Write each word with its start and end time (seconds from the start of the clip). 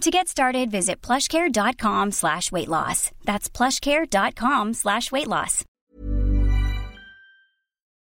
To 0.00 0.10
get 0.10 0.28
started, 0.28 0.70
visit 0.70 1.02
plushcare.com 1.02 2.12
slash 2.12 2.50
weight 2.50 2.68
loss. 2.68 3.10
That's 3.26 3.50
plushcare.com 3.50 4.72
slash 4.72 5.12
weight 5.12 5.28
loss. 5.28 5.66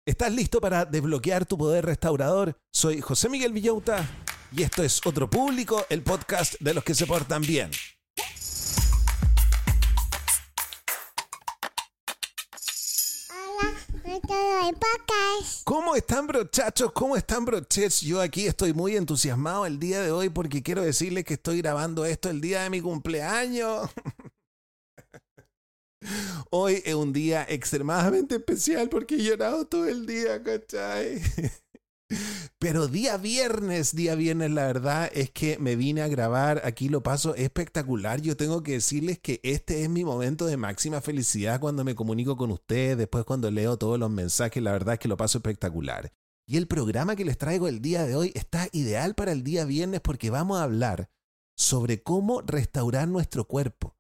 ¿Estás 0.08 0.34
listo 0.34 0.62
para 0.62 0.86
desbloquear 0.86 1.46
tu 1.46 1.58
poder 1.58 1.86
restaurador? 1.86 2.56
Soy 2.74 3.02
José 3.02 3.28
Miguel 3.30 3.52
Villauta 3.52 4.08
y 4.56 4.64
esto 4.64 4.84
es 4.84 5.02
Otro 5.06 5.30
Público, 5.30 5.86
el 5.90 6.02
podcast 6.02 6.56
de 6.62 6.74
los 6.74 6.84
que 6.84 6.96
se 6.96 7.06
portan 7.06 7.42
bien. 7.42 7.70
¿Cómo 15.64 15.96
están 15.96 16.28
brochachos? 16.28 16.92
¿Cómo 16.92 17.16
están 17.16 17.46
brochets? 17.46 18.02
Yo 18.02 18.22
aquí 18.22 18.48
estoy 18.48 18.74
muy 18.74 18.96
entusiasmado 18.96 19.66
el 19.66 19.80
día 19.80 20.02
de 20.02 20.12
hoy 20.12 20.30
porque 20.30 20.62
quiero 20.62 20.82
decirles 20.82 21.26
que 21.26 21.36
estoy 21.36 21.62
grabando 21.62 22.06
esto 22.06 22.30
el 22.30 22.42
día 22.42 22.64
de 22.64 22.70
mi 22.70 22.82
cumpleaños. 22.82 23.90
Hoy 26.50 26.82
es 26.84 26.96
un 26.96 27.14
día 27.14 27.46
extremadamente 27.48 28.36
especial 28.36 28.90
porque 28.90 29.16
he 29.16 29.24
llorado 29.24 29.66
todo 29.66 29.88
el 29.88 30.06
día, 30.06 30.42
¿cachai? 30.44 31.22
Pero 32.60 32.88
día 32.88 33.18
viernes, 33.18 33.96
día 33.96 34.16
viernes, 34.16 34.52
la 34.52 34.68
verdad 34.68 35.10
es 35.14 35.32
que 35.32 35.58
me 35.58 35.76
vine 35.76 36.02
a 36.02 36.08
grabar, 36.08 36.62
aquí 36.64 36.90
lo 36.90 37.02
paso 37.02 37.34
espectacular. 37.36 38.22
Yo 38.22 38.38
tengo 38.38 38.64
que 38.64 38.74
decirles 38.74 39.20
que 39.20 39.40
este 39.44 39.84
es 39.84 39.90
mi 39.90 40.04
momento 40.04 40.46
de 40.46 40.58
máxima 40.58 41.02
felicidad 41.02 41.60
cuando 41.60 41.84
me 41.84 41.96
comunico 41.96 42.38
con 42.38 42.52
ustedes, 42.52 42.98
después 42.98 43.26
cuando 43.26 43.50
leo 43.50 43.78
todos 43.78 43.98
los 43.98 44.10
mensajes, 44.10 44.62
la 44.62 44.74
verdad 44.74 44.94
es 44.94 45.00
que 45.00 45.08
lo 45.08 45.18
paso 45.18 45.40
espectacular. 45.40 46.12
Y 46.46 46.58
el 46.58 46.68
programa 46.68 47.16
que 47.16 47.26
les 47.26 47.38
traigo 47.38 47.68
el 47.68 47.82
día 47.82 48.04
de 48.04 48.16
hoy 48.16 48.32
está 48.36 48.68
ideal 48.74 49.16
para 49.16 49.32
el 49.32 49.44
día 49.44 49.66
viernes 49.66 50.02
porque 50.02 50.30
vamos 50.30 50.60
a 50.60 50.64
hablar 50.64 51.10
sobre 51.56 52.04
cómo 52.04 52.42
restaurar 52.42 53.08
nuestro 53.08 53.48
cuerpo. 53.48 53.96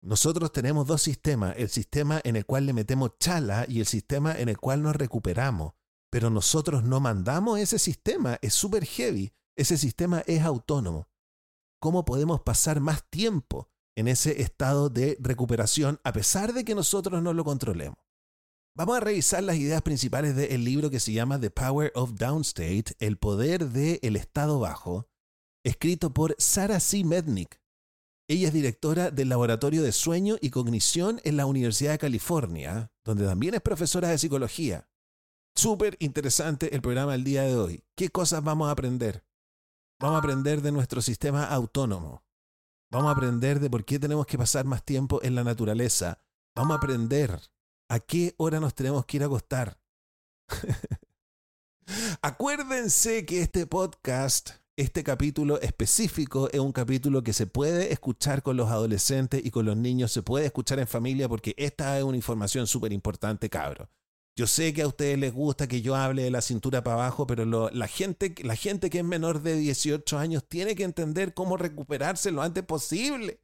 Nosotros 0.00 0.52
tenemos 0.52 0.86
dos 0.86 1.02
sistemas, 1.02 1.54
el 1.56 1.68
sistema 1.68 2.20
en 2.24 2.36
el 2.36 2.44
cual 2.46 2.66
le 2.66 2.72
metemos 2.72 3.18
chala 3.18 3.66
y 3.68 3.80
el 3.80 3.86
sistema 3.86 4.32
en 4.32 4.48
el 4.48 4.58
cual 4.58 4.82
nos 4.82 4.96
recuperamos 4.96 5.74
pero 6.12 6.28
nosotros 6.28 6.84
no 6.84 7.00
mandamos 7.00 7.58
ese 7.58 7.78
sistema, 7.78 8.38
es 8.42 8.52
súper 8.52 8.84
heavy, 8.84 9.32
ese 9.56 9.78
sistema 9.78 10.22
es 10.26 10.42
autónomo. 10.42 11.08
¿Cómo 11.80 12.04
podemos 12.04 12.42
pasar 12.42 12.80
más 12.80 13.08
tiempo 13.08 13.70
en 13.96 14.08
ese 14.08 14.42
estado 14.42 14.90
de 14.90 15.16
recuperación 15.20 16.00
a 16.04 16.12
pesar 16.12 16.52
de 16.52 16.66
que 16.66 16.74
nosotros 16.74 17.22
no 17.22 17.32
lo 17.32 17.44
controlemos? 17.44 17.96
Vamos 18.76 18.98
a 18.98 19.00
revisar 19.00 19.42
las 19.42 19.56
ideas 19.56 19.80
principales 19.80 20.36
del 20.36 20.62
libro 20.62 20.90
que 20.90 21.00
se 21.00 21.14
llama 21.14 21.40
The 21.40 21.50
Power 21.50 21.90
of 21.94 22.12
Downstate, 22.12 22.94
el 22.98 23.16
poder 23.16 23.70
del 23.70 24.16
estado 24.16 24.60
bajo, 24.60 25.08
escrito 25.64 26.12
por 26.12 26.36
Sarah 26.38 26.80
C. 26.80 27.04
Mednick. 27.04 27.58
Ella 28.28 28.48
es 28.48 28.52
directora 28.52 29.10
del 29.10 29.30
Laboratorio 29.30 29.82
de 29.82 29.92
Sueño 29.92 30.36
y 30.42 30.50
Cognición 30.50 31.22
en 31.24 31.38
la 31.38 31.46
Universidad 31.46 31.92
de 31.92 31.98
California, 31.98 32.92
donde 33.02 33.24
también 33.24 33.54
es 33.54 33.62
profesora 33.62 34.08
de 34.08 34.18
psicología. 34.18 34.91
Súper 35.54 35.96
interesante 36.00 36.74
el 36.74 36.80
programa 36.80 37.12
del 37.12 37.24
día 37.24 37.42
de 37.42 37.56
hoy. 37.56 37.84
¿Qué 37.94 38.08
cosas 38.08 38.42
vamos 38.42 38.68
a 38.68 38.72
aprender? 38.72 39.24
Vamos 40.00 40.16
a 40.16 40.18
aprender 40.18 40.62
de 40.62 40.72
nuestro 40.72 41.02
sistema 41.02 41.44
autónomo. 41.44 42.24
Vamos 42.90 43.08
a 43.08 43.12
aprender 43.12 43.60
de 43.60 43.70
por 43.70 43.84
qué 43.84 43.98
tenemos 43.98 44.26
que 44.26 44.38
pasar 44.38 44.64
más 44.64 44.84
tiempo 44.84 45.20
en 45.22 45.34
la 45.34 45.44
naturaleza. 45.44 46.18
Vamos 46.54 46.72
a 46.72 46.78
aprender 46.78 47.40
a 47.88 48.00
qué 48.00 48.34
hora 48.38 48.60
nos 48.60 48.74
tenemos 48.74 49.06
que 49.06 49.18
ir 49.18 49.22
a 49.22 49.26
acostar. 49.26 49.78
Acuérdense 52.22 53.26
que 53.26 53.42
este 53.42 53.66
podcast, 53.66 54.50
este 54.76 55.04
capítulo 55.04 55.60
específico, 55.60 56.48
es 56.50 56.60
un 56.60 56.72
capítulo 56.72 57.22
que 57.22 57.32
se 57.32 57.46
puede 57.46 57.92
escuchar 57.92 58.42
con 58.42 58.56
los 58.56 58.70
adolescentes 58.70 59.44
y 59.44 59.50
con 59.50 59.66
los 59.66 59.76
niños, 59.76 60.12
se 60.12 60.22
puede 60.22 60.46
escuchar 60.46 60.78
en 60.78 60.86
familia 60.86 61.28
porque 61.28 61.54
esta 61.58 61.98
es 61.98 62.04
una 62.04 62.16
información 62.16 62.66
súper 62.66 62.92
importante, 62.92 63.50
cabro. 63.50 63.88
Yo 64.34 64.46
sé 64.46 64.72
que 64.72 64.80
a 64.80 64.86
ustedes 64.86 65.18
les 65.18 65.34
gusta 65.34 65.68
que 65.68 65.82
yo 65.82 65.94
hable 65.94 66.22
de 66.22 66.30
la 66.30 66.40
cintura 66.40 66.82
para 66.82 66.94
abajo, 66.94 67.26
pero 67.26 67.44
la, 67.70 67.86
gente, 67.86 68.34
la 68.42 68.56
gente 68.56 68.88
que 68.88 68.98
es 68.98 69.04
menor 69.04 69.42
de 69.42 69.56
18 69.56 70.18
años 70.18 70.48
tiene 70.48 70.74
que 70.74 70.84
entender 70.84 71.34
cómo 71.34 71.58
recuperarse 71.58 72.30
lo 72.30 72.40
antes 72.40 72.64
posible. 72.64 73.40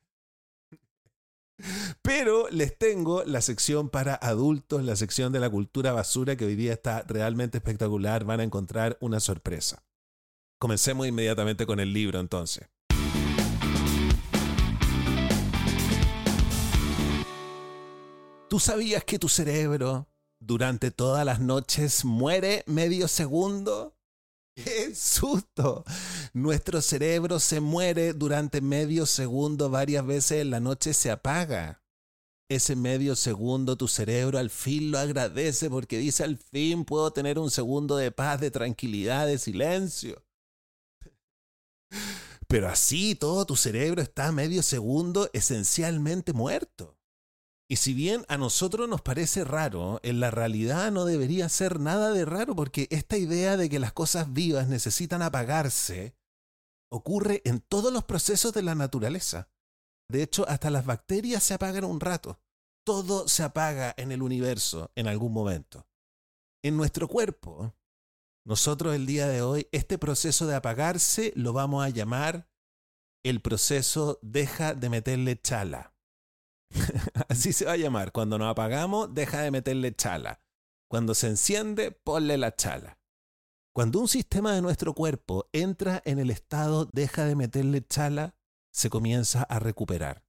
Pero 2.02 2.48
les 2.50 2.78
tengo 2.78 3.24
la 3.24 3.42
sección 3.42 3.90
para 3.90 4.14
adultos, 4.14 4.84
la 4.84 4.94
sección 4.96 5.32
de 5.32 5.40
la 5.40 5.50
cultura 5.50 5.92
basura 5.92 6.36
que 6.36 6.44
hoy 6.44 6.54
día 6.54 6.72
está 6.72 7.02
realmente 7.02 7.58
espectacular. 7.58 8.24
Van 8.24 8.40
a 8.40 8.44
encontrar 8.44 8.96
una 9.00 9.18
sorpresa. 9.18 9.84
Comencemos 10.58 11.06
inmediatamente 11.06 11.66
con 11.66 11.80
el 11.80 11.92
libro 11.92 12.20
entonces. 12.20 12.68
¿Tú 18.48 18.58
sabías 18.58 19.04
que 19.04 19.18
tu 19.18 19.28
cerebro 19.28 20.08
durante 20.40 20.90
todas 20.90 21.24
las 21.24 21.40
noches 21.40 22.04
muere 22.04 22.64
medio 22.66 23.08
segundo. 23.08 23.96
¡Qué 24.54 24.94
susto! 24.94 25.84
Nuestro 26.32 26.82
cerebro 26.82 27.38
se 27.38 27.60
muere 27.60 28.12
durante 28.12 28.60
medio 28.60 29.06
segundo 29.06 29.70
varias 29.70 30.04
veces 30.04 30.42
en 30.42 30.50
la 30.50 30.60
noche 30.60 30.94
se 30.94 31.10
apaga. 31.10 31.82
Ese 32.50 32.76
medio 32.76 33.14
segundo 33.14 33.76
tu 33.76 33.88
cerebro 33.88 34.38
al 34.38 34.50
fin 34.50 34.90
lo 34.90 34.98
agradece 34.98 35.68
porque 35.68 35.98
dice 35.98 36.24
al 36.24 36.38
fin 36.38 36.84
puedo 36.84 37.12
tener 37.12 37.38
un 37.38 37.50
segundo 37.50 37.96
de 37.96 38.10
paz, 38.10 38.40
de 38.40 38.50
tranquilidad, 38.50 39.26
de 39.26 39.38
silencio. 39.38 40.24
Pero 42.48 42.68
así 42.68 43.14
todo 43.14 43.44
tu 43.44 43.54
cerebro 43.54 44.00
está 44.00 44.32
medio 44.32 44.62
segundo 44.62 45.28
esencialmente 45.34 46.32
muerto. 46.32 46.97
Y 47.70 47.76
si 47.76 47.92
bien 47.92 48.24
a 48.28 48.38
nosotros 48.38 48.88
nos 48.88 49.02
parece 49.02 49.44
raro, 49.44 50.00
en 50.02 50.20
la 50.20 50.30
realidad 50.30 50.90
no 50.90 51.04
debería 51.04 51.48
ser 51.50 51.80
nada 51.80 52.12
de 52.12 52.24
raro 52.24 52.56
porque 52.56 52.88
esta 52.90 53.18
idea 53.18 53.58
de 53.58 53.68
que 53.68 53.78
las 53.78 53.92
cosas 53.92 54.32
vivas 54.32 54.68
necesitan 54.68 55.20
apagarse 55.20 56.16
ocurre 56.90 57.42
en 57.44 57.60
todos 57.60 57.92
los 57.92 58.04
procesos 58.04 58.54
de 58.54 58.62
la 58.62 58.74
naturaleza. 58.74 59.50
De 60.10 60.22
hecho, 60.22 60.48
hasta 60.48 60.70
las 60.70 60.86
bacterias 60.86 61.42
se 61.42 61.52
apagan 61.52 61.84
un 61.84 62.00
rato. 62.00 62.40
Todo 62.86 63.28
se 63.28 63.42
apaga 63.42 63.94
en 63.98 64.12
el 64.12 64.22
universo 64.22 64.90
en 64.94 65.06
algún 65.06 65.34
momento. 65.34 65.86
En 66.64 66.78
nuestro 66.78 67.06
cuerpo, 67.06 67.74
nosotros 68.46 68.94
el 68.94 69.04
día 69.04 69.28
de 69.28 69.42
hoy, 69.42 69.68
este 69.72 69.98
proceso 69.98 70.46
de 70.46 70.54
apagarse 70.54 71.34
lo 71.36 71.52
vamos 71.52 71.84
a 71.84 71.90
llamar 71.90 72.48
el 73.22 73.42
proceso 73.42 74.18
deja 74.22 74.74
de 74.74 74.88
meterle 74.88 75.38
chala. 75.38 75.97
Así 77.28 77.52
se 77.52 77.64
va 77.64 77.72
a 77.72 77.76
llamar. 77.76 78.12
Cuando 78.12 78.38
nos 78.38 78.50
apagamos, 78.50 79.14
deja 79.14 79.40
de 79.40 79.50
meterle 79.50 79.94
chala. 79.94 80.40
Cuando 80.88 81.14
se 81.14 81.28
enciende, 81.28 81.90
ponle 81.90 82.38
la 82.38 82.54
chala. 82.54 82.98
Cuando 83.74 84.00
un 84.00 84.08
sistema 84.08 84.52
de 84.54 84.62
nuestro 84.62 84.94
cuerpo 84.94 85.48
entra 85.52 86.02
en 86.04 86.18
el 86.18 86.30
estado 86.30 86.88
deja 86.92 87.24
de 87.26 87.36
meterle 87.36 87.86
chala, 87.86 88.34
se 88.72 88.90
comienza 88.90 89.42
a 89.42 89.58
recuperar. 89.58 90.24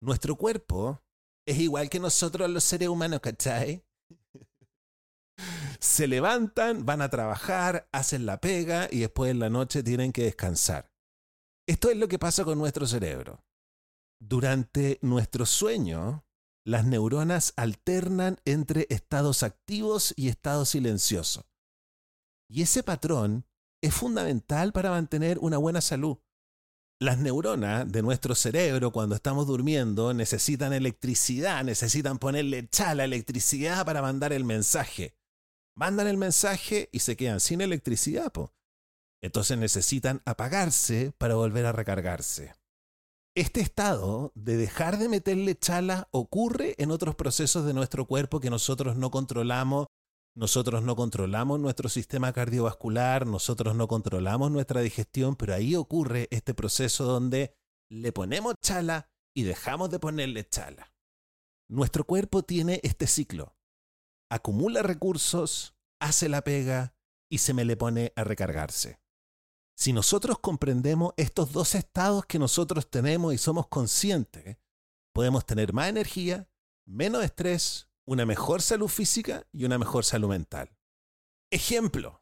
Nuestro 0.00 0.36
cuerpo 0.36 1.02
es 1.46 1.58
igual 1.58 1.90
que 1.90 2.00
nosotros 2.00 2.48
los 2.48 2.64
seres 2.64 2.88
humanos, 2.88 3.20
¿cachai? 3.20 3.84
Se 5.80 6.06
levantan, 6.06 6.84
van 6.84 7.02
a 7.02 7.08
trabajar, 7.08 7.88
hacen 7.92 8.26
la 8.26 8.40
pega 8.40 8.88
y 8.90 9.00
después 9.00 9.30
en 9.30 9.38
la 9.38 9.50
noche 9.50 9.82
tienen 9.82 10.12
que 10.12 10.24
descansar. 10.24 10.90
Esto 11.66 11.90
es 11.90 11.96
lo 11.96 12.08
que 12.08 12.18
pasa 12.18 12.44
con 12.44 12.58
nuestro 12.58 12.86
cerebro. 12.86 13.42
Durante 14.22 14.98
nuestro 15.00 15.46
sueño, 15.46 16.26
las 16.66 16.84
neuronas 16.84 17.54
alternan 17.56 18.38
entre 18.44 18.86
estados 18.90 19.42
activos 19.42 20.12
y 20.14 20.28
estados 20.28 20.68
silenciosos. 20.68 21.44
Y 22.48 22.62
ese 22.62 22.82
patrón 22.82 23.46
es 23.82 23.94
fundamental 23.94 24.72
para 24.72 24.90
mantener 24.90 25.38
una 25.38 25.56
buena 25.56 25.80
salud. 25.80 26.18
Las 27.00 27.18
neuronas 27.18 27.90
de 27.90 28.02
nuestro 28.02 28.34
cerebro 28.34 28.92
cuando 28.92 29.14
estamos 29.14 29.46
durmiendo 29.46 30.12
necesitan 30.12 30.74
electricidad, 30.74 31.64
necesitan 31.64 32.18
ponerle 32.18 32.68
chala 32.68 33.04
electricidad 33.04 33.86
para 33.86 34.02
mandar 34.02 34.34
el 34.34 34.44
mensaje. 34.44 35.16
Mandan 35.74 36.08
el 36.08 36.18
mensaje 36.18 36.90
y 36.92 36.98
se 36.98 37.16
quedan 37.16 37.40
sin 37.40 37.62
electricidad, 37.62 38.30
Entonces 39.22 39.56
necesitan 39.56 40.20
apagarse 40.26 41.12
para 41.16 41.36
volver 41.36 41.64
a 41.64 41.72
recargarse. 41.72 42.59
Este 43.36 43.60
estado 43.60 44.32
de 44.34 44.56
dejar 44.56 44.98
de 44.98 45.08
meterle 45.08 45.56
chala 45.56 46.08
ocurre 46.10 46.74
en 46.78 46.90
otros 46.90 47.14
procesos 47.14 47.64
de 47.64 47.72
nuestro 47.72 48.04
cuerpo 48.06 48.40
que 48.40 48.50
nosotros 48.50 48.96
no 48.96 49.12
controlamos. 49.12 49.86
Nosotros 50.36 50.82
no 50.82 50.96
controlamos 50.96 51.60
nuestro 51.60 51.88
sistema 51.88 52.32
cardiovascular, 52.32 53.26
nosotros 53.26 53.76
no 53.76 53.86
controlamos 53.86 54.50
nuestra 54.50 54.80
digestión, 54.80 55.36
pero 55.36 55.54
ahí 55.54 55.76
ocurre 55.76 56.26
este 56.32 56.54
proceso 56.54 57.04
donde 57.04 57.54
le 57.88 58.12
ponemos 58.12 58.54
chala 58.60 59.08
y 59.34 59.44
dejamos 59.44 59.90
de 59.90 60.00
ponerle 60.00 60.48
chala. 60.48 60.92
Nuestro 61.68 62.04
cuerpo 62.04 62.42
tiene 62.42 62.80
este 62.82 63.06
ciclo. 63.06 63.54
Acumula 64.28 64.82
recursos, 64.82 65.76
hace 66.00 66.28
la 66.28 66.42
pega 66.42 66.94
y 67.30 67.38
se 67.38 67.54
me 67.54 67.64
le 67.64 67.76
pone 67.76 68.12
a 68.16 68.24
recargarse. 68.24 68.98
Si 69.80 69.94
nosotros 69.94 70.38
comprendemos 70.40 71.14
estos 71.16 71.52
dos 71.52 71.74
estados 71.74 72.26
que 72.26 72.38
nosotros 72.38 72.90
tenemos 72.90 73.32
y 73.32 73.38
somos 73.38 73.66
conscientes, 73.68 74.58
podemos 75.14 75.46
tener 75.46 75.72
más 75.72 75.88
energía, 75.88 76.50
menos 76.84 77.24
estrés, 77.24 77.88
una 78.06 78.26
mejor 78.26 78.60
salud 78.60 78.88
física 78.88 79.46
y 79.52 79.64
una 79.64 79.78
mejor 79.78 80.04
salud 80.04 80.28
mental. 80.28 80.76
Ejemplo. 81.50 82.20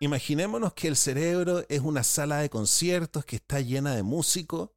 Imaginémonos 0.00 0.72
que 0.72 0.88
el 0.88 0.96
cerebro 0.96 1.66
es 1.68 1.80
una 1.82 2.02
sala 2.02 2.38
de 2.38 2.48
conciertos 2.48 3.26
que 3.26 3.36
está 3.36 3.60
llena 3.60 3.94
de 3.94 4.02
músicos. 4.02 4.70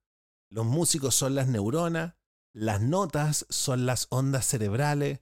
Los 0.49 0.65
músicos 0.65 1.15
son 1.15 1.35
las 1.35 1.47
neuronas, 1.47 2.15
las 2.53 2.81
notas 2.81 3.45
son 3.49 3.85
las 3.85 4.07
ondas 4.09 4.45
cerebrales. 4.45 5.21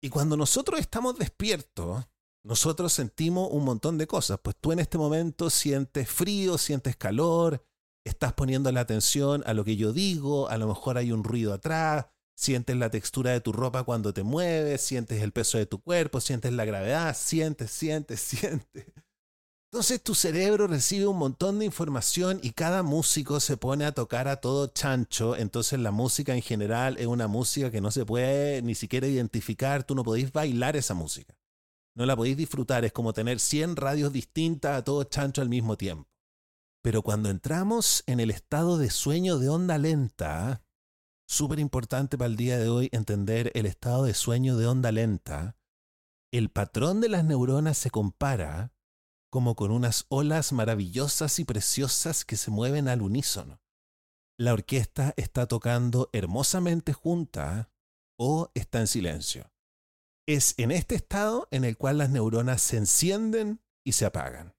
Y 0.00 0.10
cuando 0.10 0.36
nosotros 0.36 0.78
estamos 0.78 1.18
despiertos, 1.18 2.06
nosotros 2.44 2.92
sentimos 2.92 3.48
un 3.50 3.64
montón 3.64 3.98
de 3.98 4.06
cosas. 4.06 4.38
Pues 4.42 4.56
tú 4.60 4.72
en 4.72 4.78
este 4.78 4.98
momento 4.98 5.50
sientes 5.50 6.08
frío, 6.10 6.58
sientes 6.58 6.96
calor, 6.96 7.64
estás 8.04 8.32
poniendo 8.32 8.70
la 8.72 8.80
atención 8.80 9.42
a 9.46 9.54
lo 9.54 9.64
que 9.64 9.76
yo 9.76 9.92
digo, 9.92 10.48
a 10.48 10.58
lo 10.58 10.66
mejor 10.66 10.98
hay 10.98 11.12
un 11.12 11.24
ruido 11.24 11.52
atrás, 11.52 12.06
sientes 12.34 12.76
la 12.76 12.90
textura 12.90 13.32
de 13.32 13.40
tu 13.40 13.52
ropa 13.52 13.84
cuando 13.84 14.14
te 14.14 14.22
mueves, 14.22 14.80
sientes 14.80 15.22
el 15.22 15.32
peso 15.32 15.58
de 15.58 15.66
tu 15.66 15.80
cuerpo, 15.80 16.20
sientes 16.20 16.52
la 16.52 16.64
gravedad, 16.64 17.16
sientes, 17.16 17.70
sientes, 17.70 18.20
sientes. 18.20 18.86
Entonces 19.70 20.02
tu 20.02 20.14
cerebro 20.14 20.66
recibe 20.66 21.06
un 21.06 21.18
montón 21.18 21.58
de 21.58 21.66
información 21.66 22.40
y 22.42 22.52
cada 22.52 22.82
músico 22.82 23.38
se 23.38 23.58
pone 23.58 23.84
a 23.84 23.92
tocar 23.92 24.26
a 24.26 24.40
todo 24.40 24.68
chancho. 24.68 25.36
Entonces 25.36 25.78
la 25.78 25.90
música 25.90 26.34
en 26.34 26.40
general 26.40 26.96
es 26.96 27.06
una 27.06 27.28
música 27.28 27.70
que 27.70 27.82
no 27.82 27.90
se 27.90 28.06
puede 28.06 28.62
ni 28.62 28.74
siquiera 28.74 29.06
identificar. 29.06 29.84
Tú 29.84 29.94
no 29.94 30.04
podéis 30.04 30.32
bailar 30.32 30.74
esa 30.76 30.94
música 30.94 31.37
no 31.98 32.06
la 32.06 32.14
podéis 32.14 32.36
disfrutar, 32.36 32.84
es 32.84 32.92
como 32.92 33.12
tener 33.12 33.40
100 33.40 33.74
radios 33.74 34.12
distintas 34.12 34.78
a 34.78 34.84
todo 34.84 35.02
chancho 35.02 35.42
al 35.42 35.48
mismo 35.48 35.76
tiempo. 35.76 36.08
Pero 36.80 37.02
cuando 37.02 37.28
entramos 37.28 38.04
en 38.06 38.20
el 38.20 38.30
estado 38.30 38.78
de 38.78 38.88
sueño 38.88 39.40
de 39.40 39.48
onda 39.48 39.78
lenta, 39.78 40.62
súper 41.26 41.58
importante 41.58 42.16
para 42.16 42.28
el 42.30 42.36
día 42.36 42.56
de 42.56 42.68
hoy 42.68 42.88
entender 42.92 43.50
el 43.54 43.66
estado 43.66 44.04
de 44.04 44.14
sueño 44.14 44.56
de 44.56 44.68
onda 44.68 44.92
lenta, 44.92 45.56
el 46.32 46.50
patrón 46.50 47.00
de 47.00 47.08
las 47.08 47.24
neuronas 47.24 47.76
se 47.76 47.90
compara 47.90 48.72
como 49.28 49.56
con 49.56 49.72
unas 49.72 50.06
olas 50.08 50.52
maravillosas 50.52 51.40
y 51.40 51.44
preciosas 51.44 52.24
que 52.24 52.36
se 52.36 52.52
mueven 52.52 52.86
al 52.86 53.02
unísono. 53.02 53.60
La 54.38 54.52
orquesta 54.52 55.14
está 55.16 55.46
tocando 55.46 56.10
hermosamente 56.12 56.92
junta 56.92 57.72
o 58.16 58.52
está 58.54 58.78
en 58.78 58.86
silencio. 58.86 59.50
Es 60.28 60.52
en 60.58 60.72
este 60.72 60.94
estado 60.94 61.48
en 61.50 61.64
el 61.64 61.78
cual 61.78 61.96
las 61.96 62.10
neuronas 62.10 62.60
se 62.60 62.76
encienden 62.76 63.62
y 63.82 63.92
se 63.92 64.04
apagan. 64.04 64.54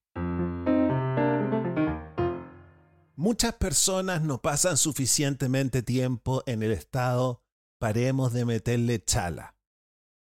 Muchas 3.16 3.54
personas 3.54 4.24
no 4.24 4.42
pasan 4.42 4.77
suficientemente 4.77 5.83
tiempo 5.83 6.42
en 6.48 6.63
el 6.63 6.71
estado 6.71 7.44
paremos 7.80 8.33
de 8.33 8.45
meterle 8.45 9.04
chala. 9.06 9.60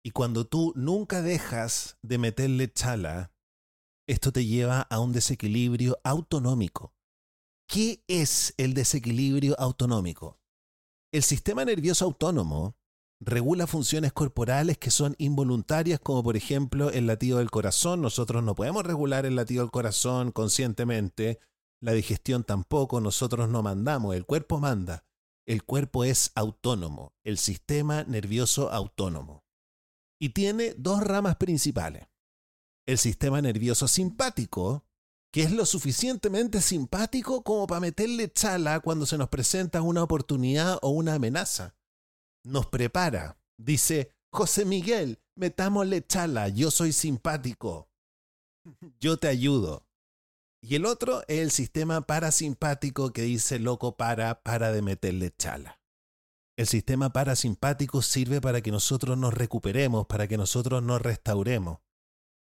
Y 0.05 0.11
cuando 0.11 0.45
tú 0.45 0.73
nunca 0.75 1.23
dejas 1.23 1.97
de 2.03 2.19
meterle 2.19 2.71
chala, 2.71 3.33
esto 4.07 4.31
te 4.31 4.45
lleva 4.45 4.81
a 4.81 4.99
un 4.99 5.11
desequilibrio 5.11 5.99
autonómico. 6.03 6.93
¿Qué 7.67 8.03
es 8.07 8.53
el 8.57 8.75
desequilibrio 8.75 9.59
autonómico? 9.59 10.39
El 11.11 11.23
sistema 11.23 11.65
nervioso 11.65 12.05
autónomo 12.05 12.77
regula 13.21 13.67
funciones 13.67 14.11
corporales 14.11 14.79
que 14.79 14.89
son 14.89 15.15
involuntarias, 15.19 15.99
como 15.99 16.23
por 16.23 16.35
ejemplo 16.35 16.89
el 16.89 17.05
latido 17.05 17.37
del 17.37 17.51
corazón. 17.51 18.01
Nosotros 18.01 18.43
no 18.43 18.55
podemos 18.55 18.83
regular 18.83 19.25
el 19.25 19.35
latido 19.35 19.63
del 19.63 19.71
corazón 19.71 20.31
conscientemente, 20.31 21.39
la 21.79 21.93
digestión 21.93 22.43
tampoco, 22.43 22.99
nosotros 22.99 23.47
no 23.47 23.61
mandamos, 23.63 24.15
el 24.15 24.25
cuerpo 24.25 24.59
manda. 24.59 25.05
El 25.47 25.63
cuerpo 25.63 26.03
es 26.03 26.31
autónomo, 26.35 27.13
el 27.23 27.37
sistema 27.37 28.03
nervioso 28.03 28.71
autónomo. 28.71 29.43
Y 30.19 30.29
tiene 30.29 30.75
dos 30.77 31.03
ramas 31.03 31.37
principales. 31.37 32.07
El 32.85 32.97
sistema 32.97 33.41
nervioso 33.41 33.87
simpático, 33.87 34.85
que 35.31 35.43
es 35.43 35.51
lo 35.51 35.65
suficientemente 35.65 36.61
simpático 36.61 37.43
como 37.43 37.65
para 37.65 37.81
meterle 37.81 38.31
chala 38.31 38.79
cuando 38.81 39.05
se 39.05 39.17
nos 39.17 39.29
presenta 39.29 39.81
una 39.81 40.03
oportunidad 40.03 40.77
o 40.81 40.89
una 40.89 41.15
amenaza 41.15 41.75
nos 42.43 42.67
prepara. 42.67 43.37
Dice, 43.57 44.11
José 44.31 44.65
Miguel, 44.65 45.19
metámosle 45.35 46.05
chala, 46.05 46.47
yo 46.49 46.71
soy 46.71 46.93
simpático. 46.93 47.89
Yo 48.99 49.17
te 49.17 49.27
ayudo. 49.27 49.87
Y 50.63 50.75
el 50.75 50.85
otro 50.85 51.23
es 51.27 51.39
el 51.39 51.49
sistema 51.49 52.01
parasimpático 52.01 53.11
que 53.11 53.23
dice, 53.23 53.57
loco, 53.57 53.97
para, 53.97 54.43
para 54.43 54.71
de 54.71 54.83
meterle 54.83 55.31
chala. 55.35 55.79
El 56.55 56.67
sistema 56.67 57.11
parasimpático 57.11 58.03
sirve 58.03 58.39
para 58.39 58.61
que 58.61 58.69
nosotros 58.69 59.17
nos 59.17 59.33
recuperemos, 59.33 60.05
para 60.05 60.27
que 60.27 60.37
nosotros 60.37 60.83
nos 60.83 61.01
restauremos. 61.01 61.79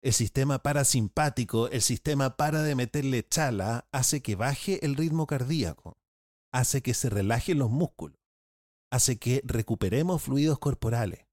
El 0.01 0.13
sistema 0.13 0.63
parasimpático, 0.63 1.69
el 1.69 1.83
sistema 1.83 2.37
para 2.37 2.63
de 2.63 2.77
meterle 2.77 3.27
chala, 3.29 3.89
hace 3.91 4.23
que 4.23 4.37
baje 4.37 4.85
el 4.87 4.95
ritmo 4.95 5.27
cardíaco, 5.27 5.99
hace 6.53 6.83
que 6.83 6.95
se 6.95 7.11
relajen 7.11 7.59
los 7.59 7.71
músculos 7.71 8.16
hace 8.97 9.19
que 9.19 9.43
recuperemos 9.45 10.23
fluidos 10.23 10.59
corporales. 10.59 11.27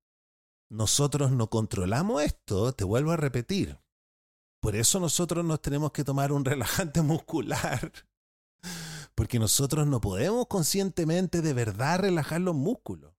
Nosotros 0.69 1.31
no 1.31 1.49
controlamos 1.49 2.21
esto, 2.23 2.73
te 2.73 2.83
vuelvo 2.83 3.11
a 3.11 3.17
repetir. 3.17 3.79
Por 4.61 4.75
eso 4.75 4.99
nosotros 4.99 5.43
nos 5.43 5.61
tenemos 5.61 5.91
que 5.91 6.03
tomar 6.03 6.31
un 6.31 6.45
relajante 6.45 7.01
muscular. 7.01 7.91
Porque 9.15 9.39
nosotros 9.39 9.87
no 9.87 10.01
podemos 10.01 10.47
conscientemente 10.47 11.41
de 11.41 11.53
verdad 11.53 11.99
relajar 11.99 12.41
los 12.41 12.55
músculos. 12.55 13.13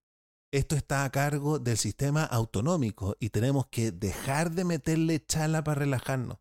Esto 0.52 0.76
está 0.76 1.04
a 1.04 1.10
cargo 1.10 1.58
del 1.58 1.76
sistema 1.76 2.24
autonómico 2.24 3.16
y 3.18 3.30
tenemos 3.30 3.66
que 3.66 3.92
dejar 3.92 4.52
de 4.52 4.64
meterle 4.64 5.24
chala 5.24 5.64
para 5.64 5.80
relajarnos. 5.80 6.38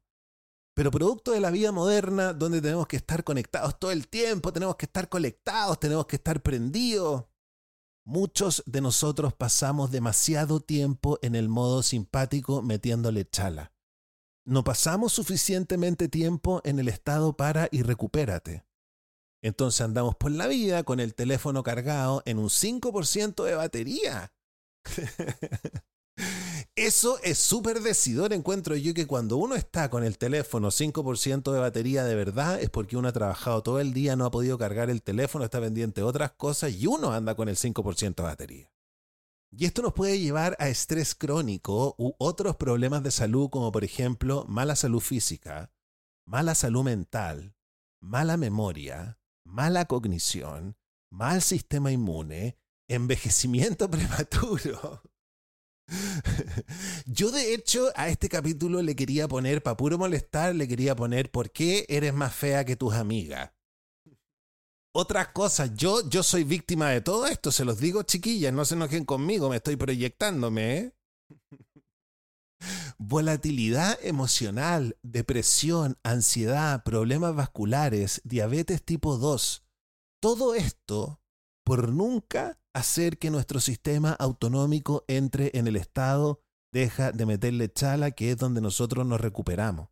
Pero 0.76 0.92
producto 0.92 1.32
de 1.32 1.40
la 1.40 1.52
vida 1.52 1.72
moderna, 1.72 2.34
donde 2.34 2.62
tenemos 2.62 2.88
que 2.88 2.96
estar 2.96 3.24
conectados 3.24 3.78
todo 3.78 3.92
el 3.92 4.08
tiempo, 4.08 4.52
tenemos 4.52 4.76
que 4.76 4.86
estar 4.86 5.08
conectados, 5.08 5.80
tenemos 5.80 6.08
que 6.08 6.16
estar 6.16 6.42
prendidos, 6.42 7.26
Muchos 8.06 8.64
de 8.66 8.82
nosotros 8.82 9.34
pasamos 9.34 9.90
demasiado 9.90 10.60
tiempo 10.60 11.20
en 11.22 11.36
el 11.36 11.48
modo 11.48 11.84
simpático 11.84 12.62
metiéndole 12.62 13.26
chala. 13.30 13.72
No 14.46 14.66
pasamos 14.66 15.14
suficientemente 15.14 16.10
tiempo 16.10 16.60
en 16.66 16.80
el 16.80 16.90
estado 16.90 17.38
para 17.38 17.70
y 17.72 17.82
recupérate. 17.82 18.66
Entonces 19.42 19.80
andamos 19.82 20.16
por 20.16 20.32
la 20.32 20.48
vida 20.48 20.84
con 20.84 21.00
el 21.00 21.16
teléfono 21.16 21.64
cargado 21.64 22.24
en 22.26 22.40
un 22.40 22.50
5% 22.50 23.44
de 23.44 23.56
batería. 23.56 24.34
Eso 26.76 27.20
es 27.22 27.38
súper 27.38 27.82
decidor, 27.82 28.34
encuentro 28.34 28.76
yo 28.76 28.96
que 28.96 29.06
cuando 29.06 29.38
uno 29.38 29.54
está 29.54 29.92
con 29.92 30.04
el 30.04 30.18
teléfono 30.18 30.72
5% 30.72 31.52
de 31.52 31.60
batería 31.60 32.04
de 32.04 32.16
verdad 32.16 32.60
es 32.60 32.72
porque 32.72 32.98
uno 32.98 33.10
ha 33.10 33.14
trabajado 33.14 33.62
todo 33.62 33.80
el 33.80 33.94
día, 33.94 34.16
no 34.16 34.26
ha 34.26 34.32
podido 34.32 34.58
cargar 34.58 34.90
el 34.90 35.04
teléfono, 35.04 35.46
está 35.46 35.62
pendiente 35.62 36.02
de 36.02 36.08
otras 36.08 36.32
cosas 36.32 36.74
y 36.74 36.88
uno 36.88 37.14
anda 37.14 37.36
con 37.36 37.48
el 37.48 37.58
5% 37.58 38.16
de 38.16 38.24
batería. 38.24 38.74
Y 39.52 39.66
esto 39.66 39.84
nos 39.84 39.94
puede 39.94 40.20
llevar 40.20 40.56
a 40.58 40.68
estrés 40.68 41.14
crónico 41.14 41.94
u 42.00 42.16
otros 42.18 42.56
problemas 42.56 43.04
de 43.04 43.12
salud 43.12 43.52
como 43.52 43.72
por 43.72 43.84
ejemplo 43.84 44.44
mala 44.48 44.76
salud 44.76 45.00
física, 45.00 45.72
mala 46.26 46.56
salud 46.56 46.84
mental, 46.84 47.56
mala 48.02 48.36
memoria, 48.36 49.20
mala 49.46 49.86
cognición, 49.86 50.76
mal 51.12 51.44
sistema 51.44 51.92
inmune, 51.92 52.58
envejecimiento 52.88 53.88
prematuro. 53.92 55.04
Yo 57.06 57.32
de 57.32 57.54
hecho 57.54 57.92
a 57.96 58.10
este 58.10 58.30
capítulo 58.30 58.82
le 58.82 58.96
quería 58.96 59.28
poner, 59.28 59.62
para 59.62 59.78
puro 59.78 59.98
molestar, 59.98 60.56
le 60.56 60.68
quería 60.68 60.96
poner 60.96 61.32
¿por 61.32 61.52
qué 61.52 61.86
eres 61.90 62.14
más 62.14 62.34
fea 62.34 62.66
que 62.66 62.76
tus 62.76 62.94
amigas? 62.94 63.52
Otras 64.96 65.30
cosas, 65.30 65.72
yo, 65.76 66.08
yo 66.08 66.22
soy 66.22 66.44
víctima 66.44 66.90
de 66.90 67.02
todo 67.02 67.26
esto, 67.26 67.52
se 67.52 67.66
los 67.66 67.80
digo 67.80 68.04
chiquillas, 68.04 68.54
no 68.54 68.64
se 68.64 68.76
enojen 68.76 69.06
conmigo, 69.06 69.50
me 69.50 69.56
estoy 69.56 69.76
proyectándome. 69.76 70.78
¿eh? 70.78 70.94
Volatilidad 73.00 73.98
emocional, 74.04 74.96
depresión, 75.02 75.98
ansiedad, 76.04 76.84
problemas 76.84 77.36
vasculares, 77.36 78.22
diabetes 78.24 78.84
tipo 78.84 79.18
2. 79.18 79.66
Todo 80.22 80.54
esto 80.54 81.23
por 81.64 81.90
nunca 81.90 82.60
hacer 82.74 83.18
que 83.18 83.32
nuestro 83.32 83.60
sistema 83.60 84.14
autonómico 84.14 85.06
entre 85.08 85.52
en 85.54 85.68
el 85.68 85.76
estado, 85.76 86.42
deja 86.74 87.12
de 87.12 87.26
meterle 87.26 87.72
chala, 87.72 88.12
que 88.12 88.32
es 88.32 88.38
donde 88.38 88.62
nosotros 88.62 89.06
nos 89.06 89.22
recuperamos. 89.22 89.90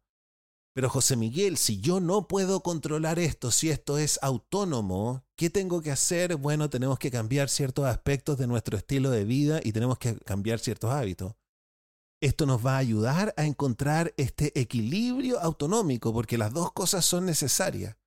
Pero 0.74 0.90
José 0.90 1.18
Miguel, 1.18 1.58
si 1.58 1.82
yo 1.82 2.00
no 2.00 2.28
puedo 2.28 2.64
controlar 2.64 3.20
esto, 3.20 3.52
si 3.52 3.70
esto 3.70 3.98
es 3.98 4.20
autónomo, 4.22 5.26
¿qué 5.36 5.50
tengo 5.50 5.82
que 5.82 5.92
hacer? 5.92 6.38
Bueno, 6.38 6.70
tenemos 6.70 6.98
que 6.98 7.12
cambiar 7.12 7.50
ciertos 7.50 7.86
aspectos 7.86 8.38
de 8.38 8.48
nuestro 8.48 8.78
estilo 8.78 9.12
de 9.12 9.26
vida 9.26 9.60
y 9.64 9.74
tenemos 9.74 9.98
que 9.98 10.16
cambiar 10.20 10.60
ciertos 10.60 10.92
hábitos. 10.92 11.36
Esto 12.22 12.46
nos 12.46 12.66
va 12.66 12.76
a 12.76 12.78
ayudar 12.78 13.34
a 13.36 13.46
encontrar 13.46 14.14
este 14.16 14.58
equilibrio 14.60 15.40
autonómico, 15.42 16.14
porque 16.14 16.38
las 16.38 16.54
dos 16.54 16.72
cosas 16.72 17.04
son 17.04 17.26
necesarias. 17.26 17.98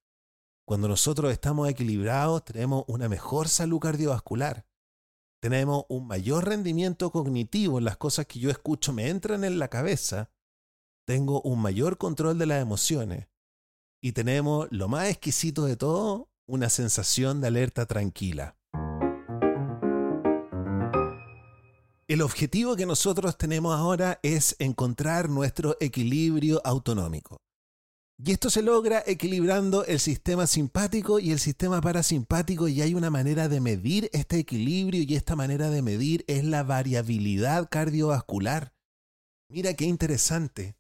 Cuando 0.66 0.88
nosotros 0.88 1.30
estamos 1.30 1.68
equilibrados, 1.68 2.42
tenemos 2.42 2.85
una 2.87 3.06
mejor 3.09 3.49
salud 3.49 3.80
cardiovascular. 3.80 4.64
Tenemos 5.40 5.85
un 5.90 6.06
mayor 6.06 6.49
rendimiento 6.49 7.11
cognitivo 7.11 7.76
en 7.76 7.85
las 7.85 7.99
cosas 7.99 8.25
que 8.25 8.38
yo 8.38 8.49
escucho 8.49 8.94
me 8.94 9.11
entran 9.11 9.44
en 9.44 9.59
la 9.59 9.68
cabeza. 9.68 10.30
Tengo 11.06 11.42
un 11.42 11.61
mayor 11.61 11.99
control 11.99 12.38
de 12.38 12.47
las 12.47 12.62
emociones. 12.62 13.28
Y 14.00 14.12
tenemos, 14.12 14.68
lo 14.71 14.88
más 14.88 15.11
exquisito 15.11 15.66
de 15.66 15.76
todo, 15.76 16.30
una 16.47 16.71
sensación 16.71 17.42
de 17.42 17.49
alerta 17.49 17.85
tranquila. 17.85 18.56
El 22.09 22.23
objetivo 22.23 22.75
que 22.75 22.87
nosotros 22.87 23.37
tenemos 23.37 23.75
ahora 23.75 24.18
es 24.23 24.56
encontrar 24.59 25.28
nuestro 25.28 25.76
equilibrio 25.80 26.62
autonómico. 26.64 27.37
Y 28.16 28.30
esto 28.30 28.49
se 28.49 28.62
logra 28.62 29.02
equilibrando 29.06 29.85
el 29.85 29.99
sistema 29.99 30.47
simpático 30.47 31.18
y 31.18 31.33
el 31.33 31.40
sistema 31.40 31.80
parasimpático 31.80 32.68
y 32.68 32.80
hay 32.80 32.94
una 32.94 33.11
manera 33.11 33.49
de 33.49 33.61
medir 33.61 34.09
este 34.12 34.38
equilibrio 34.38 35.02
y 35.02 35.16
esta 35.16 35.35
manera 35.35 35.68
de 35.68 35.83
medir 35.83 36.25
es 36.28 36.44
la 36.44 36.62
variabilidad 36.62 37.68
cardiovascular. 37.68 38.73
Mira 39.49 39.75
qué 39.75 39.85
interesante. 39.85 40.76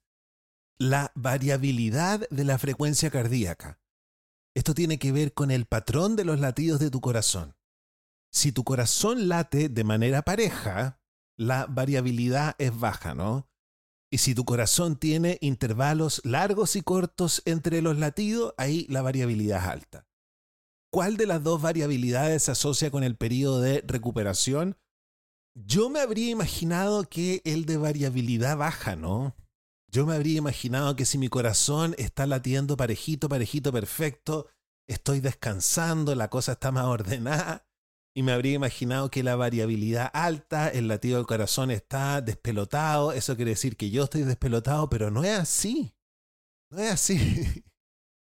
La 0.78 1.10
variabilidad 1.16 2.28
de 2.30 2.44
la 2.44 2.56
frecuencia 2.58 3.10
cardíaca. 3.10 3.80
Esto 4.54 4.72
tiene 4.72 4.98
que 4.98 5.10
ver 5.10 5.34
con 5.34 5.50
el 5.50 5.66
patrón 5.66 6.14
de 6.14 6.24
los 6.24 6.38
latidos 6.38 6.78
de 6.78 6.90
tu 6.90 7.00
corazón. 7.00 7.56
Si 8.30 8.52
tu 8.52 8.62
corazón 8.62 9.28
late 9.28 9.68
de 9.68 9.84
manera 9.84 10.22
pareja, 10.22 11.00
la 11.36 11.66
variabilidad 11.66 12.54
es 12.58 12.78
baja, 12.78 13.14
¿no? 13.14 13.48
Y 14.10 14.18
si 14.18 14.34
tu 14.34 14.44
corazón 14.44 14.96
tiene 14.96 15.38
intervalos 15.40 16.20
largos 16.24 16.76
y 16.76 16.82
cortos 16.82 17.42
entre 17.44 17.82
los 17.82 17.98
latidos, 17.98 18.54
ahí 18.56 18.86
la 18.88 19.02
variabilidad 19.02 19.64
es 19.64 19.70
alta. 19.70 20.06
¿Cuál 20.90 21.16
de 21.16 21.26
las 21.26 21.42
dos 21.42 21.60
variabilidades 21.60 22.44
se 22.44 22.52
asocia 22.52 22.90
con 22.90 23.02
el 23.02 23.16
periodo 23.16 23.60
de 23.60 23.82
recuperación? 23.86 24.78
Yo 25.56 25.90
me 25.90 26.00
habría 26.00 26.30
imaginado 26.30 27.08
que 27.08 27.42
el 27.44 27.64
de 27.64 27.76
variabilidad 27.76 28.56
baja, 28.56 28.94
¿no? 28.94 29.36
Yo 29.88 30.06
me 30.06 30.14
habría 30.14 30.38
imaginado 30.38 30.96
que 30.96 31.04
si 31.04 31.18
mi 31.18 31.28
corazón 31.28 31.94
está 31.98 32.26
latiendo 32.26 32.76
parejito, 32.76 33.28
parejito, 33.28 33.72
perfecto, 33.72 34.48
estoy 34.88 35.20
descansando, 35.20 36.14
la 36.14 36.28
cosa 36.28 36.52
está 36.52 36.72
más 36.72 36.86
ordenada, 36.86 37.66
y 38.14 38.22
me 38.22 38.32
habría 38.32 38.54
imaginado 38.54 39.10
que 39.10 39.24
la 39.24 39.34
variabilidad 39.34 40.08
alta, 40.14 40.68
el 40.68 40.86
latido 40.86 41.16
del 41.16 41.26
corazón 41.26 41.72
está 41.72 42.20
despelotado, 42.20 43.12
eso 43.12 43.34
quiere 43.34 43.50
decir 43.50 43.76
que 43.76 43.90
yo 43.90 44.04
estoy 44.04 44.22
despelotado, 44.22 44.88
pero 44.88 45.10
no 45.10 45.24
es 45.24 45.36
así. 45.36 45.94
No 46.70 46.78
es 46.78 46.92
así. 46.92 47.64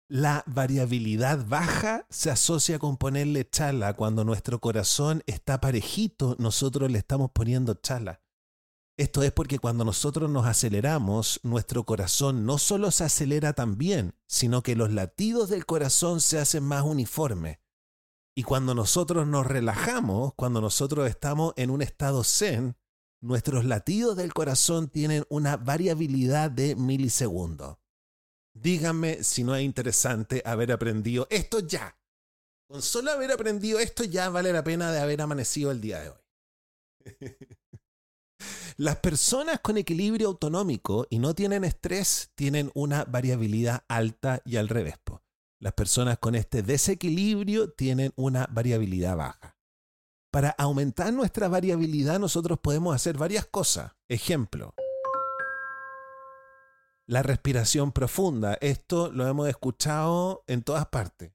La 0.09 0.45
variabilidad 0.47 1.47
baja 1.47 2.07
se 2.11 2.31
asocia 2.31 2.78
con 2.78 2.99
ponerle 2.99 3.49
chala. 3.49 3.95
Cuando 3.95 4.23
nuestro 4.23 4.61
corazón 4.61 5.23
está 5.26 5.61
parejito, 5.61 6.37
nosotros 6.38 6.90
le 6.90 6.99
estamos 6.99 7.31
poniendo 7.33 7.75
chala. 7.75 8.21
Esto 8.97 9.23
es 9.23 9.33
porque 9.33 9.59
cuando 9.59 9.85
nosotros 9.85 10.31
nos 10.31 10.47
aceleramos, 10.47 11.40
nuestro 11.43 11.85
corazón 11.85 12.47
no 12.47 12.59
solo 12.59 12.93
se 12.93 13.04
acelera 13.04 13.54
también, 13.54 14.14
sino 14.28 14.62
que 14.62 14.76
los 14.76 14.93
latidos 14.93 15.49
del 15.49 15.66
corazón 15.66 16.21
se 16.21 16.38
hacen 16.38 16.62
más 16.62 16.85
uniformes. 16.85 17.59
Y 18.37 18.43
cuando 18.43 18.75
nosotros 18.75 19.26
nos 19.26 19.47
relajamos, 19.47 20.35
cuando 20.35 20.61
nosotros 20.61 21.09
estamos 21.09 21.53
en 21.57 21.71
un 21.71 21.83
estado 21.83 22.25
zen, 22.25 22.76
nuestros 23.21 23.64
latidos 23.64 24.17
del 24.17 24.35
corazón 24.35 24.88
tienen 24.88 25.25
una 25.29 25.57
variabilidad 25.57 26.50
de 26.50 26.75
milisegundos. 26.75 27.79
Díganme 28.55 29.23
si 29.23 29.45
no 29.45 29.55
es 29.55 29.62
interesante 29.62 30.43
haber 30.45 30.73
aprendido 30.73 31.26
esto 31.31 31.61
ya. 31.61 31.97
Con 32.69 32.83
solo 32.83 33.12
haber 33.12 33.33
aprendido 33.33 33.79
esto 33.79 34.05
ya 34.05 34.29
vale 34.31 34.53
la 34.53 34.64
pena 34.64 34.93
de 34.93 35.00
haber 35.00 35.21
amanecido 35.23 35.71
el 35.71 35.81
día 35.81 36.00
de 36.00 36.11
hoy. 36.11 36.19
Las 38.76 38.97
personas 38.97 39.61
con 39.61 39.76
equilibrio 39.76 40.29
autonómico 40.29 41.07
y 41.09 41.21
no 41.21 41.35
tienen 41.35 41.64
estrés 41.64 42.33
tienen 42.35 42.73
una 42.75 43.05
variabilidad 43.05 43.85
alta 43.88 44.43
y 44.45 44.57
al 44.57 44.69
revés. 44.69 44.95
Las 45.64 45.73
personas 45.73 46.18
con 46.18 46.35
este 46.35 46.62
desequilibrio 46.62 47.71
tienen 47.71 48.12
una 48.16 48.47
variabilidad 48.50 49.16
baja. 49.16 49.56
Para 50.30 50.50
aumentar 50.50 51.11
nuestra 51.11 51.49
variabilidad 51.49 52.21
nosotros 52.21 52.59
podemos 52.59 52.94
hacer 52.94 53.16
varias 53.16 53.47
cosas. 53.47 53.92
Ejemplo, 54.06 54.75
la 57.06 57.23
respiración 57.23 57.92
profunda. 57.92 58.59
Esto 58.61 59.11
lo 59.11 59.26
hemos 59.26 59.49
escuchado 59.49 60.44
en 60.49 60.62
todas 60.62 60.85
partes. 60.88 61.33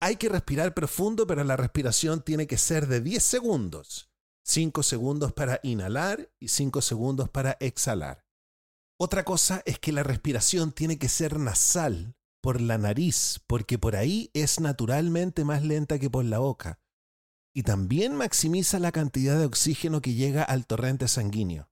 Hay 0.00 0.14
que 0.14 0.28
respirar 0.28 0.72
profundo, 0.72 1.26
pero 1.26 1.42
la 1.42 1.56
respiración 1.56 2.22
tiene 2.22 2.46
que 2.46 2.58
ser 2.58 2.86
de 2.86 3.00
10 3.00 3.20
segundos. 3.20 4.08
5 4.44 4.84
segundos 4.84 5.32
para 5.32 5.58
inhalar 5.64 6.30
y 6.38 6.46
5 6.46 6.80
segundos 6.80 7.28
para 7.28 7.56
exhalar. 7.58 8.24
Otra 9.00 9.24
cosa 9.24 9.62
es 9.66 9.80
que 9.80 9.90
la 9.90 10.04
respiración 10.04 10.70
tiene 10.70 10.96
que 10.96 11.08
ser 11.08 11.40
nasal, 11.40 12.14
por 12.48 12.62
la 12.62 12.78
nariz, 12.78 13.42
porque 13.46 13.78
por 13.78 13.94
ahí 13.94 14.30
es 14.32 14.58
naturalmente 14.58 15.44
más 15.44 15.62
lenta 15.62 15.98
que 15.98 16.08
por 16.08 16.24
la 16.24 16.38
boca. 16.38 16.80
Y 17.54 17.62
también 17.62 18.16
maximiza 18.16 18.78
la 18.78 18.90
cantidad 18.90 19.38
de 19.38 19.44
oxígeno 19.44 20.00
que 20.00 20.14
llega 20.14 20.44
al 20.44 20.66
torrente 20.66 21.08
sanguíneo. 21.08 21.68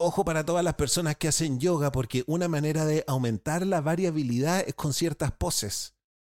Ojo 0.00 0.24
para 0.24 0.44
todas 0.44 0.64
las 0.64 0.74
personas 0.74 1.14
que 1.14 1.28
hacen 1.28 1.60
yoga, 1.60 1.92
porque 1.92 2.24
una 2.26 2.48
manera 2.48 2.84
de 2.84 3.04
aumentar 3.06 3.64
la 3.64 3.80
variabilidad 3.80 4.64
es 4.66 4.74
con 4.74 4.92
ciertas 4.92 5.30
poses, 5.30 5.94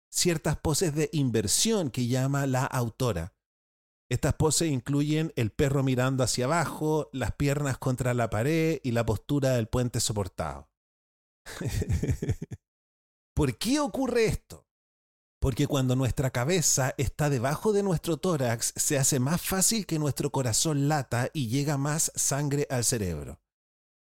ciertas 0.09 0.55
poses 0.55 0.95
de 0.95 1.09
inversión 1.11 1.89
que 1.89 2.07
llama 2.07 2.47
la 2.47 2.63
autora. 2.63 3.35
Estas 4.07 4.35
poses 4.35 4.71
incluyen 4.71 5.33
el 5.35 5.51
perro 5.51 5.83
mirando 5.83 6.23
hacia 6.23 6.45
abajo, 6.45 7.09
las 7.11 7.33
piernas 7.33 7.77
contra 7.77 8.13
la 8.13 8.29
pared 8.29 8.79
y 8.81 8.91
la 8.91 9.05
postura 9.05 9.55
del 9.55 9.67
puente 9.67 9.99
soportado. 9.99 10.69
¿Por 13.37 13.55
qué 13.55 13.79
ocurre 13.79 14.25
esto? 14.25 14.65
Porque 15.39 15.67
cuando 15.67 15.95
nuestra 15.95 16.31
cabeza 16.31 16.95
está 16.97 17.29
debajo 17.29 17.71
de 17.71 17.83
nuestro 17.83 18.17
tórax, 18.17 18.73
se 18.75 18.97
hace 18.97 19.19
más 19.19 19.39
fácil 19.43 19.85
que 19.85 19.99
nuestro 19.99 20.31
corazón 20.31 20.87
lata 20.87 21.29
y 21.33 21.47
llega 21.47 21.77
más 21.77 22.11
sangre 22.15 22.65
al 22.71 22.83
cerebro. 22.83 23.39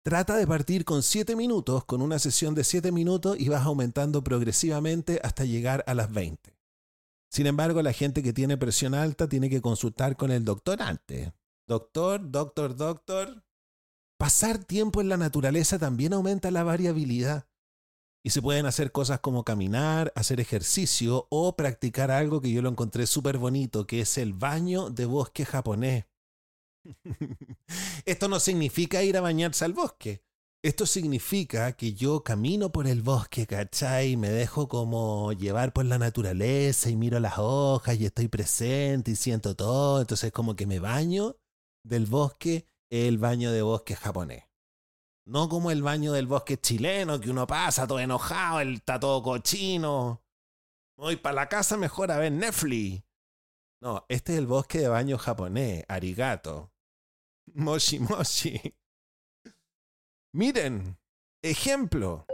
Trata 0.04 0.36
de 0.36 0.46
partir 0.46 0.86
con 0.86 1.02
7 1.02 1.36
minutos, 1.36 1.86
con 1.86 2.04
una 2.04 2.20
sesión 2.20 2.54
de 2.54 2.64
7 2.64 2.92
minutos 2.92 3.36
y 3.40 3.50
vas 3.50 3.66
aumentando 3.66 4.24
progresivamente 4.24 5.20
hasta 5.24 5.44
llegar 5.44 5.84
a 5.88 5.96
las 5.96 6.14
20. 6.14 6.56
Sin 7.32 7.48
embargo, 7.48 7.82
la 7.82 7.94
gente 7.94 8.22
que 8.22 8.32
tiene 8.32 8.58
presión 8.58 8.94
alta 8.94 9.28
tiene 9.28 9.50
que 9.50 9.60
consultar 9.60 10.18
con 10.18 10.30
el 10.30 10.46
doctor 10.46 10.84
antes. 10.84 11.34
Doctor, 11.68 12.30
doctor, 12.30 12.76
doctor. 12.76 13.44
Pasar 14.20 14.64
tiempo 14.64 15.02
en 15.02 15.10
la 15.10 15.18
naturaleza 15.18 15.80
también 15.80 16.14
aumenta 16.14 16.52
la 16.52 16.64
variabilidad. 16.64 17.48
Y 18.26 18.32
se 18.32 18.42
pueden 18.42 18.66
hacer 18.66 18.92
cosas 18.92 19.20
como 19.20 19.44
caminar, 19.44 20.12
hacer 20.16 20.40
ejercicio 20.40 21.28
o 21.30 21.56
practicar 21.56 22.10
algo 22.10 22.42
que 22.42 22.52
yo 22.52 22.64
lo 22.64 22.70
encontré 22.70 23.06
súper 23.06 23.38
bonito, 23.38 23.86
que 23.86 24.02
es 24.02 24.18
el 24.18 24.34
baño 24.34 24.90
de 24.90 25.06
bosque 25.06 25.46
japonés. 25.46 26.06
Esto 28.06 28.28
no 28.28 28.40
significa 28.40 29.04
ir 29.04 29.16
a 29.16 29.22
bañarse 29.22 29.64
al 29.64 29.74
bosque. 29.74 30.24
Esto 30.64 30.88
significa 30.88 31.74
que 31.74 31.94
yo 31.94 32.24
camino 32.24 32.72
por 32.72 32.88
el 32.88 33.04
bosque, 33.04 33.46
¿cachai? 33.46 34.14
Y 34.14 34.18
me 34.18 34.32
dejo 34.32 34.68
como 34.68 35.32
llevar 35.34 35.72
por 35.72 35.86
la 35.86 36.00
naturaleza 36.00 36.90
y 36.90 36.96
miro 36.96 37.20
las 37.20 37.38
hojas 37.38 38.00
y 38.00 38.08
estoy 38.08 38.28
presente 38.28 39.12
y 39.12 39.16
siento 39.16 39.56
todo. 39.56 40.02
Entonces 40.02 40.32
como 40.32 40.56
que 40.56 40.66
me 40.66 40.80
baño 40.80 41.38
del 41.84 42.08
bosque, 42.08 42.66
el 42.90 43.20
baño 43.20 43.52
de 43.52 43.62
bosque 43.62 43.96
japonés. 43.96 44.46
No 45.28 45.50
como 45.50 45.72
el 45.72 45.82
baño 45.82 46.14
del 46.14 46.28
bosque 46.28 46.58
chileno, 46.58 47.20
que 47.20 47.32
uno 47.32 47.48
pasa 47.48 47.88
todo 47.88 48.00
enojado, 48.00 48.60
el 48.60 48.76
está 48.76 49.00
todo 49.00 49.24
cochino. 49.24 50.22
Voy 50.98 51.16
para 51.16 51.34
la 51.34 51.50
casa 51.50 51.78
mejor 51.78 52.12
a 52.12 52.18
ver 52.18 52.32
Netflix. 52.32 53.04
No, 53.82 54.06
este 54.08 54.34
es 54.34 54.40
el 54.40 54.46
bosque 54.46 54.80
de 54.80 54.88
baño 54.88 55.18
japonés, 55.18 55.84
arigato. 55.88 56.72
Moshi 57.56 58.00
moshi. 58.00 58.76
Miren, 60.32 61.00
ejemplo. 61.42 62.28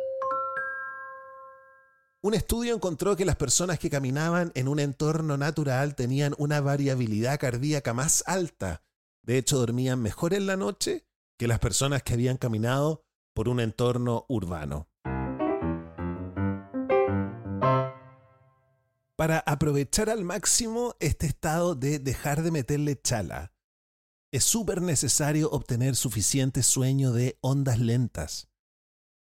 Un 2.21 2.33
estudio 2.33 2.75
encontró 2.75 3.15
que 3.15 3.25
las 3.25 3.37
personas 3.37 3.79
que 3.79 3.89
caminaban 3.89 4.51
en 4.53 4.67
un 4.67 4.79
entorno 4.79 5.37
natural 5.37 5.95
tenían 5.95 6.35
una 6.37 6.59
variabilidad 6.59 7.39
cardíaca 7.39 7.93
más 7.93 8.23
alta. 8.27 8.83
De 9.23 9.37
hecho, 9.37 9.57
dormían 9.57 10.01
mejor 10.01 10.33
en 10.33 10.45
la 10.45 10.57
noche 10.57 11.05
que 11.41 11.47
las 11.47 11.57
personas 11.57 12.03
que 12.03 12.13
habían 12.13 12.37
caminado 12.37 13.03
por 13.33 13.49
un 13.49 13.59
entorno 13.59 14.27
urbano. 14.29 14.91
Para 19.15 19.39
aprovechar 19.47 20.11
al 20.11 20.23
máximo 20.23 20.95
este 20.99 21.25
estado 21.25 21.73
de 21.73 21.97
dejar 21.97 22.43
de 22.43 22.51
meterle 22.51 23.01
chala, 23.01 23.55
es 24.31 24.43
súper 24.43 24.83
necesario 24.83 25.49
obtener 25.49 25.95
suficiente 25.95 26.61
sueño 26.61 27.11
de 27.11 27.39
ondas 27.41 27.79
lentas. 27.79 28.51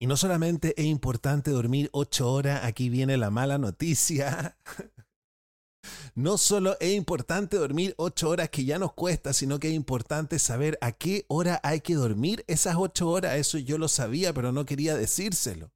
Y 0.00 0.06
no 0.06 0.16
solamente 0.16 0.72
es 0.80 0.86
importante 0.86 1.50
dormir 1.50 1.90
8 1.92 2.32
horas, 2.32 2.64
aquí 2.64 2.88
viene 2.88 3.18
la 3.18 3.28
mala 3.28 3.58
noticia. 3.58 4.56
No 6.14 6.38
solo 6.38 6.76
es 6.80 6.94
importante 6.94 7.56
dormir 7.56 7.94
ocho 7.98 8.30
horas 8.30 8.50
que 8.50 8.64
ya 8.64 8.78
nos 8.78 8.92
cuesta, 8.92 9.32
sino 9.32 9.58
que 9.58 9.68
es 9.68 9.74
importante 9.74 10.38
saber 10.38 10.78
a 10.80 10.92
qué 10.92 11.24
hora 11.28 11.60
hay 11.62 11.80
que 11.80 11.94
dormir 11.94 12.44
esas 12.46 12.76
ocho 12.78 13.08
horas. 13.08 13.36
Eso 13.36 13.58
yo 13.58 13.78
lo 13.78 13.88
sabía, 13.88 14.32
pero 14.32 14.52
no 14.52 14.64
quería 14.64 14.96
decírselo. 14.96 15.72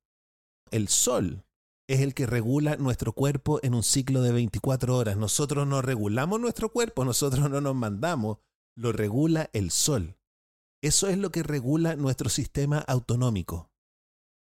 El 0.70 0.88
sol 0.88 1.44
es 1.88 2.00
el 2.00 2.14
que 2.14 2.26
regula 2.26 2.76
nuestro 2.76 3.12
cuerpo 3.12 3.58
en 3.62 3.74
un 3.74 3.82
ciclo 3.82 4.22
de 4.22 4.32
24 4.32 4.96
horas. 4.96 5.16
Nosotros 5.16 5.66
no 5.66 5.82
regulamos 5.82 6.40
nuestro 6.40 6.70
cuerpo, 6.70 7.04
nosotros 7.04 7.50
no 7.50 7.60
nos 7.60 7.74
mandamos, 7.74 8.38
lo 8.76 8.92
regula 8.92 9.50
el 9.52 9.72
sol. 9.72 10.16
Eso 10.82 11.08
es 11.08 11.18
lo 11.18 11.30
que 11.30 11.42
regula 11.42 11.96
nuestro 11.96 12.30
sistema 12.30 12.78
autonómico. 12.78 13.70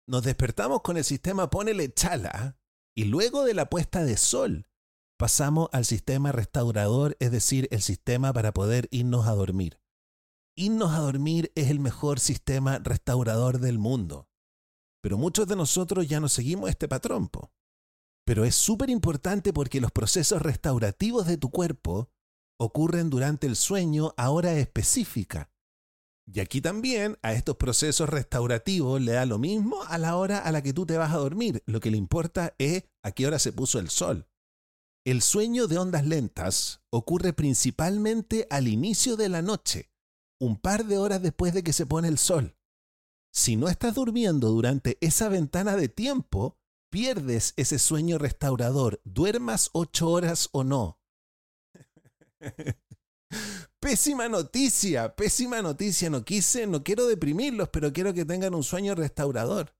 Nos 0.07 0.23
despertamos 0.25 0.83
con 0.83 0.97
el 0.97 1.05
sistema 1.05 1.51
ponele 1.51 1.93
chala 1.93 2.59
y 2.95 3.05
luego 3.05 3.45
de 3.45 3.55
la 3.55 3.69
puesta 3.69 4.05
de 4.05 4.17
sol 4.17 4.69
pasamos 5.19 5.69
al 5.73 5.85
sistema 5.85 6.33
restaurador, 6.33 7.17
es 7.19 7.31
decir, 7.31 7.69
el 7.71 7.83
sistema 7.83 8.33
para 8.33 8.55
poder 8.55 8.89
irnos 8.91 9.27
a 9.27 9.33
dormir. 9.33 9.81
Irnos 10.57 10.93
a 10.93 11.01
dormir 11.01 11.53
es 11.55 11.71
el 11.71 11.81
mejor 11.81 12.21
sistema 12.21 12.79
restaurador 12.79 13.59
del 13.59 13.79
mundo. 13.79 14.29
Pero 15.03 15.19
muchos 15.19 15.47
de 15.47 15.57
nosotros 15.57 16.09
ya 16.09 16.21
no 16.21 16.29
seguimos 16.29 16.71
este 16.71 16.89
patrón. 16.89 17.31
Pero 18.25 18.45
es 18.45 18.55
súper 18.55 18.91
importante 18.91 19.53
porque 19.53 19.81
los 19.81 19.93
procesos 19.93 20.41
restaurativos 20.41 21.27
de 21.27 21.37
tu 21.37 21.51
cuerpo 21.51 22.11
ocurren 22.59 23.11
durante 23.11 23.47
el 23.47 23.57
sueño 23.57 24.15
a 24.17 24.31
hora 24.31 24.55
específica. 24.55 25.51
Y 26.27 26.41
aquí 26.41 26.61
también 26.61 27.19
a 27.23 27.33
estos 27.33 27.57
procesos 27.57 28.09
restaurativos 28.09 29.01
le 29.01 29.13
da 29.13 29.27
lo 29.27 29.39
mismo 29.39 29.83
a 29.85 29.97
la 29.99 30.17
hora 30.17 30.39
a 30.39 30.53
la 30.53 30.63
que 30.63 30.75
tú 30.75 30.85
te 30.87 30.97
vas 30.97 31.13
a 31.13 31.19
dormir. 31.19 31.63
Lo 31.67 31.81
que 31.81 31.91
le 31.91 31.97
importa 31.97 32.55
es 32.59 32.85
a 33.03 33.13
qué 33.13 33.27
hora 33.27 33.39
se 33.39 33.53
puso 33.53 33.79
el 33.79 33.89
sol. 33.89 34.29
El 35.09 35.23
sueño 35.23 35.69
de 35.69 35.79
ondas 35.79 36.07
lentas 36.07 36.83
ocurre 36.91 37.33
principalmente 37.33 38.47
al 38.51 38.69
inicio 38.69 39.17
de 39.17 39.31
la 39.31 39.41
noche, 39.41 39.91
un 40.39 40.61
par 40.61 40.85
de 40.85 40.99
horas 40.99 41.23
después 41.23 41.55
de 41.55 41.63
que 41.63 41.73
se 41.73 41.87
pone 41.87 42.09
el 42.09 42.19
sol. 42.19 42.59
Si 43.33 43.57
no 43.57 43.71
estás 43.71 43.95
durmiendo 43.95 44.51
durante 44.51 44.99
esa 45.01 45.31
ventana 45.31 45.77
de 45.77 45.89
tiempo, 45.89 46.59
pierdes 46.91 47.55
ese 47.57 47.79
sueño 47.79 48.19
restaurador, 48.19 49.01
duermas 49.05 49.71
ocho 49.73 50.11
horas 50.11 50.51
o 50.53 50.63
no. 50.63 51.01
pésima 53.81 54.29
noticia, 54.29 55.17
pésima 55.17 55.63
noticia. 55.63 56.11
No 56.11 56.23
quise, 56.23 56.67
no 56.67 56.85
quiero 56.85 57.07
deprimirlos, 57.07 57.71
pero 57.71 57.95
quiero 57.95 58.13
que 58.13 58.27
tengan 58.27 58.55
un 58.55 58.63
sueño 58.63 58.95
restaurador. 58.95 59.75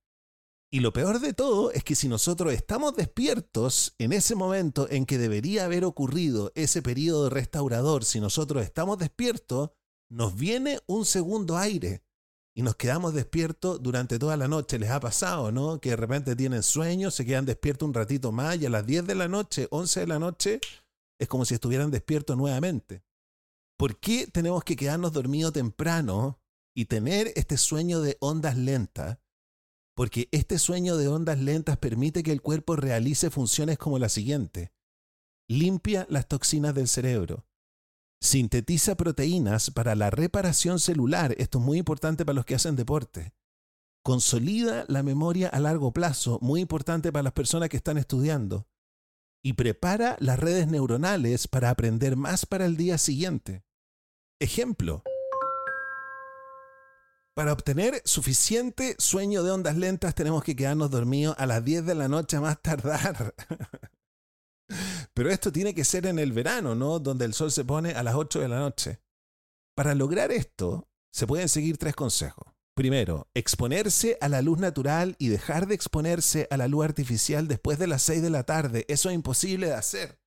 Y 0.71 0.81
lo 0.81 0.93
peor 0.93 1.21
de 1.21 1.33
todo 1.33 1.71
es 1.71 1.83
que 1.83 1.95
si 1.95 2.09
nosotros 2.09 2.53
estamos 2.53 2.95
despiertos 2.95 3.95
en 3.99 4.13
ese 4.13 4.35
momento 4.35 4.87
en 4.91 5.07
que 5.07 5.17
debería 5.17 5.65
haber 5.65 5.85
ocurrido 5.85 6.53
ese 6.55 6.83
periodo 6.83 7.31
restaurador, 7.31 8.05
si 8.05 8.21
nosotros 8.21 8.63
estamos 8.63 8.99
despiertos, 8.99 9.71
nos 10.11 10.37
viene 10.37 10.81
un 10.87 11.07
segundo 11.07 11.57
aire 11.57 12.03
y 12.55 12.63
nos 12.63 12.77
quedamos 12.77 13.15
despiertos 13.15 13.83
durante 13.83 14.19
toda 14.19 14.37
la 14.37 14.47
noche. 14.47 14.79
Les 14.79 14.91
ha 14.91 15.01
pasado, 15.01 15.53
¿no? 15.53 15.81
Que 15.81 15.91
de 15.91 15.97
repente 15.97 16.37
tienen 16.37 16.63
sueños, 16.63 17.15
se 17.15 17.25
quedan 17.25 17.47
despiertos 17.47 17.87
un 17.87 17.95
ratito 17.95 18.31
más 18.31 18.61
y 18.61 18.67
a 18.67 18.71
las 18.71 18.85
10 18.85 19.07
de 19.07 19.15
la 19.15 19.29
noche, 19.29 19.69
11 19.71 20.01
de 20.01 20.07
la 20.07 20.19
noche, 20.19 20.61
es 21.19 21.29
como 21.29 21.47
si 21.47 21.55
estuvieran 21.55 21.91
despiertos 21.91 22.37
nuevamente. 22.37 23.03
¿Por 23.79 23.99
qué 23.99 24.27
tenemos 24.27 24.65
que 24.65 24.77
quedarnos 24.77 25.13
dormidos 25.13 25.55
temprano 25.55 26.41
y 26.75 26.87
tener 26.87 27.33
este 27.37 27.57
sueño 27.57 28.03
de 28.03 28.19
ondas 28.21 28.57
lentas? 28.57 29.19
Porque 29.99 30.29
este 30.31 30.61
sueño 30.61 30.97
de 30.97 31.09
ondas 31.09 31.41
lentas 31.41 31.77
permite 31.77 32.23
que 32.23 32.31
el 32.31 32.41
cuerpo 32.41 32.77
realice 32.77 33.31
funciones 33.31 33.79
como 33.79 33.99
la 33.99 34.09
siguiente. 34.09 34.73
Limpia 35.49 36.07
las 36.09 36.29
toxinas 36.29 36.73
del 36.73 36.87
cerebro. 36.87 37.49
Sintetiza 38.21 38.97
proteínas 38.97 39.73
para 39.73 39.97
la 39.97 40.11
reparación 40.11 40.79
celular. 40.79 41.35
Esto 41.39 41.59
es 41.59 41.65
muy 41.65 41.79
importante 41.79 42.25
para 42.25 42.37
los 42.37 42.45
que 42.45 42.55
hacen 42.55 42.77
deporte. 42.77 43.35
Consolida 44.05 44.85
la 44.87 45.03
memoria 45.03 45.49
a 45.49 45.59
largo 45.59 45.93
plazo, 45.93 46.39
muy 46.43 46.61
importante 46.61 47.11
para 47.11 47.25
las 47.25 47.33
personas 47.33 47.69
que 47.69 47.79
están 47.79 47.99
estudiando. 47.99 48.69
Y 49.43 49.55
prepara 49.55 50.17
las 50.21 50.39
redes 50.39 50.69
neuronales 50.69 51.49
para 51.49 51.71
aprender 51.71 52.15
más 52.15 52.47
para 52.47 52.67
el 52.67 52.77
día 52.77 52.99
siguiente. 52.99 53.65
Ejemplo. 54.39 55.03
Para 57.39 57.53
obtener 57.53 58.03
suficiente 58.05 58.97
sueño 58.99 59.45
de 59.45 59.53
ondas 59.53 59.77
lentas 59.77 60.13
tenemos 60.17 60.43
que 60.43 60.57
quedarnos 60.57 60.91
dormidos 60.91 61.37
a 61.39 61.47
las 61.47 61.65
10 61.65 61.87
de 61.87 61.95
la 61.95 62.09
noche 62.09 62.37
a 62.37 62.41
más 62.41 62.61
tardar. 62.61 63.33
Pero 65.15 65.31
esto 65.31 65.53
tiene 65.53 65.73
que 65.73 65.85
ser 65.85 66.07
en 66.07 66.19
el 66.19 66.33
verano, 66.33 66.75
¿no? 66.75 66.99
Donde 66.99 67.27
el 67.27 67.35
sol 67.35 67.53
se 67.53 67.65
pone 67.65 67.93
a 67.93 68.03
las 68.03 68.17
8 68.17 68.41
de 68.41 68.49
la 68.49 68.59
noche. 68.59 68.99
Para 69.77 69.95
lograr 69.95 70.33
esto, 70.33 70.89
se 71.13 71.29
pueden 71.29 71.49
seguir 71.49 71.79
tres 71.79 71.95
consejos. 71.95 72.45
Primero, 72.75 73.29
exponerse 73.35 74.19
a 74.21 74.29
la 74.29 74.43
luz 74.43 74.59
natural 74.59 75.15
y 75.21 75.29
dejar 75.29 75.69
de 75.69 75.77
exponerse 75.77 76.49
a 76.51 76.57
la 76.57 76.67
luz 76.67 76.87
artificial 76.87 77.47
después 77.47 77.79
de 77.79 77.87
las 77.87 78.03
6 78.03 78.21
de 78.21 78.31
la 78.31 78.43
tarde. 78.43 78.85
Eso 78.89 79.11
es 79.11 79.15
imposible 79.15 79.69
de 79.69 79.75
hacer. 79.75 80.19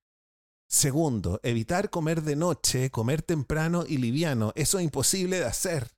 Segundo, 0.66 1.40
evitar 1.42 1.90
comer 1.90 2.22
de 2.22 2.36
noche, 2.36 2.90
comer 2.90 3.20
temprano 3.20 3.84
y 3.86 3.98
liviano. 3.98 4.52
Eso 4.54 4.78
es 4.78 4.84
imposible 4.84 5.40
de 5.40 5.44
hacer. 5.44 5.92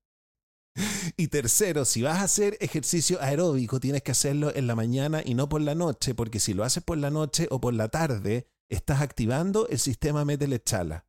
Y 1.16 1.28
tercero, 1.28 1.84
si 1.84 2.02
vas 2.02 2.18
a 2.18 2.24
hacer 2.24 2.56
ejercicio 2.60 3.20
aeróbico, 3.20 3.80
tienes 3.80 4.02
que 4.02 4.12
hacerlo 4.12 4.54
en 4.54 4.66
la 4.66 4.74
mañana 4.74 5.22
y 5.24 5.34
no 5.34 5.48
por 5.48 5.60
la 5.60 5.74
noche, 5.74 6.14
porque 6.14 6.40
si 6.40 6.54
lo 6.54 6.64
haces 6.64 6.82
por 6.82 6.98
la 6.98 7.10
noche 7.10 7.46
o 7.50 7.60
por 7.60 7.74
la 7.74 7.88
tarde, 7.88 8.48
estás 8.68 9.00
activando 9.00 9.68
el 9.68 9.78
sistema 9.78 10.24
Metelechala. 10.24 11.06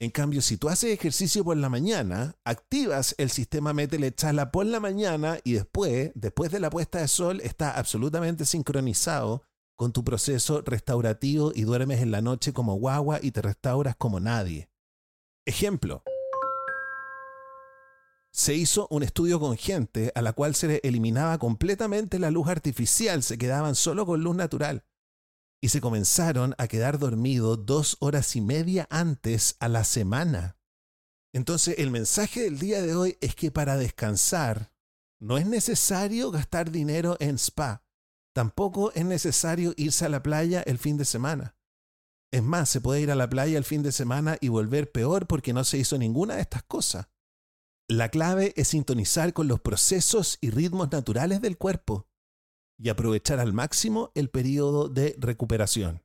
En 0.00 0.10
cambio, 0.10 0.42
si 0.42 0.56
tú 0.56 0.68
haces 0.68 0.90
ejercicio 0.90 1.44
por 1.44 1.56
la 1.56 1.68
mañana, 1.68 2.36
activas 2.44 3.14
el 3.18 3.30
sistema 3.30 3.72
Metelechala 3.72 4.50
por 4.50 4.66
la 4.66 4.80
mañana 4.80 5.38
y 5.44 5.52
después, 5.52 6.10
después 6.16 6.50
de 6.50 6.58
la 6.58 6.70
puesta 6.70 7.00
de 7.00 7.08
sol, 7.08 7.40
está 7.40 7.78
absolutamente 7.78 8.44
sincronizado 8.44 9.44
con 9.76 9.92
tu 9.92 10.02
proceso 10.02 10.60
restaurativo 10.62 11.52
y 11.54 11.62
duermes 11.62 12.00
en 12.00 12.10
la 12.10 12.20
noche 12.20 12.52
como 12.52 12.74
guagua 12.74 13.20
y 13.22 13.30
te 13.30 13.42
restauras 13.42 13.94
como 13.96 14.18
nadie. 14.18 14.70
Ejemplo, 15.46 16.02
se 18.32 18.54
hizo 18.54 18.88
un 18.90 19.02
estudio 19.02 19.38
con 19.38 19.56
gente 19.56 20.10
a 20.14 20.22
la 20.22 20.32
cual 20.32 20.54
se 20.54 20.66
le 20.66 20.80
eliminaba 20.84 21.38
completamente 21.38 22.18
la 22.18 22.30
luz 22.30 22.48
artificial, 22.48 23.22
se 23.22 23.36
quedaban 23.36 23.74
solo 23.74 24.06
con 24.06 24.22
luz 24.22 24.36
natural. 24.36 24.84
y 25.64 25.68
se 25.68 25.80
comenzaron 25.80 26.56
a 26.58 26.66
quedar 26.66 26.98
dormidos 26.98 27.64
dos 27.64 27.96
horas 28.00 28.34
y 28.34 28.40
media 28.40 28.88
antes 28.90 29.54
a 29.60 29.68
la 29.68 29.84
semana. 29.84 30.56
Entonces 31.32 31.76
el 31.78 31.92
mensaje 31.92 32.42
del 32.42 32.58
día 32.58 32.82
de 32.82 32.96
hoy 32.96 33.16
es 33.20 33.36
que 33.36 33.52
para 33.52 33.76
descansar 33.76 34.72
no 35.20 35.38
es 35.38 35.46
necesario 35.46 36.32
gastar 36.32 36.72
dinero 36.72 37.16
en 37.20 37.36
spa. 37.38 37.84
Tampoco 38.34 38.90
es 38.94 39.04
necesario 39.04 39.72
irse 39.76 40.04
a 40.04 40.08
la 40.08 40.20
playa 40.24 40.62
el 40.62 40.78
fin 40.78 40.96
de 40.96 41.04
semana. 41.04 41.54
Es 42.32 42.42
más, 42.42 42.68
se 42.68 42.80
puede 42.80 43.02
ir 43.02 43.12
a 43.12 43.14
la 43.14 43.28
playa 43.28 43.56
el 43.56 43.64
fin 43.64 43.84
de 43.84 43.92
semana 43.92 44.38
y 44.40 44.48
volver 44.48 44.90
peor 44.90 45.28
porque 45.28 45.52
no 45.52 45.62
se 45.62 45.78
hizo 45.78 45.96
ninguna 45.96 46.34
de 46.34 46.40
estas 46.40 46.64
cosas. 46.64 47.06
La 47.88 48.08
clave 48.08 48.54
es 48.56 48.68
sintonizar 48.68 49.32
con 49.32 49.48
los 49.48 49.60
procesos 49.60 50.38
y 50.40 50.50
ritmos 50.50 50.90
naturales 50.92 51.40
del 51.42 51.58
cuerpo 51.58 52.06
y 52.78 52.88
aprovechar 52.88 53.38
al 53.38 53.52
máximo 53.52 54.10
el 54.14 54.30
periodo 54.30 54.88
de 54.88 55.14
recuperación. 55.18 56.02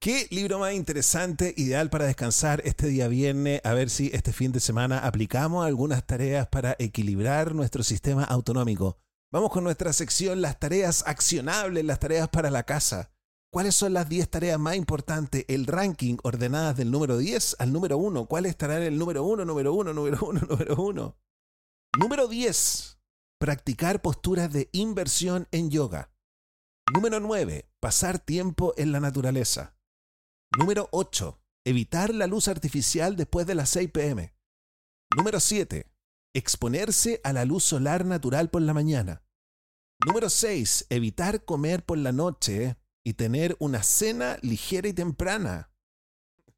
¿Qué 0.00 0.26
libro 0.30 0.58
más 0.58 0.74
interesante, 0.74 1.54
ideal 1.56 1.88
para 1.88 2.04
descansar 2.04 2.60
este 2.64 2.88
día 2.88 3.08
viernes? 3.08 3.60
A 3.64 3.72
ver 3.72 3.88
si 3.88 4.10
este 4.12 4.32
fin 4.32 4.52
de 4.52 4.60
semana 4.60 4.98
aplicamos 4.98 5.66
algunas 5.66 6.06
tareas 6.06 6.46
para 6.46 6.76
equilibrar 6.78 7.54
nuestro 7.54 7.82
sistema 7.82 8.22
autonómico. 8.24 8.98
Vamos 9.34 9.50
con 9.50 9.64
nuestra 9.64 9.92
sección, 9.92 10.40
las 10.40 10.60
tareas 10.60 11.02
accionables, 11.08 11.84
las 11.84 11.98
tareas 11.98 12.28
para 12.28 12.52
la 12.52 12.62
casa. 12.62 13.10
¿Cuáles 13.52 13.74
son 13.74 13.92
las 13.92 14.08
10 14.08 14.30
tareas 14.30 14.60
más 14.60 14.76
importantes? 14.76 15.44
El 15.48 15.66
ranking 15.66 16.18
ordenadas 16.22 16.76
del 16.76 16.92
número 16.92 17.18
10 17.18 17.56
al 17.58 17.72
número 17.72 17.98
1. 17.98 18.26
¿Cuál 18.26 18.46
estará 18.46 18.76
en 18.76 18.84
el 18.84 18.96
número 18.96 19.24
1, 19.24 19.44
número 19.44 19.74
1, 19.74 19.92
número 19.92 20.18
1, 20.24 20.40
número 20.48 20.76
1? 20.76 21.18
Número 21.98 22.28
10. 22.28 23.00
Practicar 23.40 24.02
posturas 24.02 24.52
de 24.52 24.68
inversión 24.70 25.48
en 25.50 25.68
yoga. 25.68 26.12
Número 26.94 27.18
9. 27.18 27.68
Pasar 27.80 28.20
tiempo 28.20 28.72
en 28.76 28.92
la 28.92 29.00
naturaleza. 29.00 29.76
Número 30.56 30.88
8. 30.92 31.42
Evitar 31.64 32.14
la 32.14 32.28
luz 32.28 32.46
artificial 32.46 33.16
después 33.16 33.48
de 33.48 33.56
las 33.56 33.68
6 33.70 33.90
pm. 33.90 34.32
Número 35.16 35.40
7. 35.40 35.90
Exponerse 36.34 37.20
a 37.24 37.32
la 37.32 37.44
luz 37.44 37.64
solar 37.64 38.04
natural 38.04 38.48
por 38.48 38.62
la 38.62 38.74
mañana. 38.74 39.23
Número 40.06 40.30
6. 40.30 40.86
Evitar 40.90 41.44
comer 41.44 41.84
por 41.84 41.98
la 41.98 42.12
noche 42.12 42.76
y 43.04 43.14
tener 43.14 43.56
una 43.58 43.82
cena 43.82 44.38
ligera 44.42 44.88
y 44.88 44.92
temprana. 44.92 45.70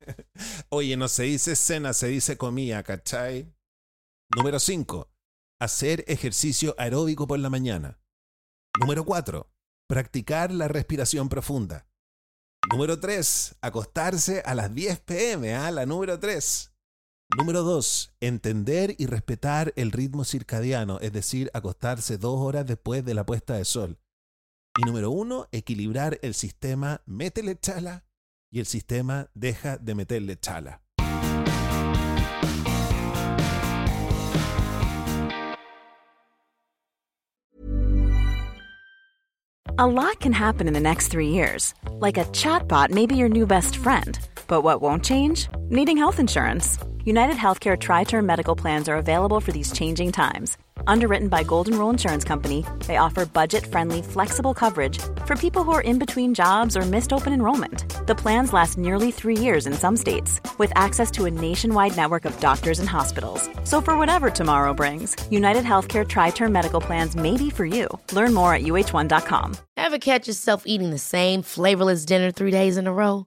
Oye, 0.69 0.97
no 0.97 1.09
se 1.09 1.25
dice 1.25 1.57
cena, 1.57 1.93
se 1.93 2.09
dice 2.09 2.37
comida, 2.37 2.83
¿cachai? 2.83 3.53
Número 4.35 4.59
5. 4.59 5.11
Hacer 5.61 6.05
ejercicio 6.07 6.75
aeróbico 6.79 7.27
por 7.27 7.39
la 7.39 7.51
mañana. 7.51 8.01
Número 8.79 9.05
4. 9.05 9.51
Practicar 9.89 10.51
la 10.53 10.69
respiración 10.69 11.29
profunda. 11.29 11.89
Número 12.71 12.99
3, 12.99 13.59
acostarse 13.61 14.43
a 14.45 14.55
las 14.55 14.75
10 14.75 15.01
pm, 15.01 15.55
¿ah? 15.55 15.71
la 15.71 15.87
número 15.87 16.19
3. 16.19 16.76
Número 17.35 17.65
2, 17.65 18.15
entender 18.21 18.95
y 18.99 19.07
respetar 19.07 19.73
el 19.77 19.91
ritmo 19.91 20.25
circadiano, 20.25 21.01
es 21.01 21.13
decir, 21.13 21.51
acostarse 21.55 22.19
dos 22.19 22.41
horas 22.41 22.67
después 22.67 23.05
de 23.05 23.15
la 23.15 23.27
puesta 23.27 23.55
de 23.55 23.65
sol. 23.65 23.99
Y 24.79 24.87
número 24.87 25.11
1, 25.11 25.49
equilibrar 25.51 26.21
el 26.23 26.35
sistema 26.35 27.03
métele 27.05 27.59
chala 27.59 28.05
y 28.51 28.61
el 28.61 28.67
sistema 28.67 29.29
deja 29.35 29.77
de 29.77 29.95
meterle 29.97 30.39
chala. 30.39 30.83
A 39.79 39.87
lot 39.87 40.21
can 40.21 40.33
happen 40.33 40.69
in 40.69 40.73
the 40.73 40.81
next 40.81 41.09
three 41.09 41.29
years. 41.29 41.75
Like 42.01 42.19
a 42.19 42.25
chatbot 42.27 42.91
may 42.91 43.07
be 43.07 43.17
your 43.17 43.29
new 43.29 43.47
best 43.47 43.77
friend. 43.77 44.19
But 44.49 44.63
what 44.63 44.81
won't 44.81 45.05
change? 45.05 45.49
Needing 45.69 45.97
health 45.97 46.19
insurance. 46.19 46.79
United 47.05 47.37
Healthcare 47.37 47.79
Tri 47.79 48.03
Term 48.03 48.27
Medical 48.27 48.57
Plans 48.57 48.89
are 48.89 48.97
available 48.97 49.41
for 49.41 49.53
these 49.53 49.71
changing 49.73 50.11
times. 50.11 50.57
Underwritten 50.89 51.29
by 51.29 51.45
Golden 51.45 51.79
Rule 51.79 51.91
Insurance 51.91 52.25
Company, 52.25 52.65
they 52.89 52.97
offer 52.97 53.25
budget 53.27 53.65
friendly, 53.65 54.03
flexible 54.03 54.55
coverage 54.55 54.99
for 55.25 55.37
people 55.37 55.63
who 55.63 55.71
are 55.71 55.83
in 55.83 56.01
between 56.01 56.35
jobs 56.35 56.77
or 56.77 56.83
missed 56.83 57.13
open 57.13 57.33
enrollment. 57.33 57.85
The 58.07 58.15
plans 58.15 58.53
last 58.53 58.77
nearly 58.77 59.13
three 59.13 59.37
years 59.37 59.69
in 59.69 59.75
some 59.75 59.97
states, 59.97 60.41
with 60.59 60.73
access 60.75 61.13
to 61.13 61.27
a 61.27 61.31
nationwide 61.31 61.97
network 61.97 62.25
of 62.25 62.39
doctors 62.41 62.81
and 62.81 62.89
hospitals. 62.89 63.49
So, 63.63 63.81
for 63.81 63.97
whatever 63.97 64.29
tomorrow 64.29 64.75
brings, 64.75 65.15
United 65.31 65.65
Healthcare 65.65 66.07
Tri 66.07 66.31
Term 66.31 66.53
Medical 66.53 66.81
Plans 66.81 67.15
may 67.15 67.37
be 67.37 67.51
for 67.51 67.67
you. 67.67 67.87
Learn 68.13 68.35
more 68.35 68.53
at 68.55 68.63
uh1.com. 68.63 69.57
Ever 69.77 69.99
catch 69.99 70.27
yourself 70.27 70.65
eating 70.67 70.91
the 70.91 70.99
same 70.99 71.43
flavorless 71.43 72.05
dinner 72.05 72.33
three 72.33 72.51
days 72.51 72.77
in 72.77 72.89
a 72.89 72.93
row? 72.93 73.27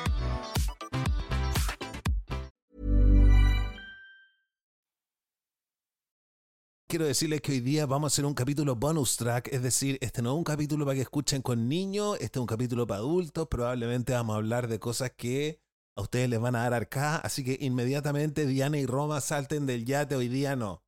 Quiero 6.91 7.05
decirles 7.05 7.39
que 7.39 7.53
hoy 7.53 7.61
día 7.61 7.85
vamos 7.85 8.11
a 8.11 8.13
hacer 8.13 8.25
un 8.25 8.33
capítulo 8.33 8.75
bonus 8.75 9.15
track, 9.15 9.47
es 9.53 9.63
decir, 9.63 9.97
este 10.01 10.21
no 10.21 10.33
es 10.33 10.37
un 10.37 10.43
capítulo 10.43 10.83
para 10.83 10.95
que 10.95 11.03
escuchen 11.03 11.41
con 11.41 11.69
niños, 11.69 12.17
este 12.19 12.37
es 12.37 12.41
un 12.41 12.47
capítulo 12.47 12.85
para 12.85 12.97
adultos, 12.97 13.47
probablemente 13.47 14.11
vamos 14.11 14.33
a 14.33 14.37
hablar 14.39 14.67
de 14.67 14.77
cosas 14.77 15.13
que 15.15 15.61
a 15.95 16.01
ustedes 16.01 16.27
les 16.29 16.41
van 16.41 16.53
a 16.53 16.63
dar 16.63 16.73
arcada, 16.73 17.15
así 17.19 17.45
que 17.45 17.57
inmediatamente 17.61 18.45
Diana 18.45 18.77
y 18.77 18.85
Roma 18.85 19.21
salten 19.21 19.65
del 19.65 19.85
yate, 19.85 20.17
hoy 20.17 20.27
día 20.27 20.57
no. 20.57 20.83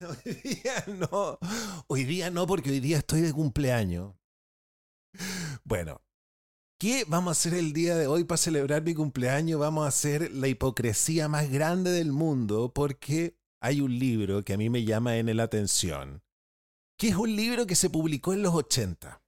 Hoy 0.02 0.34
día 0.34 0.84
no, 0.88 1.38
hoy 1.86 2.04
día 2.04 2.30
no 2.30 2.46
porque 2.46 2.70
hoy 2.70 2.80
día 2.80 2.98
estoy 2.98 3.22
de 3.22 3.32
cumpleaños. 3.32 4.14
Bueno, 5.64 6.02
¿Qué 6.78 7.04
vamos 7.06 7.28
a 7.30 7.38
hacer 7.38 7.54
el 7.54 7.72
día 7.72 7.96
de 7.96 8.08
hoy 8.08 8.24
para 8.24 8.36
celebrar 8.36 8.82
mi 8.82 8.92
cumpleaños? 8.92 9.60
Vamos 9.60 9.84
a 9.84 9.88
hacer 9.88 10.32
la 10.32 10.48
hipocresía 10.48 11.28
más 11.28 11.48
grande 11.48 11.92
del 11.92 12.10
mundo 12.10 12.72
porque 12.74 13.36
hay 13.62 13.80
un 13.80 13.96
libro 13.96 14.44
que 14.44 14.54
a 14.54 14.56
mí 14.56 14.68
me 14.68 14.84
llama 14.84 15.16
en 15.16 15.34
la 15.36 15.44
atención, 15.44 16.20
que 16.98 17.08
es 17.08 17.14
un 17.14 17.36
libro 17.36 17.64
que 17.64 17.76
se 17.76 17.90
publicó 17.90 18.32
en 18.32 18.42
los 18.42 18.54
80, 18.54 19.22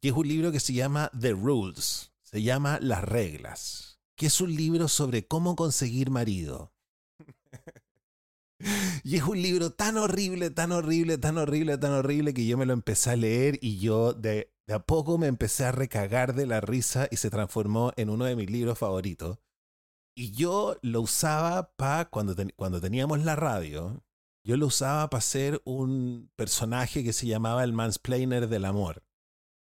que 0.00 0.08
es 0.08 0.14
un 0.14 0.28
libro 0.28 0.52
que 0.52 0.60
se 0.60 0.72
llama 0.72 1.10
The 1.20 1.32
Rules, 1.32 2.12
se 2.22 2.42
llama 2.42 2.78
Las 2.80 3.02
Reglas, 3.02 3.98
que 4.16 4.26
es 4.26 4.40
un 4.40 4.54
libro 4.54 4.86
sobre 4.86 5.26
cómo 5.26 5.56
conseguir 5.56 6.10
marido. 6.10 6.72
y 9.02 9.16
es 9.16 9.24
un 9.24 9.42
libro 9.42 9.72
tan 9.72 9.96
horrible, 9.96 10.50
tan 10.50 10.70
horrible, 10.70 11.18
tan 11.18 11.36
horrible, 11.36 11.76
tan 11.76 11.92
horrible 11.94 12.32
que 12.32 12.46
yo 12.46 12.56
me 12.56 12.66
lo 12.66 12.74
empecé 12.74 13.10
a 13.10 13.16
leer 13.16 13.58
y 13.60 13.80
yo 13.80 14.12
de, 14.12 14.54
de 14.68 14.74
a 14.74 14.78
poco 14.78 15.18
me 15.18 15.26
empecé 15.26 15.64
a 15.64 15.72
recagar 15.72 16.36
de 16.36 16.46
la 16.46 16.60
risa 16.60 17.08
y 17.10 17.16
se 17.16 17.28
transformó 17.28 17.92
en 17.96 18.08
uno 18.08 18.24
de 18.24 18.36
mis 18.36 18.48
libros 18.48 18.78
favoritos. 18.78 19.38
Y 20.16 20.30
yo 20.30 20.76
lo 20.82 21.00
usaba 21.00 21.72
para, 21.76 22.04
cuando, 22.04 22.36
cuando 22.56 22.80
teníamos 22.80 23.24
la 23.24 23.34
radio, 23.34 24.02
yo 24.44 24.56
lo 24.56 24.66
usaba 24.66 25.10
para 25.10 25.20
ser 25.20 25.60
un 25.64 26.30
personaje 26.36 27.02
que 27.02 27.12
se 27.12 27.26
llamaba 27.26 27.64
el 27.64 27.72
mansplainer 27.72 28.48
del 28.48 28.64
amor, 28.64 29.02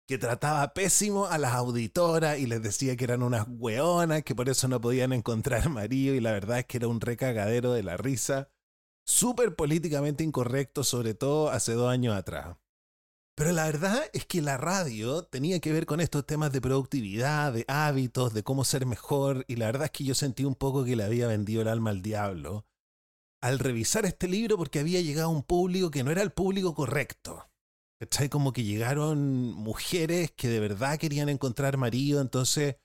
que 0.07 0.17
trataba 0.17 0.73
pésimo 0.73 1.27
a 1.27 1.37
las 1.37 1.53
auditoras 1.53 2.39
y 2.39 2.47
les 2.47 2.63
decía 2.63 2.95
que 2.95 3.03
eran 3.03 3.21
unas 3.21 3.45
weonas, 3.47 4.23
que 4.23 4.33
por 4.33 4.49
eso 4.49 4.67
no 4.67 4.81
podían 4.81 5.13
encontrar 5.13 5.69
marido, 5.69 6.15
y 6.15 6.21
la 6.21 6.31
verdad 6.31 6.59
es 6.59 6.65
que 6.65 6.77
era 6.77 6.87
un 6.87 7.01
recagadero 7.01 7.73
de 7.73 7.83
la 7.83 7.97
risa, 7.97 8.49
súper 9.05 9.55
políticamente 9.55 10.23
incorrecto, 10.23 10.83
sobre 10.83 11.13
todo 11.13 11.49
hace 11.49 11.73
dos 11.73 11.91
años 11.91 12.15
atrás. 12.15 12.57
Pero 13.41 13.53
la 13.53 13.65
verdad 13.65 14.03
es 14.13 14.27
que 14.27 14.39
la 14.39 14.57
radio 14.57 15.23
tenía 15.23 15.59
que 15.59 15.73
ver 15.73 15.87
con 15.87 15.99
estos 15.99 16.27
temas 16.27 16.51
de 16.51 16.61
productividad, 16.61 17.51
de 17.51 17.65
hábitos, 17.67 18.35
de 18.35 18.43
cómo 18.43 18.63
ser 18.63 18.85
mejor, 18.85 19.45
y 19.47 19.55
la 19.55 19.65
verdad 19.65 19.85
es 19.85 19.89
que 19.89 20.03
yo 20.03 20.13
sentí 20.13 20.45
un 20.45 20.53
poco 20.53 20.85
que 20.85 20.95
le 20.95 21.03
había 21.03 21.25
vendido 21.25 21.63
el 21.63 21.67
alma 21.67 21.89
al 21.89 22.03
diablo 22.03 22.67
al 23.41 23.57
revisar 23.57 24.05
este 24.05 24.27
libro 24.27 24.57
porque 24.57 24.77
había 24.77 25.01
llegado 25.01 25.29
a 25.29 25.31
un 25.31 25.41
público 25.41 25.89
que 25.89 26.03
no 26.03 26.11
era 26.11 26.21
el 26.21 26.29
público 26.31 26.75
correcto. 26.75 27.49
¿Cachai? 27.99 28.29
Como 28.29 28.53
que 28.53 28.63
llegaron 28.63 29.53
mujeres 29.55 30.29
que 30.29 30.47
de 30.47 30.59
verdad 30.59 30.99
querían 30.99 31.27
encontrar 31.27 31.77
marido, 31.77 32.21
entonces 32.21 32.75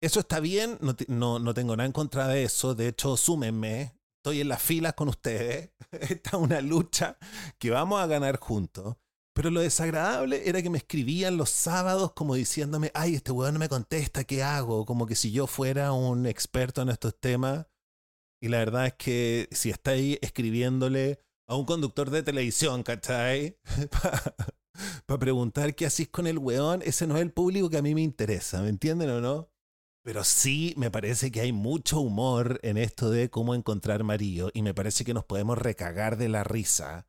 eso 0.00 0.20
está 0.20 0.38
bien, 0.38 0.78
no, 0.80 0.94
no, 1.08 1.40
no 1.40 1.54
tengo 1.54 1.74
nada 1.74 1.86
en 1.86 1.92
contra 1.92 2.28
de 2.28 2.44
eso, 2.44 2.76
de 2.76 2.86
hecho, 2.86 3.16
súmenme, 3.16 3.98
estoy 4.20 4.42
en 4.42 4.48
las 4.48 4.62
filas 4.62 4.94
con 4.94 5.08
ustedes, 5.08 5.72
esta 5.90 6.30
es 6.30 6.34
una 6.34 6.60
lucha 6.60 7.18
que 7.58 7.70
vamos 7.70 8.00
a 8.00 8.06
ganar 8.06 8.38
juntos. 8.38 8.94
Pero 9.34 9.50
lo 9.50 9.60
desagradable 9.60 10.48
era 10.48 10.62
que 10.62 10.70
me 10.70 10.78
escribían 10.78 11.36
los 11.36 11.50
sábados 11.50 12.12
como 12.12 12.36
diciéndome, 12.36 12.92
ay, 12.94 13.16
este 13.16 13.32
weón 13.32 13.54
no 13.54 13.60
me 13.60 13.68
contesta, 13.68 14.22
¿qué 14.22 14.44
hago? 14.44 14.86
Como 14.86 15.06
que 15.06 15.16
si 15.16 15.32
yo 15.32 15.48
fuera 15.48 15.92
un 15.92 16.26
experto 16.26 16.82
en 16.82 16.90
estos 16.90 17.18
temas. 17.18 17.66
Y 18.40 18.48
la 18.48 18.58
verdad 18.58 18.86
es 18.86 18.94
que 18.94 19.48
si 19.50 19.70
está 19.70 19.92
ahí 19.92 20.18
escribiéndole 20.22 21.18
a 21.48 21.56
un 21.56 21.64
conductor 21.64 22.10
de 22.10 22.22
televisión, 22.22 22.84
¿cachai? 22.84 23.58
Para 25.06 25.18
preguntar 25.18 25.74
qué 25.74 25.86
hacís 25.86 26.08
con 26.08 26.28
el 26.28 26.38
weón, 26.38 26.82
ese 26.82 27.06
no 27.08 27.16
es 27.16 27.22
el 27.22 27.32
público 27.32 27.70
que 27.70 27.78
a 27.78 27.82
mí 27.82 27.94
me 27.94 28.02
interesa, 28.02 28.62
¿me 28.62 28.68
entienden 28.68 29.10
o 29.10 29.20
no? 29.20 29.50
Pero 30.04 30.22
sí 30.22 30.74
me 30.76 30.92
parece 30.92 31.32
que 31.32 31.40
hay 31.40 31.52
mucho 31.52 31.98
humor 32.00 32.60
en 32.62 32.76
esto 32.76 33.10
de 33.10 33.30
cómo 33.30 33.54
encontrar 33.54 34.04
marido 34.04 34.50
y 34.54 34.62
me 34.62 34.74
parece 34.74 35.04
que 35.04 35.14
nos 35.14 35.24
podemos 35.24 35.58
recagar 35.58 36.18
de 36.18 36.28
la 36.28 36.44
risa 36.44 37.08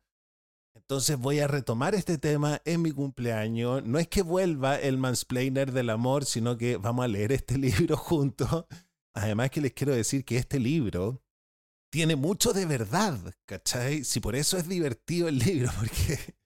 entonces 0.88 1.18
voy 1.18 1.40
a 1.40 1.48
retomar 1.48 1.96
este 1.96 2.16
tema 2.16 2.62
en 2.64 2.80
mi 2.80 2.92
cumpleaños. 2.92 3.82
No 3.82 3.98
es 3.98 4.06
que 4.06 4.22
vuelva 4.22 4.76
el 4.76 4.98
mansplainer 4.98 5.72
del 5.72 5.90
amor, 5.90 6.24
sino 6.24 6.56
que 6.56 6.76
vamos 6.76 7.04
a 7.04 7.08
leer 7.08 7.32
este 7.32 7.58
libro 7.58 7.96
juntos. 7.96 8.66
Además 9.12 9.50
que 9.50 9.60
les 9.60 9.72
quiero 9.72 9.92
decir 9.92 10.24
que 10.24 10.36
este 10.36 10.60
libro 10.60 11.24
tiene 11.90 12.14
mucho 12.14 12.52
de 12.52 12.66
verdad, 12.66 13.18
¿cachai? 13.46 14.04
Si 14.04 14.20
por 14.20 14.36
eso 14.36 14.58
es 14.58 14.68
divertido 14.68 15.26
el 15.26 15.40
libro, 15.40 15.72
porque 15.78 16.36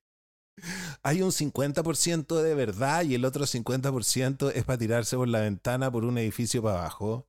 hay 1.03 1.20
un 1.20 1.33
50% 1.33 2.40
de 2.40 2.55
verdad 2.55 3.03
y 3.05 3.16
el 3.16 3.26
otro 3.26 3.44
50% 3.44 4.53
es 4.55 4.64
para 4.64 4.79
tirarse 4.79 5.16
por 5.18 5.29
la 5.29 5.40
ventana 5.40 5.92
por 5.92 6.07
un 6.07 6.16
edificio 6.16 6.62
para 6.62 6.79
abajo. 6.79 7.29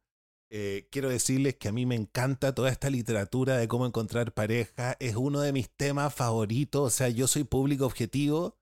Eh, 0.54 0.90
quiero 0.92 1.08
decirles 1.08 1.56
que 1.56 1.70
a 1.70 1.72
mí 1.72 1.86
me 1.86 1.96
encanta 1.96 2.54
toda 2.54 2.70
esta 2.70 2.90
literatura 2.90 3.58
de 3.58 3.70
cómo 3.70 3.86
encontrar 3.86 4.34
pareja. 4.34 4.98
Es 5.00 5.16
uno 5.16 5.40
de 5.40 5.54
mis 5.54 5.70
temas 5.70 6.14
favoritos. 6.14 6.82
O 6.82 6.90
sea, 6.90 7.08
yo 7.08 7.28
soy 7.28 7.46
público 7.46 7.86
objetivo 7.86 8.58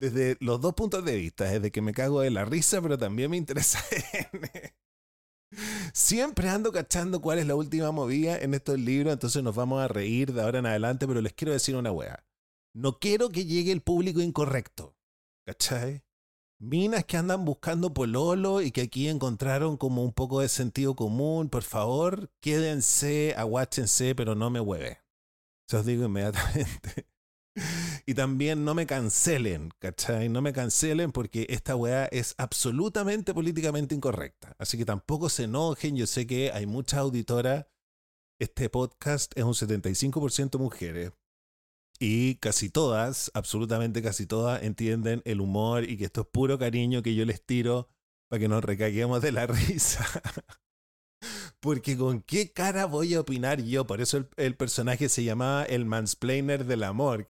desde 0.00 0.36
los 0.38 0.60
dos 0.60 0.74
puntos 0.74 1.04
de 1.04 1.16
vista. 1.16 1.44
Desde 1.46 1.72
que 1.72 1.82
me 1.82 1.92
cago 1.92 2.20
de 2.20 2.30
la 2.30 2.44
risa, 2.44 2.80
pero 2.80 2.96
también 2.96 3.32
me 3.32 3.36
interesa. 3.36 3.84
Siempre 5.92 6.50
ando 6.50 6.70
cachando 6.70 7.20
cuál 7.20 7.40
es 7.40 7.46
la 7.46 7.56
última 7.56 7.90
movida 7.90 8.38
en 8.38 8.54
estos 8.54 8.78
libros. 8.78 9.12
Entonces 9.12 9.42
nos 9.42 9.56
vamos 9.56 9.82
a 9.82 9.88
reír 9.88 10.32
de 10.32 10.42
ahora 10.42 10.60
en 10.60 10.66
adelante. 10.66 11.08
Pero 11.08 11.20
les 11.20 11.32
quiero 11.32 11.52
decir 11.52 11.74
una 11.74 11.90
wea. 11.90 12.24
No 12.76 13.00
quiero 13.00 13.28
que 13.28 13.44
llegue 13.44 13.72
el 13.72 13.80
público 13.80 14.20
incorrecto. 14.20 14.94
¿Cachai? 15.44 16.04
Minas 16.60 17.04
que 17.04 17.16
andan 17.16 17.44
buscando 17.44 17.94
pololo 17.94 18.62
y 18.62 18.72
que 18.72 18.82
aquí 18.82 19.06
encontraron 19.08 19.76
como 19.76 20.02
un 20.02 20.12
poco 20.12 20.40
de 20.40 20.48
sentido 20.48 20.96
común, 20.96 21.48
por 21.48 21.62
favor, 21.62 22.32
quédense, 22.40 23.32
aguáchense, 23.36 24.16
pero 24.16 24.34
no 24.34 24.50
me 24.50 24.58
hueve. 24.58 24.98
Se 25.68 25.76
os 25.76 25.86
digo 25.86 26.04
inmediatamente. 26.06 27.06
y 28.06 28.14
también 28.14 28.64
no 28.64 28.74
me 28.74 28.86
cancelen, 28.86 29.70
¿cachai? 29.78 30.28
No 30.28 30.42
me 30.42 30.52
cancelen 30.52 31.12
porque 31.12 31.46
esta 31.48 31.76
weá 31.76 32.06
es 32.06 32.34
absolutamente 32.38 33.34
políticamente 33.34 33.94
incorrecta. 33.94 34.56
Así 34.58 34.76
que 34.76 34.84
tampoco 34.84 35.28
se 35.28 35.44
enojen, 35.44 35.96
yo 35.96 36.08
sé 36.08 36.26
que 36.26 36.50
hay 36.50 36.66
muchas 36.66 36.98
auditoras. 36.98 37.66
Este 38.40 38.68
podcast 38.68 39.32
es 39.36 39.44
un 39.44 39.54
75% 39.54 40.58
mujeres, 40.58 41.12
y 41.98 42.36
casi 42.36 42.70
todas, 42.70 43.30
absolutamente 43.34 44.02
casi 44.02 44.26
todas, 44.26 44.62
entienden 44.62 45.22
el 45.24 45.40
humor 45.40 45.84
y 45.84 45.96
que 45.96 46.04
esto 46.04 46.22
es 46.22 46.26
puro 46.28 46.58
cariño 46.58 47.02
que 47.02 47.14
yo 47.14 47.24
les 47.24 47.44
tiro 47.44 47.88
para 48.28 48.40
que 48.40 48.48
nos 48.48 48.62
recaguemos 48.62 49.20
de 49.20 49.32
la 49.32 49.46
risa. 49.46 50.06
Porque 51.60 51.96
con 51.96 52.22
qué 52.22 52.52
cara 52.52 52.86
voy 52.86 53.14
a 53.14 53.20
opinar 53.20 53.60
yo. 53.62 53.86
Por 53.86 54.00
eso 54.00 54.28
el, 54.36 54.56
personaje 54.56 55.08
se 55.08 55.24
llamaba 55.24 55.64
el 55.64 55.84
mansplainer 55.86 56.64
del 56.64 56.84
amor. 56.84 57.28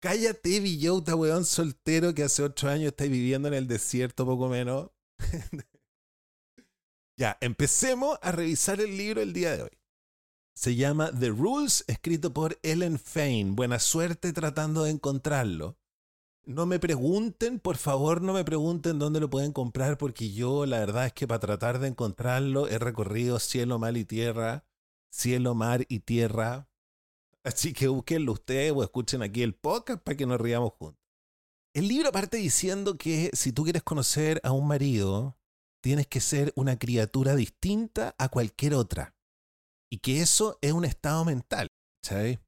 Cállate, 0.00 0.60
Villota, 0.60 1.16
weón 1.16 1.44
soltero 1.44 2.14
que 2.14 2.22
hace 2.22 2.44
ocho 2.44 2.68
años 2.68 2.88
está 2.88 3.04
viviendo 3.04 3.48
en 3.48 3.54
el 3.54 3.66
desierto, 3.66 4.24
poco 4.24 4.48
menos. 4.48 4.90
ya, 7.18 7.36
empecemos 7.40 8.16
a 8.22 8.30
revisar 8.30 8.80
el 8.80 8.96
libro 8.96 9.20
el 9.20 9.32
día 9.32 9.56
de 9.56 9.62
hoy. 9.64 9.77
Se 10.58 10.74
llama 10.74 11.12
The 11.16 11.28
Rules, 11.28 11.84
escrito 11.86 12.34
por 12.34 12.58
Ellen 12.64 12.98
Fain. 12.98 13.54
Buena 13.54 13.78
suerte 13.78 14.32
tratando 14.32 14.82
de 14.82 14.90
encontrarlo. 14.90 15.78
No 16.46 16.66
me 16.66 16.80
pregunten, 16.80 17.60
por 17.60 17.76
favor, 17.76 18.22
no 18.22 18.32
me 18.32 18.44
pregunten 18.44 18.98
dónde 18.98 19.20
lo 19.20 19.30
pueden 19.30 19.52
comprar, 19.52 19.98
porque 19.98 20.32
yo 20.32 20.66
la 20.66 20.80
verdad 20.80 21.06
es 21.06 21.12
que 21.12 21.28
para 21.28 21.38
tratar 21.38 21.78
de 21.78 21.86
encontrarlo 21.86 22.66
he 22.66 22.76
recorrido 22.80 23.38
cielo, 23.38 23.78
mar 23.78 23.96
y 23.96 24.04
tierra, 24.04 24.64
cielo, 25.12 25.54
mar 25.54 25.86
y 25.88 26.00
tierra. 26.00 26.68
Así 27.44 27.72
que 27.72 27.86
búsquenlo 27.86 28.32
ustedes 28.32 28.72
o 28.74 28.82
escuchen 28.82 29.22
aquí 29.22 29.42
el 29.42 29.54
podcast 29.54 30.02
para 30.02 30.16
que 30.16 30.26
nos 30.26 30.40
riamos 30.40 30.72
juntos. 30.76 31.00
El 31.72 31.86
libro 31.86 32.10
parte 32.10 32.36
diciendo 32.36 32.98
que 32.98 33.30
si 33.32 33.52
tú 33.52 33.62
quieres 33.62 33.84
conocer 33.84 34.40
a 34.42 34.50
un 34.50 34.66
marido, 34.66 35.38
tienes 35.80 36.08
que 36.08 36.18
ser 36.20 36.52
una 36.56 36.80
criatura 36.80 37.36
distinta 37.36 38.16
a 38.18 38.28
cualquier 38.28 38.74
otra. 38.74 39.14
Y 39.90 39.98
que 39.98 40.20
eso 40.20 40.58
es 40.60 40.72
un 40.72 40.84
estado 40.84 41.24
mental. 41.24 41.68
¿sabes? 42.02 42.38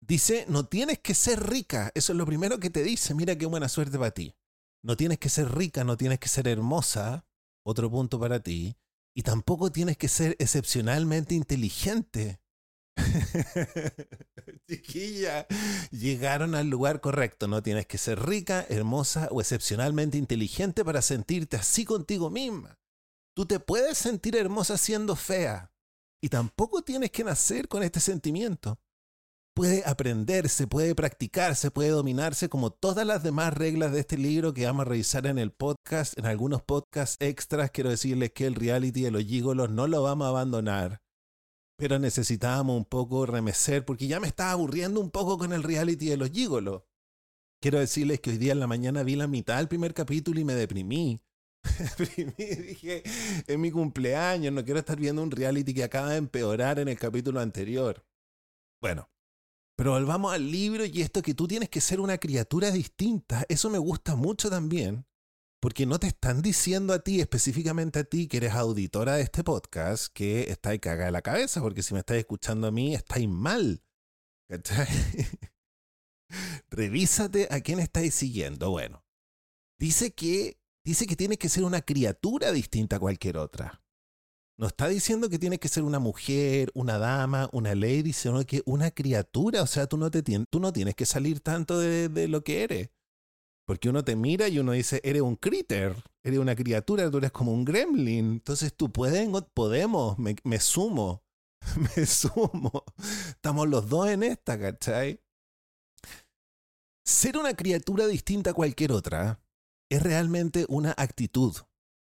Dice, 0.00 0.46
no 0.48 0.66
tienes 0.66 0.98
que 0.98 1.14
ser 1.14 1.48
rica. 1.48 1.92
Eso 1.94 2.12
es 2.12 2.18
lo 2.18 2.26
primero 2.26 2.58
que 2.58 2.70
te 2.70 2.82
dice. 2.82 3.14
Mira 3.14 3.36
qué 3.36 3.46
buena 3.46 3.68
suerte 3.68 3.98
para 3.98 4.10
ti. 4.10 4.34
No 4.82 4.96
tienes 4.96 5.18
que 5.18 5.28
ser 5.28 5.54
rica, 5.54 5.84
no 5.84 5.96
tienes 5.96 6.18
que 6.18 6.28
ser 6.28 6.48
hermosa. 6.48 7.26
Otro 7.64 7.90
punto 7.90 8.18
para 8.18 8.40
ti. 8.40 8.76
Y 9.14 9.22
tampoco 9.22 9.70
tienes 9.70 9.96
que 9.96 10.08
ser 10.08 10.36
excepcionalmente 10.38 11.34
inteligente. 11.34 12.40
Chiquilla, 14.68 15.46
llegaron 15.90 16.54
al 16.54 16.68
lugar 16.68 17.00
correcto. 17.00 17.46
No 17.46 17.62
tienes 17.62 17.86
que 17.86 17.98
ser 17.98 18.20
rica, 18.20 18.64
hermosa 18.68 19.28
o 19.30 19.40
excepcionalmente 19.40 20.16
inteligente 20.16 20.84
para 20.84 21.02
sentirte 21.02 21.56
así 21.56 21.84
contigo 21.84 22.30
misma. 22.30 22.78
Tú 23.34 23.46
te 23.46 23.60
puedes 23.60 23.98
sentir 23.98 24.36
hermosa 24.36 24.78
siendo 24.78 25.14
fea. 25.14 25.69
Y 26.22 26.28
tampoco 26.28 26.82
tienes 26.82 27.10
que 27.10 27.24
nacer 27.24 27.68
con 27.68 27.82
este 27.82 28.00
sentimiento. 28.00 28.78
Puede 29.54 29.82
aprenderse, 29.84 30.66
puede 30.66 30.94
practicarse, 30.94 31.70
puede 31.70 31.90
dominarse 31.90 32.48
como 32.48 32.70
todas 32.70 33.06
las 33.06 33.22
demás 33.22 33.52
reglas 33.52 33.92
de 33.92 34.00
este 34.00 34.16
libro 34.16 34.54
que 34.54 34.64
vamos 34.64 34.82
a 34.82 34.88
revisar 34.88 35.26
en 35.26 35.38
el 35.38 35.50
podcast. 35.50 36.16
En 36.18 36.26
algunos 36.26 36.62
podcasts 36.62 37.16
extras 37.20 37.70
quiero 37.70 37.90
decirles 37.90 38.32
que 38.32 38.46
el 38.46 38.54
reality 38.54 39.02
de 39.02 39.10
los 39.10 39.24
gigolos 39.24 39.70
no 39.70 39.86
lo 39.86 40.02
vamos 40.02 40.26
a 40.26 40.28
abandonar. 40.30 41.02
Pero 41.76 41.98
necesitábamos 41.98 42.76
un 42.76 42.84
poco 42.84 43.26
remecer 43.26 43.84
porque 43.84 44.06
ya 44.06 44.20
me 44.20 44.28
estaba 44.28 44.52
aburriendo 44.52 45.00
un 45.00 45.10
poco 45.10 45.36
con 45.36 45.52
el 45.52 45.62
reality 45.62 46.06
de 46.08 46.16
los 46.16 46.30
gigolos. 46.30 46.82
Quiero 47.60 47.78
decirles 47.78 48.20
que 48.20 48.30
hoy 48.30 48.38
día 48.38 48.52
en 48.52 48.60
la 48.60 48.66
mañana 48.66 49.02
vi 49.02 49.16
la 49.16 49.26
mitad 49.26 49.56
del 49.58 49.68
primer 49.68 49.94
capítulo 49.94 50.40
y 50.40 50.44
me 50.44 50.54
deprimí. 50.54 51.20
dije, 52.36 53.02
es 53.46 53.58
mi 53.58 53.70
cumpleaños, 53.70 54.52
no 54.52 54.64
quiero 54.64 54.80
estar 54.80 54.98
viendo 54.98 55.22
un 55.22 55.30
reality 55.30 55.74
que 55.74 55.84
acaba 55.84 56.10
de 56.10 56.16
empeorar 56.16 56.78
en 56.78 56.88
el 56.88 56.98
capítulo 56.98 57.40
anterior. 57.40 58.04
Bueno, 58.80 59.10
pero 59.76 59.92
volvamos 59.92 60.32
al 60.32 60.50
libro 60.50 60.84
y 60.84 61.00
esto 61.00 61.22
que 61.22 61.34
tú 61.34 61.48
tienes 61.48 61.68
que 61.68 61.80
ser 61.80 62.00
una 62.00 62.18
criatura 62.18 62.70
distinta, 62.70 63.46
eso 63.48 63.70
me 63.70 63.78
gusta 63.78 64.14
mucho 64.14 64.50
también, 64.50 65.06
porque 65.60 65.86
no 65.86 65.98
te 65.98 66.06
están 66.06 66.42
diciendo 66.42 66.92
a 66.92 66.98
ti, 66.98 67.20
específicamente 67.20 68.00
a 68.00 68.04
ti, 68.04 68.28
que 68.28 68.38
eres 68.38 68.52
auditora 68.52 69.14
de 69.14 69.22
este 69.22 69.42
podcast, 69.42 70.12
que 70.12 70.50
estáis 70.50 70.80
cagada 70.80 71.06
de 71.06 71.12
la 71.12 71.22
cabeza, 71.22 71.60
porque 71.62 71.82
si 71.82 71.94
me 71.94 72.00
estás 72.00 72.18
escuchando 72.18 72.66
a 72.66 72.70
mí, 72.70 72.94
estáis 72.94 73.28
mal. 73.28 73.82
Revísate 76.70 77.48
a 77.50 77.60
quién 77.60 77.80
estáis 77.80 78.14
siguiendo. 78.14 78.70
Bueno, 78.70 79.04
dice 79.78 80.12
que 80.12 80.59
dice 80.90 81.06
que 81.06 81.14
tiene 81.14 81.36
que 81.36 81.48
ser 81.48 81.62
una 81.62 81.82
criatura 81.82 82.50
distinta 82.50 82.96
a 82.96 82.98
cualquier 82.98 83.36
otra. 83.36 83.80
No 84.58 84.66
está 84.66 84.88
diciendo 84.88 85.30
que 85.30 85.38
tiene 85.38 85.58
que 85.60 85.68
ser 85.68 85.84
una 85.84 86.00
mujer, 86.00 86.70
una 86.74 86.98
dama, 86.98 87.48
una 87.52 87.76
lady, 87.76 88.12
sino 88.12 88.44
que 88.44 88.60
una 88.66 88.90
criatura. 88.90 89.62
O 89.62 89.68
sea, 89.68 89.86
tú 89.86 89.96
no, 89.96 90.10
te 90.10 90.22
tú 90.22 90.58
no 90.58 90.72
tienes 90.72 90.96
que 90.96 91.06
salir 91.06 91.38
tanto 91.40 91.78
de, 91.78 92.26
lo 92.26 92.42
que 92.42 92.64
eres. 92.64 92.90
Porque 93.66 93.88
uno 93.88 94.02
te 94.02 94.16
mira 94.16 94.48
y 94.48 94.58
uno 94.58 94.72
dice, 94.72 95.00
eres 95.04 95.22
un 95.22 95.36
critter, 95.36 95.94
eres 96.24 96.40
una 96.40 96.56
criatura, 96.56 97.08
tú 97.08 97.18
eres 97.18 97.30
como 97.30 97.52
un 97.52 97.64
gremlin. 97.64 98.32
Entonces 98.32 98.74
tú 98.74 98.90
puedes, 98.90 99.28
podemos, 99.54 100.18
me, 100.18 100.34
me 100.42 100.58
sumo, 100.58 101.22
me 101.96 102.04
sumo. 102.04 102.84
Estamos 103.28 103.68
los 103.68 103.88
dos 103.88 104.08
en 104.08 104.24
esta, 104.24 104.58
¿cachai? 104.58 105.20
Ser 107.04 107.38
una 107.38 107.54
criatura 107.54 108.08
distinta 108.08 108.50
a 108.50 108.54
cualquier 108.54 108.90
otra 108.90 109.40
es 109.90 110.02
realmente 110.02 110.64
una 110.68 110.94
actitud, 110.96 111.54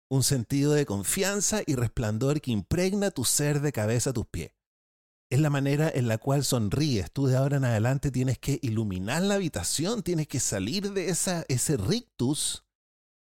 un 0.09 0.23
sentido 0.23 0.73
de 0.73 0.85
confianza 0.85 1.61
y 1.65 1.75
resplandor 1.75 2.41
que 2.41 2.51
impregna 2.51 3.11
tu 3.11 3.25
ser 3.25 3.61
de 3.61 3.71
cabeza 3.71 4.11
a 4.11 4.13
tus 4.13 4.25
pies. 4.25 4.51
Es 5.29 5.39
la 5.39 5.49
manera 5.49 5.91
en 5.93 6.07
la 6.07 6.17
cual 6.17 6.43
sonríes. 6.43 7.11
Tú 7.11 7.27
de 7.27 7.35
ahora 7.35 7.57
en 7.57 7.65
adelante 7.65 8.11
tienes 8.11 8.37
que 8.37 8.59
iluminar 8.61 9.23
la 9.23 9.35
habitación, 9.35 10.03
tienes 10.03 10.27
que 10.27 10.39
salir 10.39 10.93
de 10.93 11.09
esa, 11.09 11.43
ese 11.49 11.77
rictus, 11.77 12.63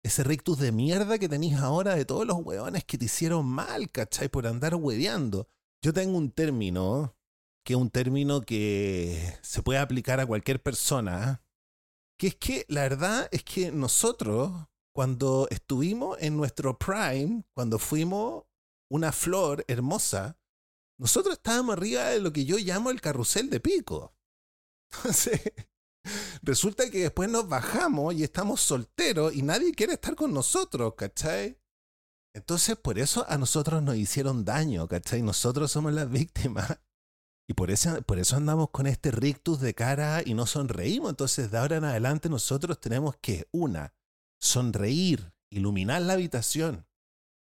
ese 0.03 0.23
rictus 0.23 0.59
de 0.59 0.71
mierda 0.71 1.17
que 1.17 1.29
tenés 1.29 1.59
ahora 1.59 1.95
de 1.95 2.05
todos 2.05 2.27
los 2.27 2.37
hueones 2.37 2.83
que 2.83 2.97
te 2.97 3.05
hicieron 3.05 3.45
mal, 3.45 3.89
¿cachai? 3.89 4.27
Por 4.27 4.45
andar 4.45 4.75
hueveando. 4.75 5.47
Yo 5.81 5.93
tengo 5.93 6.17
un 6.17 6.29
término, 6.29 7.15
que 7.65 7.73
es 7.73 7.79
un 7.79 7.89
término 7.89 8.41
que 8.41 9.37
se 9.41 9.63
puede 9.63 9.79
aplicar 9.79 10.19
a 10.19 10.25
cualquier 10.25 10.61
persona, 10.61 11.41
Que 12.23 12.27
es 12.29 12.35
que 12.35 12.65
la 12.69 12.83
verdad 12.83 13.27
es 13.33 13.43
que 13.43 13.69
nosotros, 13.69 14.49
cuando 14.95 15.45
estuvimos 15.51 16.17
en 16.21 16.37
nuestro 16.37 16.79
prime, 16.79 17.43
cuando 17.53 17.77
fuimos 17.77 18.45
una 18.89 19.11
flor 19.11 19.65
hermosa, 19.67 20.37
nosotros 20.97 21.35
estábamos 21.35 21.73
arriba 21.75 22.05
de 22.05 22.21
lo 22.21 22.31
que 22.31 22.45
yo 22.45 22.55
llamo 22.59 22.91
el 22.91 23.01
carrusel 23.01 23.49
de 23.49 23.59
pico. 23.59 24.15
Entonces, 24.95 25.41
resulta 26.41 26.89
que 26.89 26.99
después 26.99 27.29
nos 27.29 27.49
bajamos 27.49 28.13
y 28.13 28.23
estamos 28.23 28.61
solteros 28.61 29.35
y 29.35 29.41
nadie 29.41 29.73
quiere 29.73 29.95
estar 29.95 30.15
con 30.15 30.33
nosotros, 30.33 30.93
¿cachai? 30.95 31.59
Entonces, 32.33 32.77
por 32.77 32.99
eso 32.99 33.25
a 33.27 33.37
nosotros 33.37 33.83
nos 33.83 33.97
hicieron 33.97 34.45
daño, 34.45 34.87
¿cachai? 34.87 35.21
Nosotros 35.21 35.73
somos 35.73 35.91
las 35.91 36.09
víctimas. 36.09 36.79
Y 37.47 37.53
por 37.53 37.71
eso, 37.71 38.01
por 38.03 38.19
eso 38.19 38.37
andamos 38.37 38.69
con 38.69 38.87
este 38.87 39.11
rictus 39.11 39.59
de 39.59 39.73
cara 39.73 40.21
y 40.25 40.33
no 40.33 40.45
sonreímos. 40.45 41.09
Entonces, 41.09 41.51
de 41.51 41.57
ahora 41.57 41.77
en 41.77 41.83
adelante, 41.83 42.29
nosotros 42.29 42.79
tenemos 42.79 43.17
que, 43.17 43.47
una, 43.51 43.93
sonreír, 44.39 45.33
iluminar 45.49 46.01
la 46.01 46.13
habitación. 46.13 46.87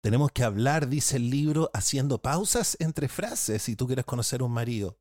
Tenemos 0.03 0.33
que 0.33 0.45
hablar, 0.45 0.89
dice 0.89 1.17
el 1.17 1.31
libro, 1.31 1.71
haciendo 1.73 2.21
pausas 2.21 2.77
entre 2.79 3.09
frases 3.09 3.63
si 3.63 3.77
tú 3.77 3.87
quieres 3.87 4.05
conocer 4.05 4.41
a 4.41 4.45
un 4.45 4.53
marido. 4.53 4.99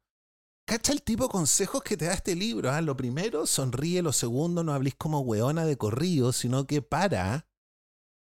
Cacha 0.65 0.93
el 0.93 1.03
tipo 1.03 1.23
de 1.23 1.29
consejos 1.29 1.83
que 1.83 1.97
te 1.97 2.05
da 2.05 2.13
este 2.13 2.35
libro. 2.35 2.71
¿ah? 2.71 2.81
Lo 2.81 2.95
primero, 2.95 3.45
sonríe. 3.45 4.01
Lo 4.01 4.13
segundo, 4.13 4.63
no 4.63 4.73
hables 4.73 4.95
como 4.95 5.19
weona 5.19 5.65
de 5.65 5.77
corrido, 5.77 6.31
sino 6.31 6.65
que 6.67 6.81
para. 6.81 7.47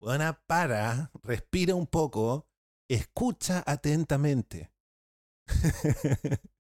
Weona, 0.01 0.43
para, 0.49 1.13
respira 1.23 1.77
un 1.77 1.87
poco, 1.87 2.49
escucha 2.89 3.63
atentamente. 3.65 4.72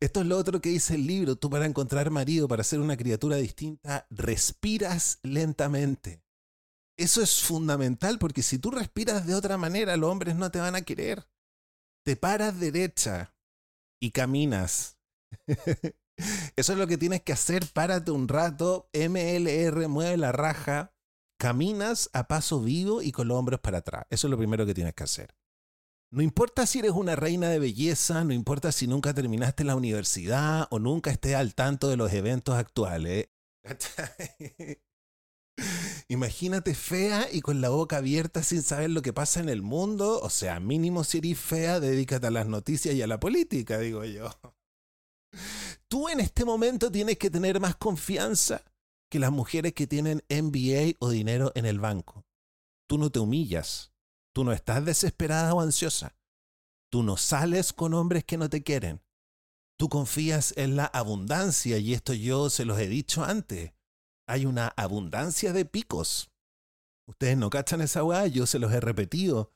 Esto 0.00 0.20
es 0.20 0.26
lo 0.26 0.36
otro 0.36 0.60
que 0.60 0.68
dice 0.70 0.94
el 0.94 1.06
libro. 1.06 1.36
Tú 1.36 1.50
para 1.50 1.66
encontrar 1.66 2.10
marido, 2.10 2.48
para 2.48 2.64
ser 2.64 2.80
una 2.80 2.96
criatura 2.96 3.36
distinta, 3.36 4.06
respiras 4.10 5.18
lentamente. 5.22 6.22
Eso 6.96 7.22
es 7.22 7.42
fundamental 7.42 8.18
porque 8.18 8.42
si 8.42 8.58
tú 8.58 8.70
respiras 8.70 9.26
de 9.26 9.34
otra 9.34 9.56
manera, 9.56 9.96
los 9.96 10.10
hombres 10.10 10.34
no 10.34 10.50
te 10.50 10.58
van 10.58 10.74
a 10.74 10.82
querer. 10.82 11.28
Te 12.04 12.16
paras 12.16 12.58
derecha 12.58 13.34
y 14.00 14.10
caminas. 14.10 14.98
Eso 16.56 16.72
es 16.72 16.78
lo 16.78 16.88
que 16.88 16.98
tienes 16.98 17.22
que 17.22 17.32
hacer. 17.32 17.64
Párate 17.72 18.10
un 18.10 18.26
rato. 18.26 18.90
MLR, 18.92 19.88
mueve 19.88 20.16
la 20.16 20.32
raja. 20.32 20.92
Caminas 21.38 22.10
a 22.12 22.26
paso 22.26 22.60
vivo 22.60 23.00
y 23.00 23.12
con 23.12 23.28
los 23.28 23.38
hombros 23.38 23.60
para 23.60 23.78
atrás. 23.78 24.06
Eso 24.10 24.26
es 24.26 24.30
lo 24.32 24.38
primero 24.38 24.66
que 24.66 24.74
tienes 24.74 24.94
que 24.94 25.04
hacer. 25.04 25.37
No 26.10 26.22
importa 26.22 26.66
si 26.66 26.78
eres 26.78 26.92
una 26.92 27.16
reina 27.16 27.50
de 27.50 27.58
belleza, 27.58 28.24
no 28.24 28.32
importa 28.32 28.72
si 28.72 28.86
nunca 28.86 29.12
terminaste 29.12 29.62
la 29.62 29.76
universidad 29.76 30.66
o 30.70 30.78
nunca 30.78 31.10
estés 31.10 31.34
al 31.34 31.54
tanto 31.54 31.88
de 31.88 31.98
los 31.98 32.10
eventos 32.14 32.54
actuales. 32.54 33.28
Imagínate 36.08 36.74
fea 36.74 37.28
y 37.30 37.42
con 37.42 37.60
la 37.60 37.68
boca 37.68 37.98
abierta 37.98 38.42
sin 38.42 38.62
saber 38.62 38.88
lo 38.88 39.02
que 39.02 39.12
pasa 39.12 39.40
en 39.40 39.50
el 39.50 39.60
mundo. 39.60 40.20
O 40.20 40.30
sea, 40.30 40.60
mínimo 40.60 41.04
si 41.04 41.18
eres 41.18 41.38
fea, 41.38 41.78
dedícate 41.78 42.28
a 42.28 42.30
las 42.30 42.46
noticias 42.46 42.94
y 42.94 43.02
a 43.02 43.06
la 43.06 43.20
política, 43.20 43.78
digo 43.78 44.02
yo. 44.04 44.30
Tú 45.88 46.08
en 46.08 46.20
este 46.20 46.46
momento 46.46 46.90
tienes 46.90 47.18
que 47.18 47.28
tener 47.28 47.60
más 47.60 47.76
confianza 47.76 48.64
que 49.10 49.18
las 49.18 49.30
mujeres 49.30 49.74
que 49.74 49.86
tienen 49.86 50.22
MBA 50.30 50.96
o 51.00 51.10
dinero 51.10 51.52
en 51.54 51.66
el 51.66 51.80
banco. 51.80 52.24
Tú 52.88 52.96
no 52.96 53.10
te 53.10 53.18
humillas. 53.18 53.92
Tú 54.32 54.44
no 54.44 54.52
estás 54.52 54.84
desesperada 54.84 55.54
o 55.54 55.60
ansiosa. 55.60 56.16
Tú 56.90 57.02
no 57.02 57.16
sales 57.16 57.72
con 57.72 57.94
hombres 57.94 58.24
que 58.24 58.38
no 58.38 58.48
te 58.48 58.62
quieren. 58.62 59.02
Tú 59.78 59.88
confías 59.88 60.54
en 60.56 60.76
la 60.76 60.86
abundancia 60.86 61.78
y 61.78 61.94
esto 61.94 62.12
yo 62.12 62.50
se 62.50 62.64
los 62.64 62.78
he 62.78 62.88
dicho 62.88 63.24
antes 63.24 63.72
hay 64.28 64.44
una 64.44 64.68
abundancia 64.76 65.52
de 65.52 65.64
picos. 65.64 66.30
Ustedes 67.06 67.36
no 67.36 67.48
cachan 67.50 67.80
esa 67.80 68.04
weá, 68.04 68.26
yo 68.26 68.46
se 68.46 68.58
los 68.58 68.70
he 68.72 68.78
repetido. 68.78 69.52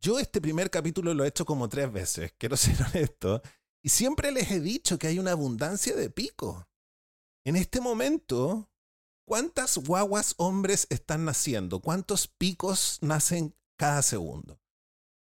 Yo 0.00 0.18
este 0.18 0.40
primer 0.40 0.70
capítulo 0.70 1.12
lo 1.12 1.24
he 1.24 1.28
hecho 1.28 1.44
como 1.44 1.68
tres 1.68 1.92
veces, 1.92 2.32
quiero 2.38 2.56
ser 2.56 2.76
honesto, 2.80 3.42
y 3.82 3.90
siempre 3.90 4.30
les 4.30 4.50
he 4.52 4.60
dicho 4.60 4.98
que 4.98 5.08
hay 5.08 5.18
una 5.18 5.32
abundancia 5.32 5.94
de 5.96 6.08
picos. 6.08 6.64
En 7.44 7.56
este 7.56 7.80
momento, 7.80 8.70
¿cuántas 9.26 9.76
guaguas 9.78 10.34
hombres 10.36 10.86
están 10.88 11.24
naciendo? 11.24 11.80
¿Cuántos 11.80 12.28
picos 12.28 12.98
nacen 13.02 13.56
cada 13.76 14.02
segundo? 14.02 14.60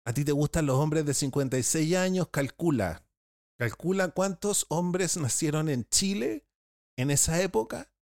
¿A 0.05 0.13
ti 0.13 0.25
te 0.25 0.33
gustan 0.33 0.67
los 0.67 0.77
hombres 0.77 1.07
de 1.07 1.15
56 1.15 1.97
años? 1.97 2.29
Calcula. 2.29 3.05
Calcula 3.59 4.09
cuántos 4.09 4.67
hombres 4.69 5.17
nacieron 5.17 5.69
en 5.69 5.85
Chile 5.89 6.47
en 6.97 7.11
esa 7.11 7.41
época 7.41 7.93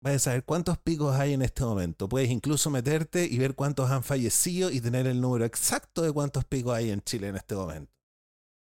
Vas 0.00 0.14
a 0.14 0.18
saber 0.18 0.44
cuántos 0.44 0.78
picos 0.78 1.16
hay 1.16 1.32
en 1.32 1.42
este 1.42 1.64
momento. 1.64 2.08
Puedes 2.08 2.30
incluso 2.30 2.70
meterte 2.70 3.24
y 3.24 3.38
ver 3.38 3.54
cuántos 3.54 3.90
han 3.90 4.02
fallecido 4.02 4.70
y 4.70 4.80
tener 4.80 5.06
el 5.06 5.20
número 5.20 5.44
exacto 5.44 6.02
de 6.02 6.12
cuántos 6.12 6.44
picos 6.44 6.74
hay 6.74 6.90
en 6.90 7.02
Chile 7.02 7.28
en 7.28 7.36
este 7.36 7.54
momento. 7.54 7.92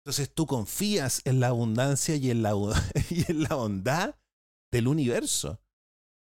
Entonces 0.03 0.33
tú 0.33 0.45
confías 0.45 1.21
en 1.25 1.39
la 1.39 1.47
abundancia 1.47 2.15
y 2.15 2.31
en 2.31 2.41
la, 2.41 2.53
y 3.09 3.31
en 3.31 3.43
la 3.43 3.55
bondad 3.55 4.15
del 4.71 4.87
universo. 4.87 5.59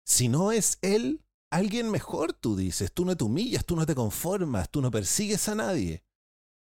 Si 0.07 0.29
no 0.29 0.53
es 0.53 0.79
Él, 0.83 1.24
alguien 1.55 1.91
mejor, 1.91 2.33
tú 2.33 2.57
dices. 2.57 2.93
Tú 2.93 3.05
no 3.05 3.17
te 3.17 3.25
humillas, 3.25 3.65
tú 3.65 3.77
no 3.77 3.87
te 3.87 3.95
conformas, 3.95 4.71
tú 4.71 4.83
no 4.83 4.91
persigues 4.91 5.49
a 5.49 5.55
nadie. 5.55 6.05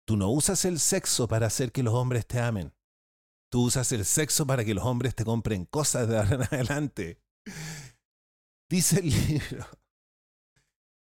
Tú 0.07 0.17
no 0.17 0.31
usas 0.31 0.65
el 0.65 0.79
sexo 0.79 1.27
para 1.27 1.49
hacer 1.49 1.73
que 1.73 1.83
los 1.83 1.95
hombres 1.95 2.27
te 2.27 2.39
amen. 2.39 2.73
Tú 3.51 3.65
usas 3.65 3.91
el 3.93 4.05
sexo 4.05 4.47
para 4.47 4.65
que 4.65 4.75
los 4.75 4.85
hombres 4.85 5.15
te 5.15 5.25
compren 5.25 5.65
cosas 5.65 6.09
de 6.09 6.19
ahora 6.19 6.45
adelante. 6.45 7.21
Dice 8.71 9.01
el 9.01 9.11
libro, 9.11 9.67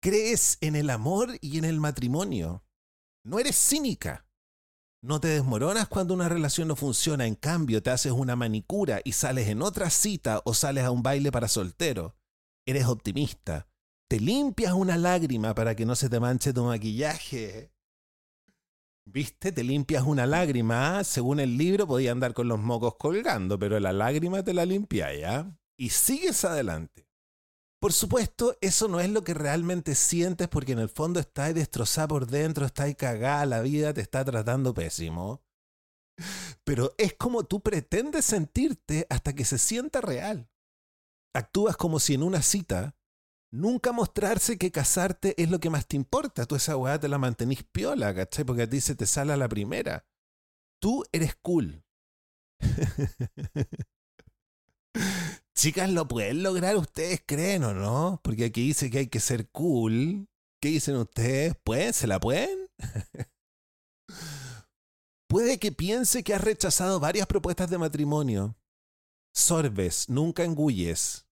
crees 0.01 0.59
en 0.61 0.77
el 0.77 0.91
amor 0.91 1.37
y 1.41 1.59
en 1.59 1.65
el 1.65 1.81
matrimonio. 1.81 2.65
No 3.25 3.39
eres 3.39 3.57
cínica. 3.57 4.27
No 5.03 5.21
te 5.21 5.29
desmoronas 5.29 5.87
cuando 5.87 6.15
una 6.15 6.29
relación 6.29 6.67
no 6.67 6.75
funciona, 6.75 7.27
en 7.27 7.37
cambio 7.37 7.83
te 7.83 7.91
haces 7.91 8.11
una 8.11 8.35
manicura 8.35 9.01
y 9.05 9.13
sales 9.13 9.49
en 9.49 9.63
otra 9.63 9.91
cita 9.91 10.43
o 10.45 10.55
sales 10.55 10.85
a 10.85 10.91
un 10.91 11.05
baile 11.05 11.31
para 11.31 11.47
soltero. 11.47 12.17
Eres 12.69 12.85
optimista. 12.85 13.67
Te 14.11 14.21
limpias 14.21 14.75
una 14.75 14.99
lágrima 14.99 15.55
para 15.55 15.75
que 15.75 15.87
no 15.87 15.97
se 15.97 16.11
te 16.11 16.21
manche 16.21 16.53
tu 16.53 16.65
maquillaje. 16.65 17.73
¿Viste? 19.07 19.53
Te 19.53 19.65
limpias 19.65 20.05
una 20.05 20.27
lágrima. 20.27 21.03
Según 21.03 21.41
el 21.41 21.57
libro 21.57 21.87
podía 21.87 22.13
andar 22.13 22.35
con 22.35 22.47
los 22.47 22.59
mocos 22.61 22.97
colgando, 22.99 23.59
pero 23.59 23.81
la 23.81 23.95
lágrima 23.95 24.43
te 24.43 24.53
la 24.53 24.67
limpia 24.67 25.15
ya. 25.15 25.59
Y 25.79 25.89
sigues 25.89 26.45
adelante. 26.45 27.09
Por 27.81 27.95
supuesto, 27.95 28.55
eso 28.61 28.87
no 28.87 29.01
es 29.01 29.09
lo 29.09 29.25
que 29.25 29.33
realmente 29.33 29.95
sientes 29.95 30.47
porque 30.49 30.73
en 30.73 30.81
el 30.81 30.91
fondo 30.91 31.21
estás 31.21 31.55
destrozada 31.55 32.09
por 32.09 32.27
dentro, 32.27 32.67
estás 32.67 32.95
cagada, 32.97 33.47
la 33.47 33.63
vida 33.63 33.95
te 33.95 34.03
está 34.03 34.27
tratando 34.27 34.75
pésimo. 34.75 35.43
Pero 36.65 36.93
es 36.99 37.15
como 37.15 37.45
tú 37.45 37.63
pretendes 37.63 38.27
sentirte 38.27 39.07
hasta 39.09 39.33
que 39.33 39.47
se 39.47 39.57
sienta 39.57 40.03
real. 40.03 40.51
Actúas 41.35 41.77
como 41.77 42.01
si 42.01 42.15
en 42.15 42.23
una 42.23 42.43
cita 42.43 42.97
nunca 43.51 43.93
mostrarse 43.93 44.59
que 44.59 44.71
casarte 44.71 45.35
es 45.41 45.51
lo 45.51 45.61
que 45.61 45.71
más 45.71 45.87
te 45.87 45.97
importa. 45.97 46.47
Tú 46.47 46.57
esa 46.57 46.77
weá 46.77 46.99
te 46.99 47.09
la 47.09 47.19
mantenís 47.19 47.63
piola, 47.65 48.15
¿cachai? 48.15 48.45
Porque 48.45 48.63
a 48.63 48.69
ti 48.69 48.81
se 48.81 48.95
te 48.95 49.07
sale 49.07 49.33
a 49.33 49.37
la 49.37 49.49
primera. 49.49 50.07
Tú 50.81 51.05
eres 51.13 51.37
cool. 51.37 51.85
Chicas, 55.55 55.91
¿lo 55.91 56.07
pueden 56.07 56.43
lograr 56.43 56.77
ustedes, 56.77 57.23
creen 57.27 57.65
o 57.65 57.75
no? 57.75 58.21
Porque 58.23 58.45
aquí 58.47 58.69
dice 58.69 58.91
que 58.91 58.99
hay 58.99 59.09
que 59.09 59.21
ser 59.21 59.49
cool. 59.51 60.29
¿Qué 60.61 60.69
dicen 60.69 60.97
ustedes? 60.97 61.55
¿Pueden? 61.65 61.93
¿Se 61.93 62.07
la 62.07 62.21
pueden? 62.21 62.69
Puede 65.29 65.59
que 65.59 65.73
piense 65.73 66.23
que 66.23 66.35
has 66.35 66.41
rechazado 66.41 67.01
varias 67.01 67.27
propuestas 67.27 67.69
de 67.71 67.79
matrimonio. 67.79 68.57
Sorbes, 69.35 70.09
nunca 70.09 70.45
engulles. 70.45 71.27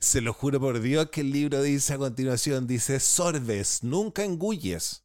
Se 0.00 0.20
lo 0.20 0.32
juro 0.32 0.60
por 0.60 0.80
Dios 0.80 1.10
que 1.10 1.22
el 1.22 1.30
libro 1.30 1.62
dice 1.62 1.94
a 1.94 1.98
continuación, 1.98 2.66
dice, 2.66 3.00
sorbes, 3.00 3.82
nunca 3.82 4.24
engulles. 4.24 5.04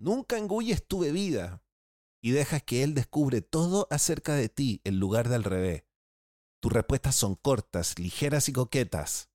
Nunca 0.00 0.38
engulles 0.38 0.86
tu 0.86 1.00
bebida 1.00 1.62
y 2.22 2.30
dejas 2.30 2.62
que 2.62 2.82
él 2.82 2.94
descubre 2.94 3.42
todo 3.42 3.86
acerca 3.90 4.34
de 4.34 4.48
ti 4.48 4.80
en 4.84 4.98
lugar 4.98 5.28
del 5.28 5.44
revés. 5.44 5.84
Tus 6.60 6.72
respuestas 6.72 7.14
son 7.14 7.34
cortas, 7.34 7.98
ligeras 7.98 8.48
y 8.48 8.52
coquetas. 8.54 9.28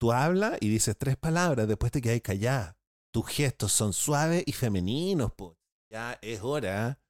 Tú 0.00 0.12
hablas 0.12 0.58
y 0.60 0.68
dices 0.68 0.96
tres 0.98 1.16
palabras, 1.16 1.68
después 1.68 1.92
te 1.92 2.02
quedas 2.02 2.20
callada. 2.20 2.76
Tus 3.12 3.26
gestos 3.28 3.72
son 3.72 3.92
suaves 3.92 4.42
y 4.46 4.52
femeninos, 4.52 5.32
pues. 5.36 5.56
Ya 5.90 6.18
es 6.20 6.40
hora. 6.42 7.00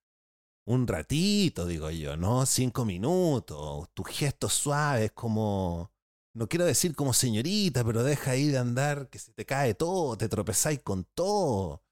Un 0.69 0.87
ratito, 0.87 1.65
digo 1.67 1.91
yo, 1.91 2.19
¿no? 2.19 2.45
Cinco 2.45 2.85
minutos. 2.85 3.89
Tus 3.95 4.07
gestos 4.09 4.53
suaves 4.53 5.13
como... 5.13 5.91
No 6.35 6.47
quiero 6.47 6.67
decir 6.67 6.95
como 6.95 7.15
señorita, 7.15 7.83
pero 7.85 8.05
deja 8.05 8.33
ahí 8.33 8.49
de 8.49 8.59
andar 8.59 9.09
que 9.09 9.19
se 9.19 9.33
te 9.33 9.47
cae 9.47 9.73
todo, 9.75 10.19
te 10.19 10.29
tropezáis 10.29 10.81
con 10.83 11.05
todo 11.15 11.83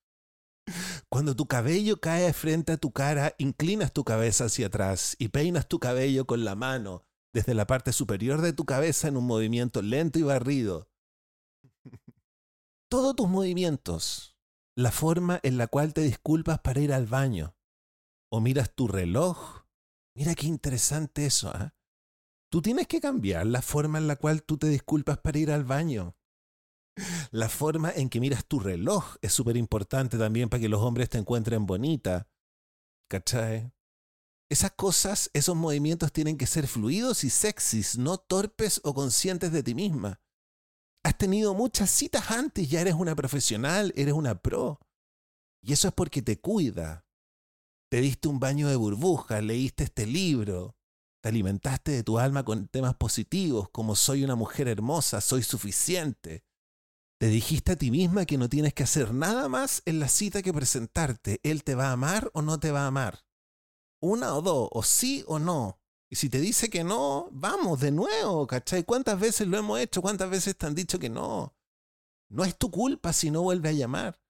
Cuando 1.08 1.34
tu 1.34 1.46
cabello 1.46 2.00
cae 2.00 2.32
frente 2.34 2.72
a 2.72 2.76
tu 2.76 2.92
cara, 2.92 3.34
inclinas 3.38 3.94
tu 3.94 4.04
cabeza 4.04 4.44
hacia 4.44 4.66
atrás 4.66 5.16
y 5.18 5.28
peinas 5.28 5.68
tu 5.68 5.78
cabello 5.78 6.26
con 6.26 6.44
la 6.44 6.54
mano 6.54 7.02
desde 7.32 7.54
la 7.54 7.66
parte 7.66 7.92
superior 7.94 8.42
de 8.42 8.52
tu 8.52 8.66
cabeza 8.66 9.08
en 9.08 9.16
un 9.16 9.26
movimiento 9.26 9.80
lento 9.80 10.18
y 10.18 10.22
barrido. 10.22 10.90
Todos 12.90 13.16
tus 13.16 13.28
movimientos, 13.28 14.36
la 14.76 14.92
forma 14.92 15.40
en 15.42 15.56
la 15.56 15.66
cual 15.66 15.94
te 15.94 16.02
disculpas 16.02 16.58
para 16.60 16.80
ir 16.80 16.92
al 16.92 17.06
baño, 17.06 17.55
o 18.30 18.40
miras 18.40 18.74
tu 18.74 18.88
reloj. 18.88 19.64
Mira 20.14 20.34
qué 20.34 20.46
interesante 20.46 21.26
eso, 21.26 21.50
¿ah? 21.50 21.74
Tú 22.50 22.62
tienes 22.62 22.86
que 22.86 23.00
cambiar 23.00 23.46
la 23.46 23.60
forma 23.60 23.98
en 23.98 24.06
la 24.06 24.16
cual 24.16 24.42
tú 24.42 24.56
te 24.56 24.68
disculpas 24.68 25.18
para 25.18 25.38
ir 25.38 25.50
al 25.50 25.64
baño. 25.64 26.16
La 27.30 27.48
forma 27.48 27.90
en 27.90 28.08
que 28.08 28.20
miras 28.20 28.46
tu 28.46 28.60
reloj 28.60 29.16
es 29.20 29.32
súper 29.32 29.56
importante 29.56 30.16
también 30.16 30.48
para 30.48 30.60
que 30.60 30.68
los 30.68 30.80
hombres 30.80 31.10
te 31.10 31.18
encuentren 31.18 31.66
bonita. 31.66 32.28
¿Cachai? 33.10 33.72
Esas 34.48 34.70
cosas, 34.72 35.30
esos 35.34 35.56
movimientos 35.56 36.12
tienen 36.12 36.38
que 36.38 36.46
ser 36.46 36.68
fluidos 36.68 37.24
y 37.24 37.30
sexys, 37.30 37.98
no 37.98 38.16
torpes 38.18 38.80
o 38.84 38.94
conscientes 38.94 39.50
de 39.52 39.62
ti 39.62 39.74
misma. 39.74 40.20
Has 41.04 41.18
tenido 41.18 41.52
muchas 41.54 41.90
citas 41.90 42.30
antes, 42.30 42.68
ya 42.68 42.80
eres 42.80 42.94
una 42.94 43.14
profesional, 43.14 43.92
eres 43.96 44.14
una 44.14 44.40
pro. 44.40 44.80
Y 45.62 45.72
eso 45.72 45.88
es 45.88 45.94
porque 45.94 46.22
te 46.22 46.40
cuida. 46.40 47.05
Te 47.88 48.00
diste 48.00 48.28
un 48.28 48.40
baño 48.40 48.68
de 48.68 48.76
burbujas, 48.76 49.42
leíste 49.42 49.84
este 49.84 50.06
libro, 50.06 50.76
te 51.22 51.28
alimentaste 51.28 51.92
de 51.92 52.02
tu 52.02 52.18
alma 52.18 52.44
con 52.44 52.68
temas 52.68 52.94
positivos 52.94 53.68
como 53.70 53.94
soy 53.94 54.24
una 54.24 54.34
mujer 54.34 54.68
hermosa, 54.68 55.20
soy 55.20 55.42
suficiente, 55.42 56.44
te 57.18 57.28
dijiste 57.28 57.72
a 57.72 57.76
ti 57.76 57.90
misma 57.90 58.26
que 58.26 58.36
no 58.36 58.50
tienes 58.50 58.74
que 58.74 58.82
hacer 58.82 59.14
nada 59.14 59.48
más 59.48 59.80
en 59.86 60.00
la 60.00 60.08
cita 60.08 60.42
que 60.42 60.52
presentarte. 60.52 61.40
Él 61.42 61.64
te 61.64 61.74
va 61.74 61.88
a 61.88 61.92
amar 61.92 62.30
o 62.34 62.42
no 62.42 62.60
te 62.60 62.70
va 62.70 62.82
a 62.82 62.88
amar. 62.88 63.24
Una 64.00 64.34
o 64.34 64.42
dos, 64.42 64.68
o 64.70 64.82
sí 64.82 65.24
o 65.26 65.38
no. 65.38 65.80
Y 66.10 66.16
si 66.16 66.28
te 66.28 66.40
dice 66.40 66.68
que 66.68 66.84
no, 66.84 67.28
vamos 67.32 67.80
de 67.80 67.90
nuevo, 67.90 68.46
¿cachai? 68.46 68.84
¿Cuántas 68.84 69.18
veces 69.18 69.48
lo 69.48 69.56
hemos 69.56 69.80
hecho? 69.80 70.02
¿Cuántas 70.02 70.28
veces 70.28 70.56
te 70.58 70.66
han 70.66 70.74
dicho 70.74 70.98
que 70.98 71.08
no? 71.08 71.56
No 72.28 72.44
es 72.44 72.58
tu 72.58 72.70
culpa 72.70 73.14
si 73.14 73.30
no 73.30 73.42
vuelve 73.42 73.70
a 73.70 73.72
llamar. 73.72 74.20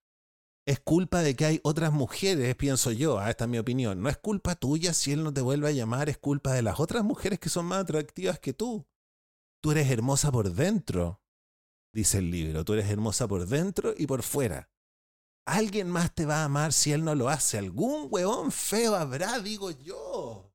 Es 0.67 0.81
culpa 0.81 1.23
de 1.23 1.37
que 1.37 1.45
hay 1.45 1.61
otras 1.63 1.93
mujeres, 1.93 2.57
pienso 2.57 2.91
yo, 2.91 3.21
ah, 3.21 3.31
esta 3.31 3.45
es 3.45 3.51
mi 3.51 3.59
opinión. 3.59 4.03
No 4.03 4.09
es 4.09 4.17
culpa 4.17 4.57
tuya 4.57 4.93
si 4.95 5.13
él 5.13 5.23
no 5.23 5.33
te 5.33 5.41
vuelve 5.41 5.69
a 5.69 5.73
llamar, 5.73 6.09
es 6.09 6.19
culpa 6.19 6.53
de 6.53 6.63
las 6.63 6.81
otras 6.81 7.05
mujeres 7.05 7.39
que 7.39 7.49
son 7.49 7.67
más 7.67 7.83
atractivas 7.83 8.41
que 8.41 8.53
tú. 8.53 8.85
Tú 9.63 9.71
eres 9.71 9.89
hermosa 9.91 10.33
por 10.33 10.51
dentro, 10.51 11.23
dice 11.93 12.19
el 12.19 12.33
libro. 12.33 12.65
Tú 12.65 12.73
eres 12.73 12.91
hermosa 12.91 13.29
por 13.29 13.47
dentro 13.47 13.95
y 13.97 14.09
por 14.09 14.25
fuera. 14.25 14.69
Alguien 15.47 15.89
más 15.89 16.13
te 16.13 16.27
va 16.27 16.43
a 16.43 16.45
amar 16.45 16.73
si 16.73 16.93
él 16.93 17.05
no 17.05 17.15
lo 17.15 17.29
hace. 17.29 17.59
Algún 17.59 18.09
huevón 18.11 18.51
feo 18.51 18.97
habrá, 18.97 19.39
digo 19.39 19.71
yo. 19.71 20.53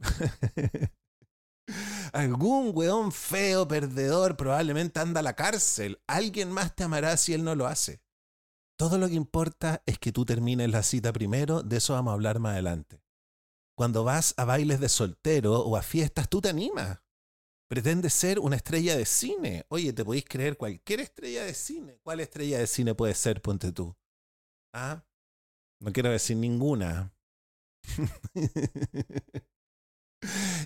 Algún 2.12 2.72
hueón 2.74 3.12
feo, 3.12 3.68
perdedor, 3.68 4.36
probablemente 4.36 4.98
anda 4.98 5.20
a 5.20 5.22
la 5.22 5.36
cárcel. 5.36 6.00
Alguien 6.08 6.50
más 6.50 6.74
te 6.74 6.82
amará 6.82 7.16
si 7.16 7.34
él 7.34 7.44
no 7.44 7.54
lo 7.54 7.68
hace. 7.68 8.00
Todo 8.78 8.96
lo 8.96 9.08
que 9.08 9.14
importa 9.14 9.82
es 9.86 9.98
que 9.98 10.12
tú 10.12 10.24
termines 10.24 10.70
la 10.70 10.84
cita 10.84 11.12
primero, 11.12 11.64
de 11.64 11.78
eso 11.78 11.94
vamos 11.94 12.12
a 12.12 12.14
hablar 12.14 12.38
más 12.38 12.52
adelante. 12.52 13.02
Cuando 13.76 14.04
vas 14.04 14.34
a 14.36 14.44
bailes 14.44 14.78
de 14.78 14.88
soltero 14.88 15.58
o 15.62 15.76
a 15.76 15.82
fiestas, 15.82 16.28
tú 16.28 16.40
te 16.40 16.48
animas. 16.48 17.00
Pretende 17.68 18.08
ser 18.08 18.38
una 18.38 18.54
estrella 18.54 18.96
de 18.96 19.04
cine. 19.04 19.66
Oye, 19.68 19.92
te 19.92 20.04
podéis 20.04 20.26
creer 20.26 20.56
cualquier 20.56 21.00
estrella 21.00 21.44
de 21.44 21.54
cine. 21.54 21.98
¿Cuál 22.04 22.20
estrella 22.20 22.60
de 22.60 22.68
cine 22.68 22.94
puede 22.94 23.14
ser, 23.14 23.42
ponte 23.42 23.72
tú? 23.72 23.96
¿Ah? 24.72 25.04
No 25.80 25.92
quiero 25.92 26.10
decir 26.10 26.36
ninguna. 26.36 27.12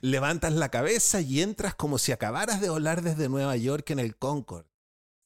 Levantas 0.03 0.53
la 0.53 0.69
cabeza 0.71 1.23
y 1.23 1.41
entras 1.41 1.75
como 1.75 1.97
si 1.97 2.13
acabaras 2.13 2.61
de 2.61 2.69
volar 2.69 3.01
desde 3.01 3.31
Nueva 3.31 3.57
York 3.57 3.89
en 3.89 4.01
el 4.01 4.19
Concord. 4.19 4.67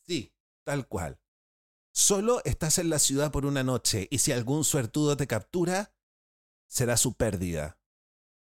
Sí, 0.06 0.32
tal 0.64 0.86
cual. 0.86 1.18
Solo 1.96 2.42
estás 2.44 2.76
en 2.76 2.90
la 2.90 2.98
ciudad 2.98 3.32
por 3.32 3.46
una 3.46 3.62
noche 3.62 4.06
y 4.10 4.18
si 4.18 4.30
algún 4.30 4.64
suertudo 4.64 5.16
te 5.16 5.26
captura, 5.26 5.94
será 6.68 6.98
su 6.98 7.14
pérdida. 7.14 7.78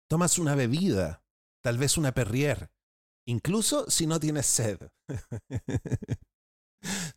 Tomas 0.07 0.39
una 0.39 0.55
bebida, 0.55 1.25
tal 1.61 1.77
vez 1.77 1.97
una 1.97 2.13
perrier, 2.13 2.71
Incluso 3.25 3.89
si 3.89 4.07
no 4.07 4.21
tienes 4.21 4.45
sed. 4.45 4.79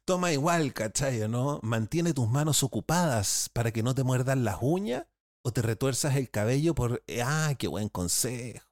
Toma 0.04 0.32
igual, 0.32 0.74
¿cachai? 0.74 1.28
¿no? 1.28 1.60
Mantiene 1.62 2.12
tus 2.12 2.28
manos 2.28 2.64
ocupadas 2.64 3.48
para 3.52 3.70
que 3.70 3.84
no 3.84 3.94
te 3.94 4.02
muerdan 4.02 4.44
las 4.44 4.58
uñas 4.60 5.06
o 5.44 5.52
te 5.52 5.62
retuerzas 5.62 6.16
el 6.16 6.30
cabello 6.30 6.74
por... 6.74 7.04
¡Ah, 7.22 7.54
qué 7.56 7.68
buen 7.68 7.88
consejo! 7.88 8.66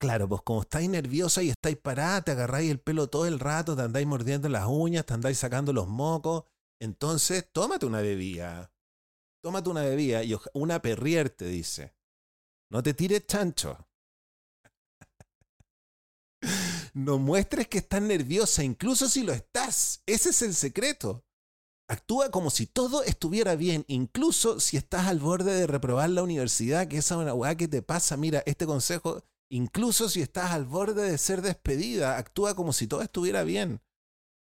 Claro, 0.00 0.26
pues 0.26 0.40
como 0.40 0.62
estáis 0.62 0.88
nerviosa 0.88 1.42
y 1.42 1.50
estáis 1.50 1.76
parada, 1.76 2.22
te 2.22 2.30
agarráis 2.30 2.70
el 2.70 2.80
pelo 2.80 3.10
todo 3.10 3.26
el 3.26 3.38
rato, 3.40 3.76
te 3.76 3.82
andáis 3.82 4.06
mordiendo 4.06 4.48
las 4.48 4.66
uñas, 4.66 5.04
te 5.04 5.12
andáis 5.12 5.38
sacando 5.38 5.74
los 5.74 5.86
mocos. 5.86 6.44
Entonces, 6.80 7.50
tómate 7.52 7.86
una 7.86 8.00
bebida. 8.00 8.72
Tómate 9.42 9.70
una 9.70 9.82
bebida 9.82 10.22
y 10.24 10.36
una 10.54 10.80
perrier 10.80 11.30
te 11.30 11.46
dice. 11.46 11.94
No 12.70 12.82
te 12.82 12.94
tires 12.94 13.26
chancho. 13.26 13.88
No 16.94 17.18
muestres 17.18 17.68
que 17.68 17.78
estás 17.78 18.02
nerviosa, 18.02 18.64
incluso 18.64 19.08
si 19.08 19.22
lo 19.22 19.32
estás. 19.32 20.02
Ese 20.06 20.30
es 20.30 20.42
el 20.42 20.54
secreto. 20.54 21.24
Actúa 21.88 22.30
como 22.30 22.50
si 22.50 22.66
todo 22.66 23.02
estuviera 23.04 23.54
bien, 23.54 23.84
incluso 23.88 24.58
si 24.58 24.76
estás 24.76 25.06
al 25.06 25.20
borde 25.20 25.54
de 25.54 25.66
reprobar 25.66 26.10
la 26.10 26.22
universidad, 26.22 26.88
que 26.88 26.98
es 26.98 27.10
una 27.10 27.34
weá 27.34 27.54
que 27.54 27.68
te 27.68 27.82
pasa. 27.82 28.16
Mira, 28.16 28.42
este 28.46 28.66
consejo, 28.66 29.22
incluso 29.48 30.08
si 30.08 30.20
estás 30.20 30.50
al 30.50 30.64
borde 30.64 31.10
de 31.10 31.18
ser 31.18 31.40
despedida, 31.40 32.16
actúa 32.18 32.54
como 32.54 32.72
si 32.72 32.88
todo 32.88 33.02
estuviera 33.02 33.44
bien. 33.44 33.80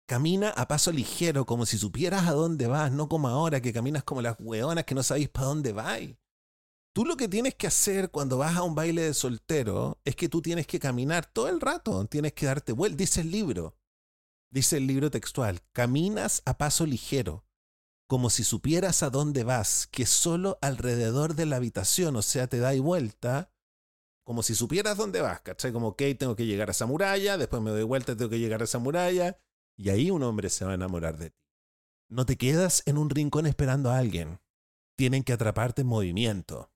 Camina 0.07 0.51
a 0.51 0.69
paso 0.69 0.93
ligero, 0.93 1.45
como 1.45 1.65
si 1.65 1.77
supieras 1.77 2.27
a 2.27 2.31
dónde 2.31 2.67
vas, 2.67 2.93
no 2.93 3.09
como 3.09 3.27
ahora 3.27 3.61
que 3.61 3.73
caminas 3.73 4.05
como 4.05 4.21
las 4.21 4.37
weonas 4.39 4.85
que 4.85 4.95
no 4.95 5.03
sabéis 5.03 5.27
para 5.27 5.47
dónde 5.47 5.73
vais. 5.73 6.15
Tú 6.93 7.03
lo 7.03 7.17
que 7.17 7.27
tienes 7.27 7.55
que 7.55 7.67
hacer 7.67 8.09
cuando 8.09 8.37
vas 8.37 8.55
a 8.55 8.63
un 8.63 8.73
baile 8.73 9.01
de 9.01 9.13
soltero 9.13 9.99
es 10.05 10.15
que 10.15 10.29
tú 10.29 10.41
tienes 10.41 10.65
que 10.65 10.79
caminar 10.79 11.25
todo 11.25 11.49
el 11.49 11.59
rato, 11.59 12.05
tienes 12.05 12.31
que 12.31 12.45
darte 12.45 12.71
vuelta. 12.71 12.95
Dice 12.95 13.19
el 13.19 13.31
libro, 13.31 13.77
dice 14.49 14.77
el 14.77 14.87
libro 14.87 15.11
textual, 15.11 15.61
caminas 15.73 16.41
a 16.45 16.57
paso 16.57 16.85
ligero, 16.85 17.45
como 18.07 18.29
si 18.29 18.45
supieras 18.45 19.03
a 19.03 19.09
dónde 19.09 19.43
vas, 19.43 19.87
que 19.87 20.05
solo 20.05 20.57
alrededor 20.61 21.35
de 21.35 21.47
la 21.47 21.57
habitación, 21.57 22.15
o 22.15 22.21
sea, 22.21 22.47
te 22.47 22.59
dais 22.59 22.81
vuelta, 22.81 23.51
como 24.23 24.41
si 24.41 24.55
supieras 24.55 24.95
dónde 24.95 25.19
vas, 25.19 25.41
¿cachai? 25.41 25.73
Como, 25.73 25.89
ok, 25.89 26.01
tengo 26.17 26.37
que 26.37 26.45
llegar 26.45 26.69
a 26.69 26.71
esa 26.71 26.85
muralla, 26.85 27.37
después 27.37 27.61
me 27.61 27.71
doy 27.71 27.83
vuelta, 27.83 28.15
tengo 28.15 28.29
que 28.29 28.39
llegar 28.39 28.61
a 28.61 28.63
esa 28.63 28.79
muralla, 28.79 29.37
y 29.77 29.89
ahí 29.89 30.11
un 30.11 30.23
hombre 30.23 30.49
se 30.49 30.65
va 30.65 30.71
a 30.71 30.75
enamorar 30.75 31.17
de 31.17 31.29
ti. 31.29 31.37
No 32.09 32.25
te 32.25 32.37
quedas 32.37 32.83
en 32.85 32.97
un 32.97 33.09
rincón 33.09 33.45
esperando 33.45 33.91
a 33.91 33.97
alguien. 33.97 34.39
Tienen 34.97 35.23
que 35.23 35.33
atraparte 35.33 35.81
en 35.81 35.87
movimiento. 35.87 36.71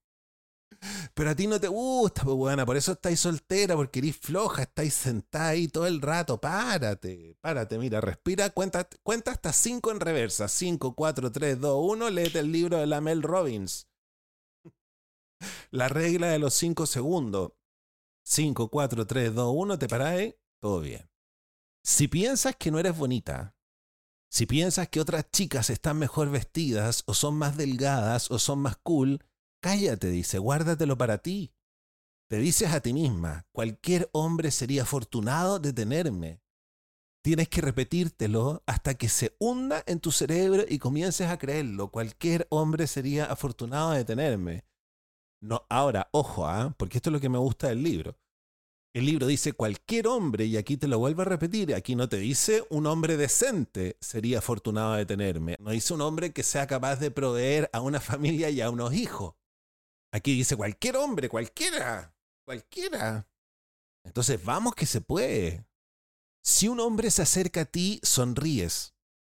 Pero 1.14 1.30
a 1.30 1.36
ti 1.36 1.48
no 1.48 1.60
te 1.60 1.68
gusta, 1.68 2.24
pues, 2.24 2.36
buena, 2.36 2.66
por 2.66 2.76
eso 2.76 2.94
estáis 2.94 3.20
soltera, 3.20 3.76
porque 3.76 4.00
eres 4.00 4.18
floja, 4.18 4.64
estáis 4.64 4.94
sentada 4.94 5.50
ahí 5.50 5.68
todo 5.68 5.86
el 5.88 6.02
rato. 6.02 6.40
Párate, 6.40 7.38
párate, 7.42 7.78
mira, 7.78 8.02
respira, 8.02 8.50
cuenta, 8.50 8.88
cuenta 9.04 9.32
hasta 9.32 9.54
5 9.54 9.92
en 9.92 10.00
reversa. 10.00 10.48
5, 10.48 10.96
4, 10.96 11.32
3, 11.32 11.60
2, 11.60 11.92
1, 11.92 12.10
léete 12.10 12.40
el 12.40 12.52
libro 12.52 12.78
de 12.78 12.88
la 12.88 13.02
Mel 13.02 13.22
Robbins. 13.22 13.88
La 15.72 15.88
regla 15.88 16.28
de 16.28 16.40
los 16.40 16.54
5 16.56 16.86
segundos. 16.86 17.54
5, 18.24 18.70
4, 18.70 19.08
3, 19.08 19.34
2, 19.34 19.54
1, 19.56 19.80
te 19.80 19.88
paráis, 19.88 20.36
todo 20.60 20.80
bien. 20.82 21.11
Si 21.84 22.08
piensas 22.08 22.56
que 22.56 22.72
no 22.72 22.80
eres 22.80 22.98
bonita, 22.98 23.56
si 24.30 24.46
piensas 24.46 24.88
que 24.90 25.00
otras 25.00 25.30
chicas 25.32 25.70
están 25.70 25.98
mejor 25.98 26.30
vestidas, 26.30 27.04
o 27.06 27.14
son 27.14 27.36
más 27.36 27.58
delgadas, 27.58 28.32
o 28.32 28.40
son 28.40 28.60
más 28.60 28.78
cool, 28.78 29.20
Cállate, 29.62 30.10
dice, 30.10 30.40
guárdatelo 30.40 30.98
para 30.98 31.20
ti. 31.20 31.54
Te 32.28 32.38
dices 32.38 32.74
a 32.74 32.82
ti 32.82 32.94
misma, 32.94 33.46
cualquier 33.52 34.10
hombre 34.12 34.50
sería 34.50 34.84
afortunado 34.84 35.60
de 35.60 35.72
tenerme. 35.72 36.42
Tienes 37.24 37.48
que 37.50 37.62
repetírtelo 37.62 38.64
hasta 38.66 38.96
que 38.96 39.08
se 39.08 39.36
hunda 39.40 39.84
en 39.86 40.00
tu 40.00 40.12
cerebro 40.12 40.64
y 40.68 40.80
comiences 40.80 41.28
a 41.28 41.38
creerlo. 41.38 41.92
Cualquier 41.92 42.48
hombre 42.50 42.88
sería 42.88 43.26
afortunado 43.26 43.92
de 43.92 44.04
tenerme. 44.04 44.66
No, 45.40 45.68
ahora, 45.70 46.10
ojo, 46.12 46.48
¿ah? 46.48 46.74
porque 46.78 46.98
esto 46.98 47.12
es 47.12 47.14
lo 47.14 47.20
que 47.20 47.30
me 47.30 47.38
gusta 47.38 47.68
del 47.68 47.84
libro. 47.84 48.18
El 48.94 49.06
libro 49.06 49.26
dice 49.26 49.54
cualquier 49.54 50.08
hombre, 50.08 50.46
y 50.46 50.58
aquí 50.58 50.76
te 50.76 50.90
lo 50.90 51.00
vuelvo 51.00 51.22
a 51.22 51.26
repetir, 51.26 51.74
aquí 51.74 51.96
no 51.96 52.10
te 52.10 52.18
dice 52.18 52.66
un 52.70 52.88
hombre 52.88 53.16
decente 53.16 53.98
sería 54.02 54.40
afortunado 54.40 54.96
de 54.96 55.06
tenerme. 55.06 55.56
No 55.60 55.72
dice 55.72 55.94
un 55.94 56.02
hombre 56.02 56.34
que 56.34 56.44
sea 56.44 56.68
capaz 56.68 56.98
de 56.98 57.10
proveer 57.10 57.70
a 57.72 57.80
una 57.80 58.00
familia 58.02 58.50
y 58.50 58.60
a 58.60 58.70
unos 58.70 58.94
hijos. 58.94 59.36
Aquí 60.14 60.36
dice 60.36 60.58
cualquier 60.58 60.98
hombre, 60.98 61.30
cualquiera, 61.30 62.14
cualquiera. 62.46 63.30
Entonces, 64.04 64.44
vamos 64.44 64.76
que 64.76 64.86
se 64.86 65.00
puede. 65.00 65.66
Si 66.44 66.68
un 66.68 66.82
hombre 66.82 67.12
se 67.12 67.22
acerca 67.22 67.62
a 67.62 67.66
ti, 67.66 68.02
sonríes. 68.04 68.94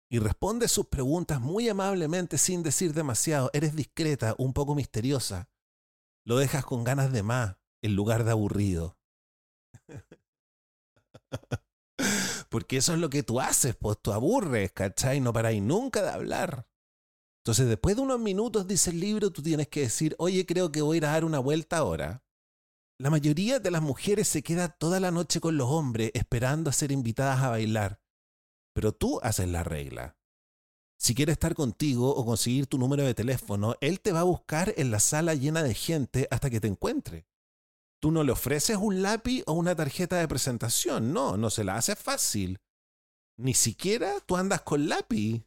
y 0.09 0.19
responde 0.19 0.67
sus 0.67 0.87
preguntas 0.87 1.41
muy 1.41 1.69
amablemente 1.69 2.37
sin 2.37 2.63
decir 2.63 2.93
demasiado. 2.93 3.51
Eres 3.53 3.75
discreta, 3.75 4.35
un 4.37 4.53
poco 4.53 4.73
misteriosa. 4.73 5.49
Lo 6.25 6.37
dejas 6.37 6.65
con 6.65 6.83
ganas 6.83 7.11
de 7.11 7.23
más 7.23 7.57
en 7.83 7.95
lugar 7.95 8.23
de 8.23 8.31
aburrido. 8.31 8.97
Porque 12.49 12.77
eso 12.77 12.93
es 12.93 12.99
lo 12.99 13.09
que 13.09 13.23
tú 13.23 13.39
haces, 13.39 13.75
pues 13.75 13.97
tú 14.01 14.13
aburres, 14.13 14.71
¿cachai? 14.71 15.19
No 15.19 15.33
paráis 15.33 15.61
nunca 15.61 16.01
de 16.01 16.09
hablar. 16.09 16.67
Entonces, 17.43 17.67
después 17.67 17.95
de 17.95 18.03
unos 18.03 18.19
minutos, 18.19 18.67
dice 18.67 18.91
el 18.91 18.99
libro, 18.99 19.31
tú 19.31 19.41
tienes 19.41 19.67
que 19.67 19.81
decir, 19.81 20.15
oye, 20.17 20.45
creo 20.45 20.71
que 20.71 20.81
voy 20.81 20.95
a 20.95 20.97
ir 20.97 21.05
a 21.05 21.11
dar 21.11 21.25
una 21.25 21.39
vuelta 21.39 21.77
ahora. 21.77 22.23
La 22.99 23.09
mayoría 23.09 23.59
de 23.59 23.71
las 23.71 23.81
mujeres 23.81 24.29
se 24.29 24.43
queda 24.43 24.69
toda 24.69 24.99
la 24.99 25.11
noche 25.11 25.41
con 25.41 25.57
los 25.57 25.69
hombres 25.69 26.11
esperando 26.13 26.69
a 26.69 26.73
ser 26.73 26.91
invitadas 26.91 27.41
a 27.41 27.49
bailar. 27.49 27.99
Pero 28.73 28.93
tú 28.93 29.19
haces 29.23 29.49
la 29.49 29.63
regla. 29.63 30.17
Si 30.97 31.15
quiere 31.15 31.33
estar 31.33 31.53
contigo 31.53 32.15
o 32.15 32.25
conseguir 32.25 32.67
tu 32.67 32.77
número 32.77 33.03
de 33.03 33.13
teléfono, 33.13 33.75
él 33.81 33.99
te 33.99 34.13
va 34.13 34.21
a 34.21 34.23
buscar 34.23 34.73
en 34.77 34.89
la 34.89 35.01
sala 35.01 35.33
llena 35.33 35.63
de 35.63 35.73
gente 35.73 36.27
hasta 36.31 36.49
que 36.49 36.61
te 36.61 36.69
encuentre. 36.69 37.27
Tú 38.03 38.11
no 38.11 38.25
le 38.25 38.33
ofreces 38.33 38.75
un 38.75 39.01
lápiz 39.01 39.43
o 39.47 39.53
una 39.53 39.77
tarjeta 39.77 40.17
de 40.17 40.27
presentación, 40.27 41.13
no, 41.13 41.37
no 41.37 41.49
se 41.49 41.63
la 41.63 41.77
hace 41.77 41.95
fácil. 41.95 42.59
Ni 43.37 43.53
siquiera 43.53 44.19
tú 44.25 44.35
andas 44.35 44.59
con 44.59 44.89
lápiz. 44.89 45.45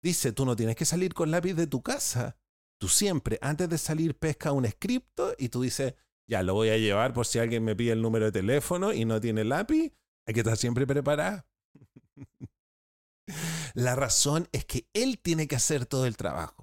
Dice, 0.00 0.30
tú 0.30 0.46
no 0.46 0.54
tienes 0.54 0.76
que 0.76 0.84
salir 0.84 1.12
con 1.12 1.32
lápiz 1.32 1.54
de 1.54 1.66
tu 1.66 1.82
casa. 1.82 2.36
Tú 2.78 2.86
siempre, 2.86 3.36
antes 3.42 3.68
de 3.68 3.78
salir, 3.78 4.16
pesca 4.16 4.52
un 4.52 4.64
escrito 4.64 5.34
y 5.36 5.48
tú 5.48 5.62
dices, 5.62 5.96
ya 6.28 6.44
lo 6.44 6.54
voy 6.54 6.68
a 6.68 6.78
llevar 6.78 7.12
por 7.12 7.26
si 7.26 7.40
alguien 7.40 7.64
me 7.64 7.74
pide 7.74 7.90
el 7.90 8.02
número 8.02 8.26
de 8.26 8.32
teléfono 8.32 8.92
y 8.92 9.04
no 9.04 9.20
tiene 9.20 9.42
lápiz. 9.42 9.92
Hay 10.24 10.34
que 10.34 10.40
estar 10.40 10.56
siempre 10.56 10.86
preparado. 10.86 11.44
La 13.74 13.96
razón 13.96 14.48
es 14.52 14.64
que 14.66 14.86
él 14.92 15.18
tiene 15.18 15.48
que 15.48 15.56
hacer 15.56 15.84
todo 15.84 16.06
el 16.06 16.16
trabajo. 16.16 16.61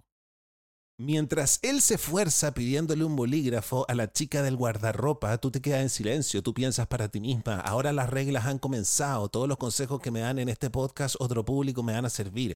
Mientras 0.99 1.59
él 1.61 1.81
se 1.81 1.93
esfuerza 1.93 2.53
pidiéndole 2.53 3.05
un 3.05 3.15
bolígrafo 3.15 3.85
a 3.87 3.95
la 3.95 4.11
chica 4.11 4.43
del 4.43 4.57
guardarropa, 4.57 5.37
tú 5.37 5.49
te 5.49 5.61
quedas 5.61 5.81
en 5.81 5.89
silencio, 5.89 6.43
tú 6.43 6.53
piensas 6.53 6.87
para 6.87 7.07
ti 7.07 7.21
misma, 7.21 7.61
ahora 7.61 7.93
las 7.93 8.09
reglas 8.09 8.47
han 8.47 8.59
comenzado, 8.59 9.29
todos 9.29 9.47
los 9.47 9.57
consejos 9.57 10.01
que 10.01 10.11
me 10.11 10.19
dan 10.19 10.39
en 10.39 10.49
este 10.49 10.69
podcast, 10.69 11.15
otro 11.19 11.45
público 11.45 11.83
me 11.83 11.93
van 11.93 12.03
a 12.03 12.09
servir. 12.09 12.53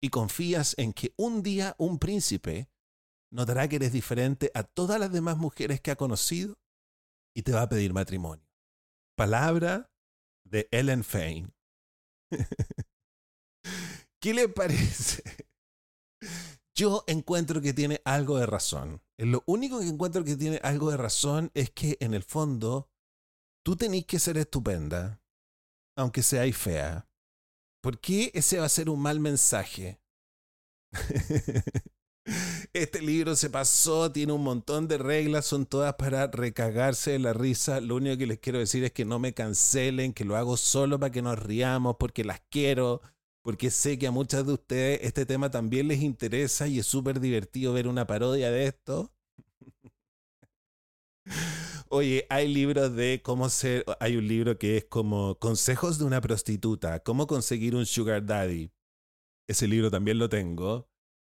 Y 0.00 0.10
confías 0.10 0.76
en 0.78 0.92
que 0.92 1.12
un 1.16 1.42
día 1.42 1.74
un 1.76 1.98
príncipe 1.98 2.68
notará 3.32 3.66
que 3.66 3.76
eres 3.76 3.92
diferente 3.92 4.52
a 4.54 4.62
todas 4.62 5.00
las 5.00 5.10
demás 5.10 5.36
mujeres 5.36 5.80
que 5.80 5.90
ha 5.90 5.96
conocido 5.96 6.54
y 7.34 7.42
te 7.42 7.50
va 7.50 7.62
a 7.62 7.68
pedir 7.68 7.92
matrimonio. 7.92 8.46
Palabra 9.16 9.90
de 10.44 10.68
Ellen 10.70 11.02
Fain. 11.02 11.52
¿Qué 14.22 14.34
le 14.34 14.48
parece? 14.48 15.24
Yo 16.76 17.04
encuentro 17.06 17.62
que 17.62 17.72
tiene 17.72 18.02
algo 18.04 18.36
de 18.36 18.44
razón. 18.44 19.00
Lo 19.16 19.42
único 19.46 19.80
que 19.80 19.88
encuentro 19.88 20.22
que 20.22 20.36
tiene 20.36 20.60
algo 20.62 20.90
de 20.90 20.98
razón 20.98 21.50
es 21.54 21.70
que 21.70 21.96
en 22.00 22.12
el 22.12 22.22
fondo 22.22 22.90
tú 23.64 23.76
tenés 23.76 24.04
que 24.04 24.18
ser 24.18 24.36
estupenda, 24.36 25.22
aunque 25.96 26.22
seáis 26.22 26.54
fea. 26.54 27.08
¿Por 27.82 27.98
qué 27.98 28.30
ese 28.34 28.58
va 28.58 28.66
a 28.66 28.68
ser 28.68 28.90
un 28.90 29.00
mal 29.00 29.20
mensaje? 29.20 30.00
Este 32.72 33.00
libro 33.00 33.36
se 33.36 33.50
pasó, 33.50 34.10
tiene 34.10 34.32
un 34.32 34.42
montón 34.42 34.88
de 34.88 34.98
reglas, 34.98 35.46
son 35.46 35.64
todas 35.64 35.94
para 35.94 36.26
recagarse 36.26 37.12
de 37.12 37.18
la 37.20 37.32
risa. 37.32 37.80
Lo 37.80 37.94
único 37.96 38.18
que 38.18 38.26
les 38.26 38.40
quiero 38.40 38.58
decir 38.58 38.82
es 38.82 38.90
que 38.90 39.04
no 39.04 39.20
me 39.20 39.32
cancelen, 39.32 40.12
que 40.12 40.24
lo 40.24 40.36
hago 40.36 40.56
solo 40.56 40.98
para 40.98 41.12
que 41.12 41.22
nos 41.22 41.38
riamos, 41.38 41.96
porque 42.00 42.24
las 42.24 42.40
quiero, 42.50 43.00
porque 43.46 43.70
sé 43.70 43.96
que 43.96 44.08
a 44.08 44.10
muchas 44.10 44.44
de 44.44 44.54
ustedes 44.54 44.98
este 45.04 45.24
tema 45.24 45.52
también 45.52 45.86
les 45.86 46.02
interesa 46.02 46.66
y 46.66 46.80
es 46.80 46.86
súper 46.86 47.20
divertido 47.20 47.72
ver 47.72 47.86
una 47.86 48.04
parodia 48.04 48.50
de 48.50 48.66
esto. 48.66 49.12
Oye, 51.88 52.26
hay 52.28 52.52
libros 52.52 52.96
de 52.96 53.22
cómo 53.22 53.48
ser, 53.48 53.84
hay 54.00 54.16
un 54.16 54.26
libro 54.26 54.58
que 54.58 54.78
es 54.78 54.84
como 54.86 55.38
Consejos 55.38 55.96
de 55.96 56.06
una 56.06 56.20
prostituta, 56.20 56.98
cómo 57.04 57.28
conseguir 57.28 57.76
un 57.76 57.86
sugar 57.86 58.26
daddy. 58.26 58.72
Ese 59.46 59.68
libro 59.68 59.92
también 59.92 60.18
lo 60.18 60.28
tengo. 60.28 60.88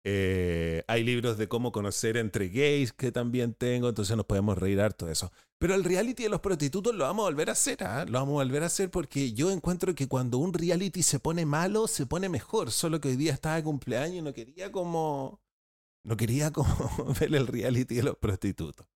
Eh, 0.05 0.83
hay 0.87 1.03
libros 1.03 1.37
de 1.37 1.47
cómo 1.49 1.71
conocer 1.71 2.15
entre 2.15 2.47
gays 2.47 2.93
que 2.93 3.11
también 3.11 3.53
tengo, 3.53 3.89
entonces 3.89 4.15
nos 4.15 4.25
podemos 4.25 4.57
reír 4.57 4.79
harto 4.79 5.05
de 5.05 5.13
eso. 5.13 5.31
Pero 5.59 5.75
el 5.75 5.83
reality 5.83 6.23
de 6.23 6.29
los 6.29 6.39
prostitutos 6.39 6.95
lo 6.95 7.03
vamos 7.03 7.23
a 7.23 7.29
volver 7.29 7.49
a 7.49 7.51
hacer, 7.51 7.83
¿ah? 7.83 8.05
lo 8.05 8.13
vamos 8.19 8.33
a 8.39 8.45
volver 8.45 8.63
a 8.63 8.67
hacer 8.67 8.89
porque 8.89 9.33
yo 9.33 9.51
encuentro 9.51 9.93
que 9.93 10.07
cuando 10.07 10.37
un 10.37 10.53
reality 10.53 11.03
se 11.03 11.19
pone 11.19 11.45
malo, 11.45 11.87
se 11.87 12.05
pone 12.05 12.29
mejor. 12.29 12.71
Solo 12.71 13.01
que 13.01 13.09
hoy 13.09 13.17
día 13.17 13.33
estaba 13.33 13.55
de 13.55 13.63
cumpleaños 13.63 14.17
y 14.17 14.21
no 14.21 14.33
quería 14.33 14.71
como. 14.71 15.41
No 16.05 16.15
quería 16.15 16.51
como 16.51 16.69
ver 17.19 17.35
el 17.35 17.45
reality 17.47 17.95
de 17.95 18.03
los 18.03 18.17
prostitutos. 18.17 18.87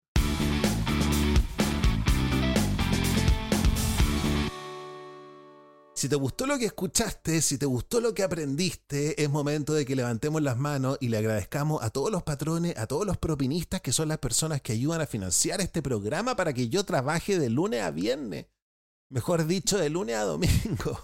Si 6.04 6.10
te 6.10 6.18
gustó 6.18 6.46
lo 6.46 6.58
que 6.58 6.66
escuchaste, 6.66 7.42
si 7.42 7.58
te 7.58 7.66
gustó 7.66 8.02
lo 8.02 8.14
que 8.14 8.24
aprendiste, 8.24 9.24
es 9.24 9.30
momento 9.30 9.74
de 9.74 9.86
que 9.86 9.96
levantemos 9.96 10.42
las 10.42 10.58
manos 10.58 10.98
y 11.00 11.08
le 11.08 11.18
agradezcamos 11.18 11.82
a 11.82 11.92
todos 11.92 12.12
los 12.12 12.24
patrones, 12.24 12.78
a 12.78 12.88
todos 12.88 13.08
los 13.08 13.18
propinistas 13.18 13.80
que 13.80 13.94
son 13.94 14.10
las 14.10 14.18
personas 14.18 14.62
que 14.62 14.74
ayudan 14.74 15.00
a 15.00 15.06
financiar 15.06 15.62
este 15.62 15.82
programa 15.82 16.36
para 16.36 16.52
que 16.52 16.68
yo 16.68 16.84
trabaje 16.84 17.40
de 17.40 17.50
lunes 17.50 17.84
a 17.84 17.92
viernes. 17.92 18.48
Mejor 19.10 19.48
dicho, 19.48 19.78
de 19.78 19.90
lunes 19.90 20.18
a 20.18 20.24
domingo. 20.24 21.00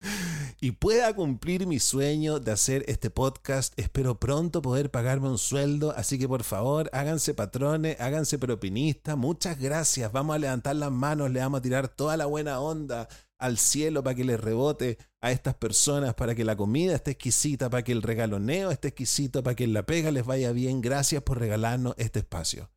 y 0.60 0.72
pueda 0.72 1.14
cumplir 1.14 1.68
mi 1.68 1.78
sueño 1.78 2.40
de 2.40 2.50
hacer 2.50 2.84
este 2.88 3.08
podcast. 3.08 3.72
Espero 3.78 4.18
pronto 4.18 4.62
poder 4.62 4.90
pagarme 4.90 5.28
un 5.28 5.38
sueldo, 5.38 5.92
así 5.92 6.18
que 6.18 6.26
por 6.26 6.42
favor 6.42 6.90
háganse 6.92 7.34
patrones, 7.34 8.00
háganse 8.00 8.36
propinistas. 8.40 9.16
Muchas 9.16 9.60
gracias. 9.60 10.10
Vamos 10.10 10.34
a 10.34 10.40
levantar 10.40 10.74
las 10.74 10.90
manos, 10.90 11.30
le 11.30 11.38
vamos 11.38 11.58
a 11.58 11.62
tirar 11.62 11.86
toda 11.86 12.16
la 12.16 12.26
buena 12.26 12.58
onda 12.58 13.08
al 13.42 13.58
cielo 13.58 14.04
para 14.04 14.14
que 14.14 14.24
les 14.24 14.40
rebote 14.40 14.98
a 15.20 15.32
estas 15.32 15.56
personas, 15.56 16.14
para 16.14 16.34
que 16.34 16.44
la 16.44 16.56
comida 16.56 16.94
esté 16.94 17.10
exquisita, 17.10 17.68
para 17.68 17.82
que 17.82 17.92
el 17.92 18.02
regaloneo 18.02 18.70
esté 18.70 18.88
exquisito, 18.88 19.42
para 19.42 19.56
que 19.56 19.66
la 19.66 19.84
pega 19.84 20.12
les 20.12 20.24
vaya 20.24 20.52
bien. 20.52 20.80
Gracias 20.80 21.22
por 21.22 21.40
regalarnos 21.40 21.94
este 21.98 22.20
espacio. 22.20 22.70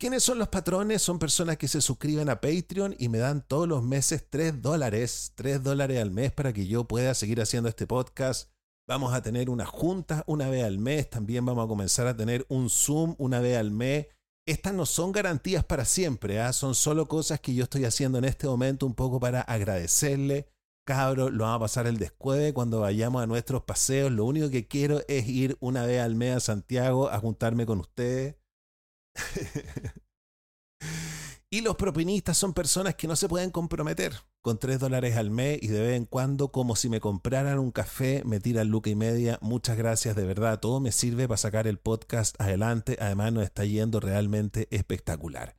¿Quiénes 0.00 0.22
son 0.22 0.38
los 0.38 0.48
patrones? 0.48 1.02
Son 1.02 1.18
personas 1.18 1.56
que 1.56 1.66
se 1.66 1.80
suscriben 1.80 2.30
a 2.30 2.40
Patreon 2.40 2.94
y 3.00 3.08
me 3.08 3.18
dan 3.18 3.44
todos 3.44 3.66
los 3.66 3.82
meses 3.82 4.24
3 4.30 4.62
dólares, 4.62 5.32
3 5.34 5.60
dólares 5.64 6.00
al 6.00 6.12
mes 6.12 6.30
para 6.30 6.52
que 6.52 6.68
yo 6.68 6.84
pueda 6.84 7.12
seguir 7.14 7.40
haciendo 7.40 7.68
este 7.68 7.88
podcast. 7.88 8.52
Vamos 8.86 9.12
a 9.12 9.20
tener 9.20 9.50
una 9.50 9.66
junta 9.66 10.22
una 10.28 10.48
vez 10.48 10.62
al 10.62 10.78
mes, 10.78 11.10
también 11.10 11.44
vamos 11.44 11.64
a 11.64 11.68
comenzar 11.68 12.06
a 12.06 12.16
tener 12.16 12.46
un 12.48 12.70
Zoom 12.70 13.16
una 13.18 13.40
vez 13.40 13.58
al 13.58 13.72
mes 13.72 14.06
estas 14.50 14.72
no 14.72 14.86
son 14.86 15.12
garantías 15.12 15.64
para 15.64 15.84
siempre, 15.84 16.40
¿ah? 16.40 16.52
son 16.52 16.74
solo 16.74 17.06
cosas 17.06 17.40
que 17.40 17.54
yo 17.54 17.64
estoy 17.64 17.84
haciendo 17.84 18.18
en 18.18 18.24
este 18.24 18.46
momento 18.46 18.86
un 18.86 18.94
poco 18.94 19.20
para 19.20 19.42
agradecerle. 19.42 20.48
Cabro, 20.86 21.28
lo 21.28 21.44
vamos 21.44 21.56
a 21.56 21.60
pasar 21.60 21.86
el 21.86 21.98
descueve 21.98 22.54
cuando 22.54 22.80
vayamos 22.80 23.22
a 23.22 23.26
nuestros 23.26 23.62
paseos. 23.64 24.10
Lo 24.10 24.24
único 24.24 24.48
que 24.48 24.66
quiero 24.66 25.02
es 25.06 25.28
ir 25.28 25.58
una 25.60 25.84
vez 25.84 26.00
al 26.00 26.14
mes 26.14 26.36
a 26.36 26.40
Santiago 26.40 27.10
a 27.10 27.18
juntarme 27.18 27.66
con 27.66 27.80
ustedes. 27.80 28.36
Y 31.50 31.62
los 31.62 31.76
propinistas 31.76 32.36
son 32.36 32.52
personas 32.52 32.96
que 32.96 33.08
no 33.08 33.16
se 33.16 33.26
pueden 33.26 33.50
comprometer 33.50 34.12
con 34.42 34.58
3 34.58 34.78
dólares 34.78 35.16
al 35.16 35.30
mes 35.30 35.58
y 35.62 35.68
de 35.68 35.80
vez 35.80 35.96
en 35.96 36.04
cuando, 36.04 36.52
como 36.52 36.76
si 36.76 36.90
me 36.90 37.00
compraran 37.00 37.58
un 37.58 37.70
café, 37.70 38.22
me 38.26 38.38
tiran 38.38 38.68
luca 38.68 38.90
y 38.90 38.94
media. 38.94 39.38
Muchas 39.40 39.78
gracias, 39.78 40.14
de 40.14 40.26
verdad. 40.26 40.60
Todo 40.60 40.78
me 40.78 40.92
sirve 40.92 41.26
para 41.26 41.38
sacar 41.38 41.66
el 41.66 41.78
podcast 41.78 42.38
adelante. 42.38 42.98
Además, 43.00 43.32
nos 43.32 43.44
está 43.44 43.64
yendo 43.64 43.98
realmente 43.98 44.68
espectacular. 44.70 45.56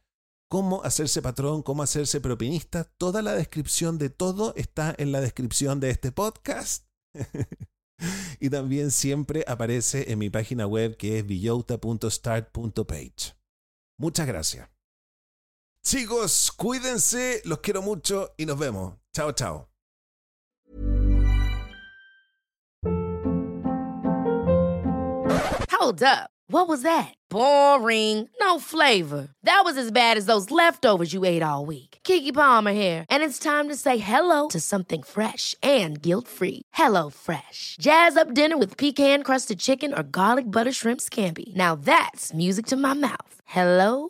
Cómo 0.47 0.83
hacerse 0.83 1.23
patrón, 1.23 1.63
cómo 1.63 1.81
hacerse 1.81 2.21
propinista. 2.21 2.83
Toda 2.83 3.23
la 3.23 3.33
descripción 3.33 3.97
de 3.97 4.11
todo 4.11 4.53
está 4.55 4.93
en 4.97 5.11
la 5.11 5.21
descripción 5.21 5.79
de 5.79 5.89
este 5.89 6.11
podcast. 6.11 6.85
y 8.39 8.51
también 8.51 8.91
siempre 8.91 9.43
aparece 9.47 10.11
en 10.11 10.19
mi 10.19 10.29
página 10.29 10.67
web 10.67 10.97
que 10.97 11.17
es 11.17 11.25
villota.start.page. 11.25 13.35
Muchas 13.97 14.27
gracias. 14.27 14.69
Chicos, 15.83 16.51
cuídense, 16.51 17.41
los 17.45 17.59
quiero 17.59 17.81
mucho 17.81 18.29
y 18.37 18.45
nos 18.45 18.57
vemos. 18.57 18.93
Chao, 19.15 19.31
chao. 19.31 19.67
Hold 25.71 26.03
up. 26.03 26.29
What 26.51 26.67
was 26.67 26.81
that? 26.81 27.13
Boring. 27.29 28.27
No 28.41 28.59
flavor. 28.59 29.29
That 29.43 29.61
was 29.63 29.77
as 29.77 29.91
bad 29.91 30.17
as 30.17 30.25
those 30.25 30.51
leftovers 30.51 31.13
you 31.13 31.23
ate 31.23 31.43
all 31.43 31.65
week. 31.65 31.99
Kiki 32.03 32.31
Palmer 32.31 32.73
here, 32.73 33.05
and 33.09 33.23
it's 33.23 33.39
time 33.39 33.69
to 33.69 33.75
say 33.75 33.97
hello 33.97 34.47
to 34.49 34.59
something 34.59 35.03
fresh 35.03 35.55
and 35.63 36.01
guilt-free. 36.01 36.63
Hello 36.73 37.09
Fresh. 37.09 37.77
Jazz 37.79 38.17
up 38.17 38.33
dinner 38.33 38.57
with 38.57 38.77
pecan-crusted 38.77 39.59
chicken 39.59 39.93
or 39.93 40.03
garlic 40.03 40.45
butter 40.45 40.71
shrimp 40.71 40.99
scampi. 41.01 41.55
Now 41.55 41.75
that's 41.75 42.33
music 42.33 42.65
to 42.67 42.77
my 42.77 42.93
mouth. 42.93 43.35
Hello 43.45 44.09